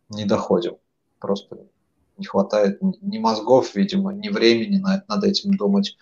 не 0.09 0.24
доходим. 0.24 0.76
Просто 1.18 1.59
не 2.18 2.26
хватает 2.26 2.80
ни 2.80 3.18
мозгов, 3.18 3.74
видимо, 3.74 4.12
ни 4.12 4.28
времени 4.28 4.76
на, 4.76 5.03
над 5.09 5.24
этим 5.24 5.57
думать. 5.57 5.97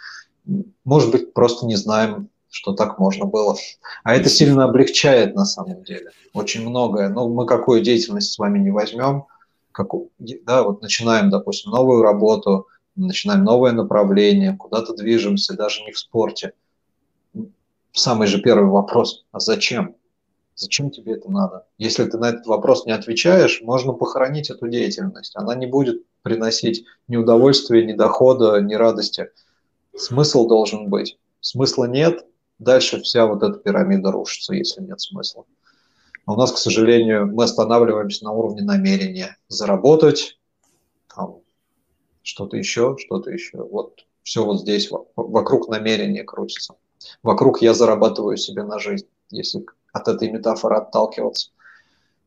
Может 0.84 1.12
быть, 1.12 1.32
просто 1.32 1.66
не 1.66 1.76
знаем, 1.76 2.28
что 2.50 2.72
так 2.72 2.98
можно 2.98 3.26
было. 3.26 3.56
А 4.04 4.14
это 4.14 4.28
сильно 4.28 4.64
облегчает 4.64 5.34
на 5.34 5.44
самом 5.44 5.84
деле. 5.84 6.10
Очень 6.34 6.68
многое. 6.68 7.08
Ну, 7.08 7.28
мы 7.28 7.46
какую 7.46 7.82
деятельность 7.82 8.32
с 8.32 8.38
вами 8.38 8.58
не 8.58 8.70
возьмем– 8.70 9.24
как, 9.78 9.92
да, 10.18 10.64
вот 10.64 10.82
начинаем, 10.82 11.30
допустим, 11.30 11.70
новую 11.70 12.02
работу, 12.02 12.66
начинаем 12.96 13.44
новое 13.44 13.70
направление, 13.70 14.56
куда-то 14.56 14.92
движемся, 14.92 15.54
даже 15.54 15.84
не 15.84 15.92
в 15.92 15.98
спорте. 15.98 16.52
Самый 17.92 18.26
же 18.26 18.40
первый 18.40 18.68
вопрос, 18.68 19.24
а 19.30 19.38
зачем? 19.38 19.94
Зачем 20.56 20.90
тебе 20.90 21.12
это 21.12 21.30
надо? 21.30 21.66
Если 21.78 22.04
ты 22.04 22.18
на 22.18 22.30
этот 22.30 22.46
вопрос 22.46 22.86
не 22.86 22.92
отвечаешь, 22.92 23.60
можно 23.62 23.92
похоронить 23.92 24.50
эту 24.50 24.66
деятельность. 24.66 25.36
Она 25.36 25.54
не 25.54 25.66
будет 25.66 26.02
приносить 26.22 26.84
ни 27.06 27.16
удовольствия, 27.16 27.86
ни 27.86 27.92
дохода, 27.92 28.60
ни 28.60 28.74
радости. 28.74 29.30
Смысл 29.96 30.48
должен 30.48 30.88
быть. 30.88 31.18
Смысла 31.40 31.84
нет, 31.84 32.26
дальше 32.58 33.00
вся 33.00 33.26
вот 33.26 33.42
эта 33.42 33.58
пирамида 33.58 34.12
рушится, 34.12 34.54
если 34.54 34.82
нет 34.82 35.00
смысла. 35.00 35.44
А 36.26 36.34
у 36.34 36.36
нас, 36.36 36.52
к 36.52 36.58
сожалению, 36.58 37.26
мы 37.26 37.44
останавливаемся 37.44 38.24
на 38.24 38.32
уровне 38.32 38.62
намерения. 38.62 39.36
Заработать, 39.48 40.38
там, 41.14 41.40
что-то 42.22 42.56
еще, 42.56 42.96
что-то 42.98 43.30
еще. 43.30 43.58
Вот 43.62 44.04
все 44.22 44.44
вот 44.44 44.60
здесь, 44.60 44.90
вокруг 45.16 45.68
намерения 45.68 46.24
крутится. 46.24 46.74
Вокруг 47.22 47.62
я 47.62 47.72
зарабатываю 47.72 48.36
себе 48.36 48.62
на 48.62 48.78
жизнь, 48.78 49.06
если 49.30 49.64
от 49.92 50.08
этой 50.08 50.30
метафоры 50.30 50.76
отталкиваться. 50.76 51.50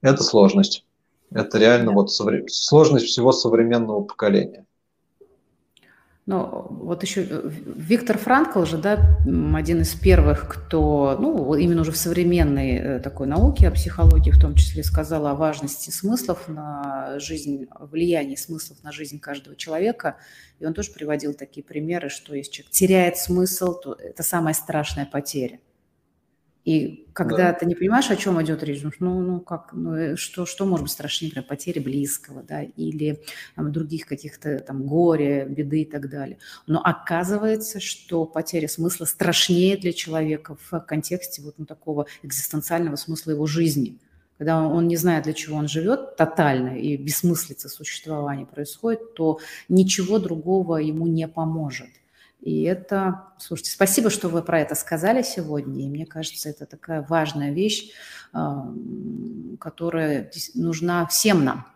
Это 0.02 0.24
сложность. 0.24 0.86
Это 1.30 1.60
реально 1.60 1.92
вот 1.92 2.12
сложность 2.12 3.06
всего 3.06 3.32
современного 3.32 4.04
поколения. 4.04 4.66
Ну, 6.28 6.68
вот 6.70 7.02
еще 7.02 7.26
э, 7.28 7.50
Виктор 7.76 8.18
Франкл 8.18 8.64
же, 8.64 8.78
да, 8.78 9.18
один 9.56 9.82
из 9.82 9.96
первых, 9.96 10.48
кто, 10.48 11.18
ну, 11.20 11.56
именно 11.56 11.82
уже 11.82 11.92
в 11.92 11.98
современной 11.98 12.76
э, 12.76 13.00
такой 13.00 13.26
науке, 13.26 13.68
о 13.68 13.72
психологии 13.72 14.30
в 14.30 14.40
том 14.40 14.54
числе, 14.54 14.84
сказал 14.84 15.26
о 15.26 15.34
важности 15.34 15.90
смыслов 15.90 16.48
на 16.48 17.20
жизнь, 17.20 17.68
влиянии 17.80 18.36
смыслов 18.36 18.84
на 18.84 18.92
жизнь 18.92 19.20
каждого 19.20 19.56
человека. 19.56 20.18
И 20.60 20.66
он 20.66 20.76
тоже 20.76 20.92
приводил 20.92 21.34
такие 21.34 21.64
примеры, 21.64 22.10
что 22.10 22.36
если 22.36 22.52
человек 22.52 22.72
теряет 22.72 23.18
смысл, 23.18 23.74
то 23.74 23.94
это 23.94 24.22
самая 24.22 24.54
страшная 24.54 25.08
потеря– 25.08 25.60
и 26.64 27.08
когда 27.14 27.38
да. 27.38 27.54
ты 27.54 27.66
не 27.66 27.74
понимаешь, 27.74 28.12
о 28.12 28.16
чем 28.16 28.42
идет 28.42 28.62
речь, 28.64 28.84
ну, 29.00 29.20
ну 29.20 29.40
как, 29.40 29.74
ну, 29.74 29.96
э, 29.96 30.16
что, 30.16 30.46
что 30.46 30.66
может 30.66 30.84
быть 30.84 30.92
страшнее, 30.92 31.30
например, 31.30 31.48
потери 31.48 31.80
близкого, 31.80 32.44
да, 32.44 32.62
или 32.62 33.24
там, 33.56 33.72
других 33.72 34.06
каких-то 34.06 34.60
там 34.60 34.84
горя, 34.84 35.46
беды 35.46 35.82
и 35.82 35.86
так 35.86 36.10
далее. 36.10 36.38
Но 36.68 36.80
оказывается, 36.84 37.80
что 37.80 38.26
потеря 38.26 38.68
смысла 38.68 39.06
страшнее 39.06 39.76
для 39.76 39.92
человека 39.92 40.56
в 40.70 40.80
контексте 40.82 41.42
вот 41.42 41.56
ну, 41.58 41.66
такого 41.66 42.06
экзистенциального 42.22 42.96
смысла 42.96 43.32
его 43.32 43.48
жизни. 43.48 43.98
Когда 44.38 44.62
он 44.62 44.88
не 44.88 44.98
знает, 44.98 45.24
для 45.24 45.34
чего 45.34 45.58
он 45.58 45.68
живет 45.68 46.16
тотально, 46.16 46.78
и 46.80 46.96
бессмыслица 46.96 47.70
существования 47.70 48.46
происходит, 48.46 49.14
то 49.16 49.40
ничего 49.68 50.20
другого 50.20 50.78
ему 50.78 51.08
не 51.08 51.28
поможет. 51.28 51.90
И 52.42 52.64
это, 52.64 53.28
слушайте, 53.38 53.72
спасибо, 53.72 54.10
что 54.10 54.28
вы 54.28 54.42
про 54.42 54.60
это 54.60 54.74
сказали 54.74 55.22
сегодня. 55.22 55.84
И 55.84 55.90
мне 55.90 56.08
кажется, 56.08 56.50
это 56.50 56.66
такая 56.66 57.06
важная 57.08 57.52
вещь, 57.54 57.92
которая 59.60 60.32
нужна 60.56 61.06
всем 61.06 61.46
нам 61.46 61.68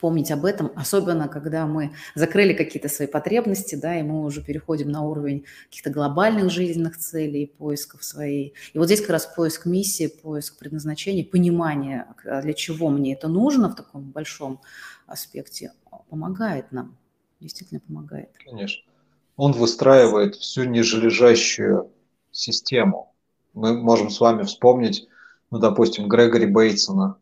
помнить 0.00 0.32
об 0.32 0.44
этом, 0.44 0.72
особенно 0.74 1.28
когда 1.28 1.64
мы 1.68 1.94
закрыли 2.16 2.54
какие-то 2.54 2.88
свои 2.88 3.06
потребности, 3.06 3.76
да, 3.76 3.96
и 3.96 4.02
мы 4.02 4.24
уже 4.24 4.42
переходим 4.42 4.90
на 4.90 5.02
уровень 5.02 5.44
каких-то 5.68 5.90
глобальных 5.90 6.50
жизненных 6.50 6.98
целей, 6.98 7.46
поисков 7.46 8.02
своей. 8.02 8.54
И 8.72 8.78
вот 8.78 8.86
здесь 8.86 9.00
как 9.00 9.10
раз 9.10 9.26
поиск 9.26 9.64
миссии, 9.64 10.08
поиск 10.08 10.58
предназначения, 10.58 11.24
понимание, 11.24 12.06
а 12.24 12.42
для 12.42 12.52
чего 12.52 12.88
мне 12.88 13.12
это 13.12 13.28
нужно 13.28 13.68
в 13.68 13.76
таком 13.76 14.10
большом 14.10 14.60
аспекте, 15.06 15.70
помогает 16.10 16.72
нам, 16.72 16.98
действительно 17.38 17.78
помогает. 17.78 18.30
Конечно 18.44 18.91
он 19.36 19.52
выстраивает 19.52 20.36
всю 20.36 20.64
нижележащую 20.64 21.90
систему. 22.30 23.12
Мы 23.54 23.74
можем 23.74 24.10
с 24.10 24.20
вами 24.20 24.42
вспомнить, 24.44 25.08
ну, 25.50 25.58
допустим, 25.58 26.08
Грегори 26.08 26.46
Бейтсона. 26.46 27.16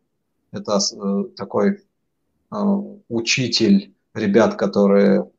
Это 0.51 0.79
э, 0.79 1.23
такой 1.35 1.83
э, 2.51 2.55
учитель 3.09 3.93
ребят, 4.13 4.55
которые 4.55 5.29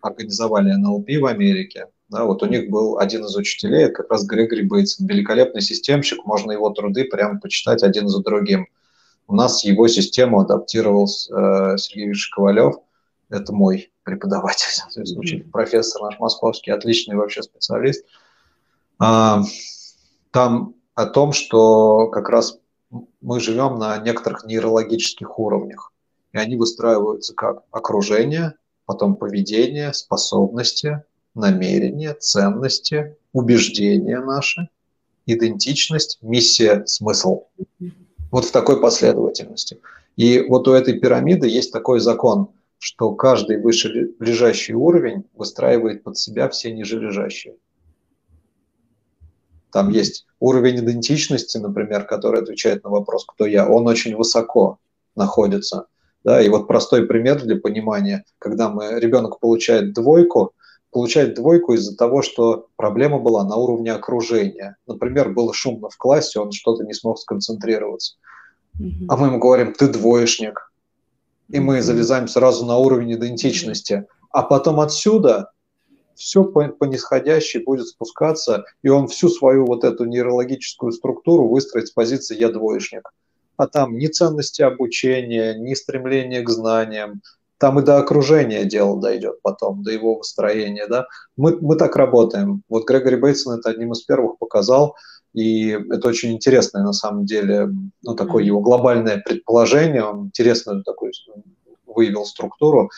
организовали 0.00 0.72
НЛП 0.72 1.08
в 1.20 1.26
Америке. 1.26 1.88
Да, 2.08 2.24
вот 2.24 2.42
у 2.42 2.46
них 2.46 2.70
был 2.70 2.98
один 2.98 3.24
из 3.24 3.34
учителей, 3.34 3.84
это 3.84 3.94
как 3.94 4.10
раз 4.10 4.24
Грегори 4.24 4.62
Бейтсон, 4.62 5.06
великолепный 5.06 5.60
системщик, 5.60 6.24
можно 6.24 6.52
его 6.52 6.70
труды 6.70 7.04
прямо 7.04 7.40
почитать 7.40 7.82
один 7.82 8.08
за 8.08 8.22
другим. 8.22 8.68
У 9.26 9.34
нас 9.34 9.64
его 9.64 9.88
систему 9.88 10.40
адаптировал 10.40 11.06
э, 11.06 11.76
Сергей 11.78 12.06
Викторович 12.06 12.30
Ковалев, 12.30 12.76
это 13.28 13.52
мой 13.52 13.92
преподаватель, 14.02 14.68
то 14.94 15.00
есть 15.00 15.16
учитель, 15.16 15.50
профессор 15.50 16.02
наш 16.02 16.18
московский, 16.18 16.70
отличный 16.70 17.16
вообще 17.16 17.42
специалист. 17.42 18.04
А, 18.98 19.42
там 20.30 20.74
о 20.94 21.06
том, 21.06 21.32
что 21.32 22.08
как 22.08 22.28
раз 22.28 22.58
мы 23.20 23.40
живем 23.40 23.78
на 23.78 23.98
некоторых 23.98 24.44
нейрологических 24.44 25.38
уровнях. 25.38 25.92
И 26.32 26.38
они 26.38 26.56
выстраиваются 26.56 27.34
как 27.34 27.64
окружение, 27.70 28.54
потом 28.84 29.16
поведение, 29.16 29.92
способности, 29.92 31.02
намерения, 31.34 32.14
ценности, 32.14 33.16
убеждения 33.32 34.20
наши, 34.20 34.68
идентичность, 35.26 36.18
миссия, 36.22 36.84
смысл. 36.86 37.44
Вот 38.30 38.44
в 38.44 38.52
такой 38.52 38.80
последовательности. 38.80 39.78
И 40.16 40.40
вот 40.40 40.66
у 40.68 40.72
этой 40.72 40.98
пирамиды 40.98 41.48
есть 41.48 41.72
такой 41.72 42.00
закон, 42.00 42.50
что 42.78 43.12
каждый 43.14 43.60
выше 43.60 44.12
лежащий 44.18 44.74
уровень 44.74 45.24
выстраивает 45.34 46.02
под 46.02 46.18
себя 46.18 46.48
все 46.48 46.72
ниже 46.72 46.98
лежащие. 47.00 47.56
Там 49.72 49.90
есть 49.90 50.26
уровень 50.40 50.78
идентичности, 50.78 51.58
например, 51.58 52.04
который 52.04 52.42
отвечает 52.42 52.84
на 52.84 52.90
вопрос, 52.90 53.24
кто 53.26 53.46
я, 53.46 53.68
он 53.68 53.86
очень 53.86 54.16
высоко 54.16 54.78
находится. 55.14 55.86
Да, 56.24 56.40
и 56.40 56.48
вот 56.48 56.66
простой 56.66 57.06
пример 57.06 57.42
для 57.42 57.56
понимания, 57.56 58.24
когда 58.38 58.68
мы, 58.68 58.98
ребенок 58.98 59.38
получает 59.38 59.92
двойку, 59.92 60.52
получает 60.90 61.34
двойку 61.34 61.74
из-за 61.74 61.96
того, 61.96 62.22
что 62.22 62.68
проблема 62.76 63.18
была 63.18 63.44
на 63.44 63.56
уровне 63.56 63.92
окружения. 63.92 64.76
Например, 64.86 65.28
было 65.28 65.52
шумно 65.52 65.88
в 65.88 65.96
классе, 65.96 66.40
он 66.40 66.52
что-то 66.52 66.84
не 66.84 66.94
смог 66.94 67.18
сконцентрироваться. 67.18 68.16
Mm-hmm. 68.80 69.06
А 69.08 69.16
мы 69.16 69.26
ему 69.28 69.38
говорим, 69.38 69.72
ты 69.72 69.88
двоечник. 69.88 70.72
И 71.48 71.60
мы 71.60 71.82
залезаем 71.82 72.28
сразу 72.28 72.66
на 72.66 72.76
уровень 72.76 73.14
идентичности. 73.14 74.06
А 74.30 74.42
потом 74.42 74.80
отсюда 74.80 75.50
все 76.14 76.44
по, 76.44 76.66
по 76.68 76.84
нисходящей 76.84 77.62
будет 77.62 77.88
спускаться, 77.88 78.64
и 78.82 78.88
он 78.88 79.06
всю 79.06 79.28
свою 79.28 79.66
вот 79.66 79.84
эту 79.84 80.04
нейрологическую 80.04 80.92
структуру 80.92 81.48
выстроит 81.48 81.88
с 81.88 81.92
позиции 81.92 82.38
«я 82.38 82.50
двоечник» 82.50 83.12
а 83.56 83.66
там 83.66 83.96
ни 83.96 84.06
ценности 84.06 84.62
обучения, 84.62 85.54
ни 85.54 85.74
стремления 85.74 86.42
к 86.42 86.50
знаниям, 86.50 87.22
там 87.58 87.80
и 87.80 87.82
до 87.82 87.98
окружения 87.98 88.64
дело 88.64 89.00
дойдет 89.00 89.40
потом, 89.42 89.82
до 89.82 89.90
его 89.90 90.16
выстроения, 90.16 90.86
да. 90.86 91.06
Мы, 91.36 91.56
мы 91.60 91.76
так 91.76 91.96
работаем. 91.96 92.62
Вот 92.68 92.86
Грегори 92.86 93.16
Бейтсон 93.16 93.58
это 93.58 93.70
одним 93.70 93.92
из 93.92 94.02
первых 94.02 94.38
показал, 94.38 94.94
и 95.36 95.68
это 95.68 96.08
очень 96.08 96.32
интересное 96.32 96.82
на 96.82 96.94
самом 96.94 97.26
деле, 97.26 97.68
ну, 98.02 98.14
такое 98.14 98.42
его 98.42 98.60
глобальное 98.60 99.22
предположение, 99.22 100.02
он 100.02 100.28
интересную 100.28 100.82
такую 100.82 101.12
выявил 101.86 102.24
структуру, 102.24 102.90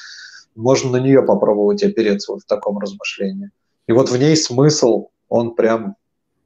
можно 0.55 0.93
на 0.93 1.01
нее 1.01 1.22
попробовать 1.22 1.82
опереться 1.82 2.32
вот 2.32 2.43
в 2.43 2.47
таком 2.47 2.78
размышлении. 2.78 3.51
И 3.89 3.93
вот 3.93 4.09
в 4.09 4.16
ней 4.16 4.36
смысл, 4.36 5.09
он 5.28 5.57
прям 5.57 5.97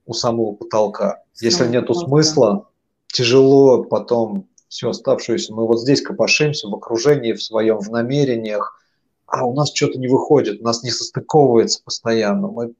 у 0.06 0.14
самого 0.14 0.54
потолка. 0.54 1.24
Если 1.38 1.68
нету 1.68 1.92
смысла, 1.92 2.68
тяжело 3.08 3.84
потом 3.84 4.48
всю 4.68 4.88
оставшуюся. 4.88 5.52
Мы 5.52 5.66
вот 5.66 5.78
здесь 5.78 6.00
копошимся 6.00 6.68
в 6.68 6.74
окружении, 6.74 7.34
в 7.34 7.42
своем, 7.42 7.78
в 7.80 7.90
намерениях, 7.90 8.80
а 9.26 9.44
у 9.44 9.52
нас 9.54 9.70
что-то 9.74 9.98
не 9.98 10.08
выходит, 10.08 10.62
у 10.62 10.64
нас 10.64 10.82
не 10.82 10.90
состыковывается 10.90 11.82
постоянно. 11.84 12.48
Мы 12.48 12.72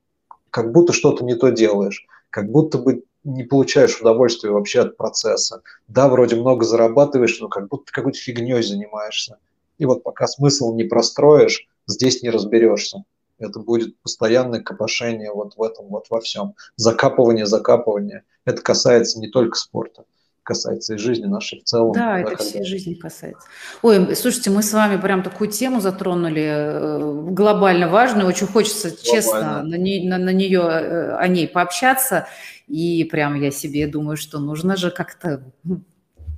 как 0.49 0.73
будто 0.73 0.95
что-то 0.95 1.27
не 1.27 1.35
то 1.35 1.51
делаешь, 1.51 2.07
как 2.33 2.51
будто 2.51 2.79
бы 2.79 3.05
не 3.23 3.45
получаешь 3.45 4.01
удовольствия 4.01 4.51
вообще 4.51 4.81
от 4.81 4.97
процесса. 4.97 5.63
Да, 5.87 6.09
вроде 6.09 6.35
много 6.35 6.65
зарабатываешь, 6.65 7.39
но 7.41 7.49
как 7.49 7.69
будто 7.69 7.93
какой-то 7.93 8.19
фигней 8.19 8.63
занимаешься. 8.63 9.39
И 9.79 9.85
вот 9.85 10.03
пока 10.03 10.27
смысл 10.27 10.75
не 10.75 10.85
простроишь, 10.85 11.69
здесь 11.87 12.23
не 12.23 12.31
разберешься. 12.31 13.05
Это 13.39 13.61
будет 13.61 13.97
постоянное 14.01 14.61
копошение 14.61 15.33
вот 15.33 15.57
в 15.57 15.63
этом, 15.63 15.87
вот 15.87 16.07
во 16.11 16.21
всем. 16.21 16.55
Закапывание, 16.77 17.47
закапывание. 17.47 18.25
Это 18.45 18.63
касается 18.63 19.21
не 19.21 19.29
только 19.29 19.57
спорта 19.57 20.05
касается 20.43 20.95
и 20.95 20.99
жизни 20.99 21.27
нашей 21.27 21.61
в 21.61 21.65
целом. 21.65 21.93
Да, 21.93 22.19
это 22.19 22.31
когда... 22.31 22.45
всей 22.45 22.65
жизни 22.65 22.95
касается. 22.95 23.47
Ой, 23.83 24.15
слушайте, 24.17 24.51
мы 24.51 24.63
с 24.63 24.73
вами 24.73 25.01
прям 25.01 25.23
такую 25.23 25.51
тему 25.51 25.81
затронули, 25.81 26.45
э, 26.45 27.23
глобально 27.31 27.89
важную, 27.89 28.27
очень 28.27 28.47
хочется 28.47 28.89
глобально. 28.89 29.05
честно 29.05 29.63
на, 29.63 29.75
не, 29.77 30.09
на, 30.09 30.19
на 30.19 30.31
нее, 30.31 30.63
э, 30.63 31.17
о 31.17 31.29
ней 31.29 31.47
пообщаться, 31.47 32.27
и 32.67 33.05
прям 33.05 33.41
я 33.41 33.51
себе 33.51 33.87
думаю, 33.87 34.17
что 34.17 34.39
нужно 34.39 34.77
же 34.77 34.91
как-то 34.91 35.43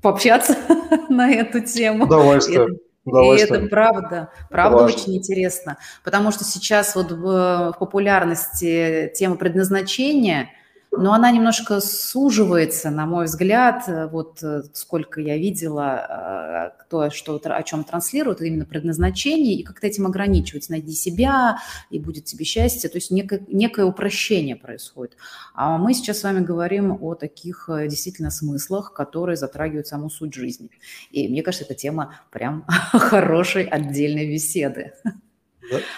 пообщаться 0.02 0.56
на 1.08 1.30
эту 1.30 1.60
тему. 1.60 2.04
Удовольствие. 2.04 2.68
И 3.06 3.38
это 3.38 3.66
правда, 3.66 4.30
правда 4.48 4.78
Важно. 4.78 4.96
очень 4.96 5.16
интересно, 5.16 5.76
потому 6.04 6.30
что 6.30 6.42
сейчас 6.44 6.96
вот 6.96 7.12
в 7.12 7.76
популярности 7.78 9.12
тема 9.14 9.36
предназначения– 9.36 10.50
но 10.98 11.12
она 11.12 11.30
немножко 11.30 11.80
суживается, 11.80 12.90
на 12.90 13.06
мой 13.06 13.26
взгляд, 13.26 13.84
э, 13.88 14.06
вот 14.06 14.42
э, 14.42 14.62
сколько 14.72 15.20
я 15.20 15.36
видела, 15.36 16.72
э, 16.76 16.82
кто 16.82 17.10
что 17.10 17.40
о 17.42 17.62
чем 17.62 17.84
транслирует, 17.84 18.40
именно 18.40 18.64
предназначение, 18.64 19.54
и 19.54 19.62
как-то 19.62 19.86
этим 19.86 20.06
ограничивается. 20.06 20.72
Найди 20.72 20.92
себя, 20.92 21.58
и 21.90 21.98
будет 21.98 22.24
тебе 22.24 22.44
счастье. 22.44 22.88
То 22.90 22.98
есть 22.98 23.10
некое, 23.10 23.42
некое 23.48 23.84
упрощение 23.84 24.56
происходит. 24.56 25.16
А 25.54 25.78
мы 25.78 25.94
сейчас 25.94 26.20
с 26.20 26.24
вами 26.24 26.40
говорим 26.40 26.98
о 27.00 27.14
таких 27.14 27.68
действительно 27.88 28.30
смыслах, 28.30 28.92
которые 28.92 29.36
затрагивают 29.36 29.86
саму 29.86 30.10
суть 30.10 30.34
жизни. 30.34 30.70
И 31.10 31.28
мне 31.28 31.42
кажется, 31.42 31.64
эта 31.64 31.74
тема 31.74 32.16
прям 32.30 32.64
хорошей 32.92 33.64
отдельной 33.64 34.28
беседы. 34.28 34.92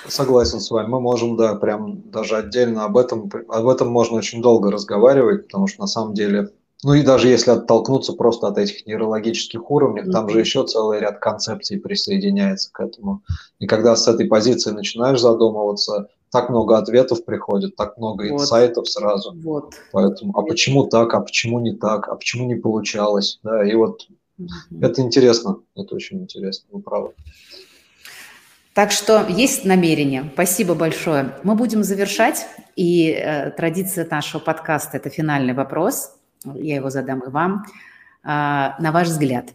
Согласен 0.06 0.60
с 0.60 0.70
вами. 0.70 0.88
Мы 0.88 1.00
можем, 1.00 1.36
да, 1.36 1.54
прям 1.54 2.02
даже 2.10 2.36
отдельно 2.36 2.84
об 2.84 2.96
этом, 2.96 3.30
об 3.48 3.68
этом 3.68 3.88
можно 3.88 4.16
очень 4.16 4.42
долго 4.42 4.70
разговаривать, 4.70 5.46
потому 5.46 5.66
что 5.66 5.80
на 5.80 5.86
самом 5.86 6.14
деле, 6.14 6.50
ну 6.84 6.94
и 6.94 7.02
даже 7.02 7.28
если 7.28 7.50
оттолкнуться 7.50 8.12
просто 8.12 8.46
от 8.46 8.58
этих 8.58 8.86
нейрологических 8.86 9.70
уровней, 9.70 10.02
mm-hmm. 10.02 10.12
там 10.12 10.28
же 10.28 10.40
еще 10.40 10.64
целый 10.66 11.00
ряд 11.00 11.18
концепций 11.18 11.78
присоединяется 11.78 12.70
к 12.72 12.80
этому. 12.80 13.22
И 13.58 13.66
когда 13.66 13.96
с 13.96 14.06
этой 14.06 14.26
позиции 14.26 14.70
начинаешь 14.70 15.20
задумываться, 15.20 16.08
так 16.30 16.50
много 16.50 16.76
ответов 16.78 17.24
приходит, 17.24 17.76
так 17.76 17.96
много 17.98 18.24
вот. 18.24 18.42
инсайтов 18.42 18.88
сразу. 18.88 19.34
Вот. 19.42 19.74
Поэтому, 19.92 20.36
а 20.36 20.42
почему 20.42 20.86
так, 20.86 21.14
а 21.14 21.20
почему 21.20 21.60
не 21.60 21.72
так, 21.72 22.08
а 22.08 22.16
почему 22.16 22.46
не 22.46 22.56
получалось, 22.56 23.38
да, 23.42 23.66
и 23.66 23.74
вот 23.74 24.06
mm-hmm. 24.40 24.82
это 24.82 25.00
интересно, 25.02 25.60
это 25.74 25.94
очень 25.94 26.20
интересно, 26.22 26.68
вы 26.72 26.82
правы. 26.82 27.12
Так 28.76 28.92
что 28.92 29.26
есть 29.26 29.64
намерение. 29.64 30.30
Спасибо 30.34 30.74
большое. 30.74 31.34
Мы 31.44 31.54
будем 31.54 31.82
завершать. 31.82 32.46
И 32.76 33.08
э, 33.08 33.50
традиция 33.52 34.06
нашего 34.10 34.38
подкаста– 34.38 34.96
это 34.98 35.08
финальный 35.08 35.54
вопрос. 35.54 36.12
Я 36.44 36.74
его 36.74 36.90
задам 36.90 37.20
и 37.20 37.30
вам. 37.30 37.64
Э, 38.22 38.76
на 38.78 38.92
ваш 38.92 39.08
взгляд, 39.08 39.54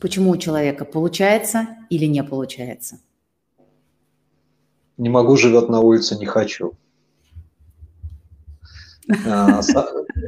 почему 0.00 0.30
у 0.30 0.38
человека 0.38 0.86
получается 0.86 1.68
или 1.90 2.06
не 2.06 2.24
получается? 2.24 3.00
Не 4.96 5.10
могу, 5.10 5.36
живет 5.36 5.68
на 5.68 5.80
улице, 5.80 6.16
не 6.16 6.24
хочу. 6.24 6.72
А, 9.26 9.60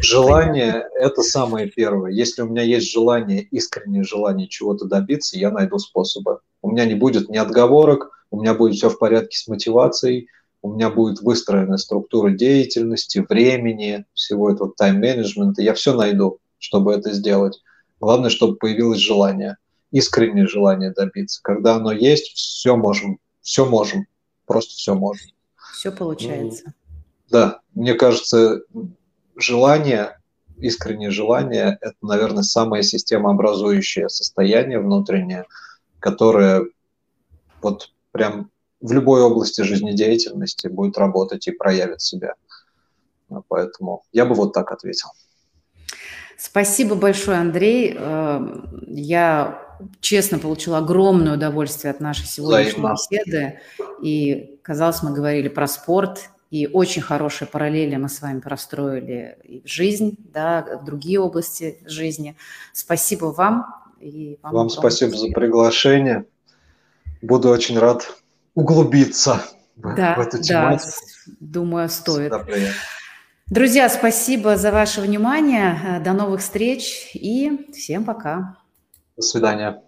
желание– 0.03 0.87
это 1.01 1.23
самое 1.23 1.67
первое. 1.71 2.11
Если 2.11 2.43
у 2.43 2.47
меня 2.47 2.63
есть 2.63 2.93
желание, 2.93 3.41
искреннее 3.41 4.05
желание 4.05 4.49
чего-то 4.49 4.85
добиться, 4.85 5.39
я 5.39 5.51
найду 5.51 5.79
способы. 5.79 6.41
У 6.63 6.71
меня 6.71 6.85
не 6.87 6.95
будет 6.95 7.29
ни 7.29 7.37
отговорок, 7.37 8.11
у 8.31 8.41
меня 8.41 8.55
будет 8.55 8.77
все 8.77 8.89
в 8.89 8.99
порядке 8.99 9.37
с 9.37 9.47
мотивацией, 9.49 10.29
у 10.63 10.73
меня 10.73 10.91
будет 10.91 11.21
выстроена 11.21 11.77
структура 11.77 12.31
деятельности, 12.31 13.25
времени, 13.29 14.07
всего 14.15 14.51
этого 14.51 14.73
тайм-менеджмента. 14.77 15.61
Я 15.61 15.75
все 15.75 15.95
найду, 15.95 16.39
чтобы 16.59 16.95
это 16.95 17.13
сделать. 17.13 17.61
Главное, 18.01 18.31
чтобы 18.31 18.57
появилось 18.57 19.01
желание, 19.01 19.57
искреннее 19.91 20.47
желание 20.47 20.93
добиться. 20.93 21.41
Когда 21.43 21.77
оно 21.77 21.93
есть, 21.93 22.33
все 22.35 22.77
можем, 22.77 23.19
все 23.41 23.67
можем, 23.67 24.07
просто 24.47 24.75
все 24.75 24.95
можем. 24.95 25.29
Все 25.75 25.91
получается. 25.91 26.75
Да, 27.29 27.61
мне 27.75 27.95
кажется, 27.95 28.63
желание, 29.37 30.19
искреннее 30.59 31.11
желание– 31.11 31.79
это, 31.81 31.97
наверное, 32.03 32.45
самое 32.45 32.83
системообразующее 32.83 34.09
состояние 34.09 34.79
внутреннее, 34.79 35.47
которое 36.03 36.67
вот 37.63 37.93
прям 38.11 38.51
в 38.81 38.93
любой 38.93 39.23
области 39.23 39.63
жизнедеятельности 39.63 40.67
будет 40.67 40.99
работать 40.99 41.47
и 41.47 41.53
проявит 41.53 42.01
себя. 42.01 42.35
Поэтому 43.49 44.03
я 44.13 44.27
бы 44.27 44.35
вот 44.35 44.53
так 44.53 44.73
ответил. 44.73 45.09
Спасибо 46.37 46.97
большое, 46.97 47.39
Андрей. 47.39 47.95
Эм, 47.97 48.85
я 48.89 49.63
честно 50.01 50.39
получила 50.41 50.79
огромное 50.79 51.35
удовольствие 51.35 51.93
от 51.93 52.01
нашей 52.01 52.27
сегодняшней 52.27 52.83
Взаимно. 52.83 52.95
беседы. 52.95 53.61
И, 54.03 54.59
казалось, 54.63 55.03
мы 55.05 55.13
говорили 55.13 55.49
про 55.49 55.69
спорт, 55.69 56.31
и 56.51 56.67
очень 56.67 57.01
хорошие 57.01 57.49
параллели 57.49 57.97
мы 57.97 58.09
с 58.09 58.21
вами 58.21 58.41
простроили 58.41 59.39
и 59.45 59.63
в 59.63 59.69
жизнь, 59.69 60.17
да, 60.19 60.81
в 60.83 60.85
другие 60.85 61.21
области 61.21 61.79
жизни. 61.87 62.37
Спасибо 62.75 63.27
вам. 63.27 63.82
И 64.03 64.39
вам 64.43 64.55
вам 64.55 64.69
спасибо 64.69 65.17
за 65.17 65.29
приглашение. 65.29 66.25
Буду 67.21 67.51
очень 67.51 67.79
рад 67.79 68.03
углубиться 68.55 69.45
да, 69.77 70.17
в 70.17 70.21
эту 70.21 70.43
тематику. 70.43 70.91
Да, 71.27 71.33
думаю, 71.41 71.89
стоит. 71.89 72.33
Друзья, 73.47 73.89
спасибо 73.89 74.57
за 74.57 74.73
ваше 74.73 75.01
внимание. 75.01 76.01
До 76.05 76.13
новых 76.15 76.41
встреч 76.41 77.11
и 77.15 77.71
всем 77.73 78.05
пока. 78.05 78.57
До 79.17 79.23
свидания. 79.23 79.83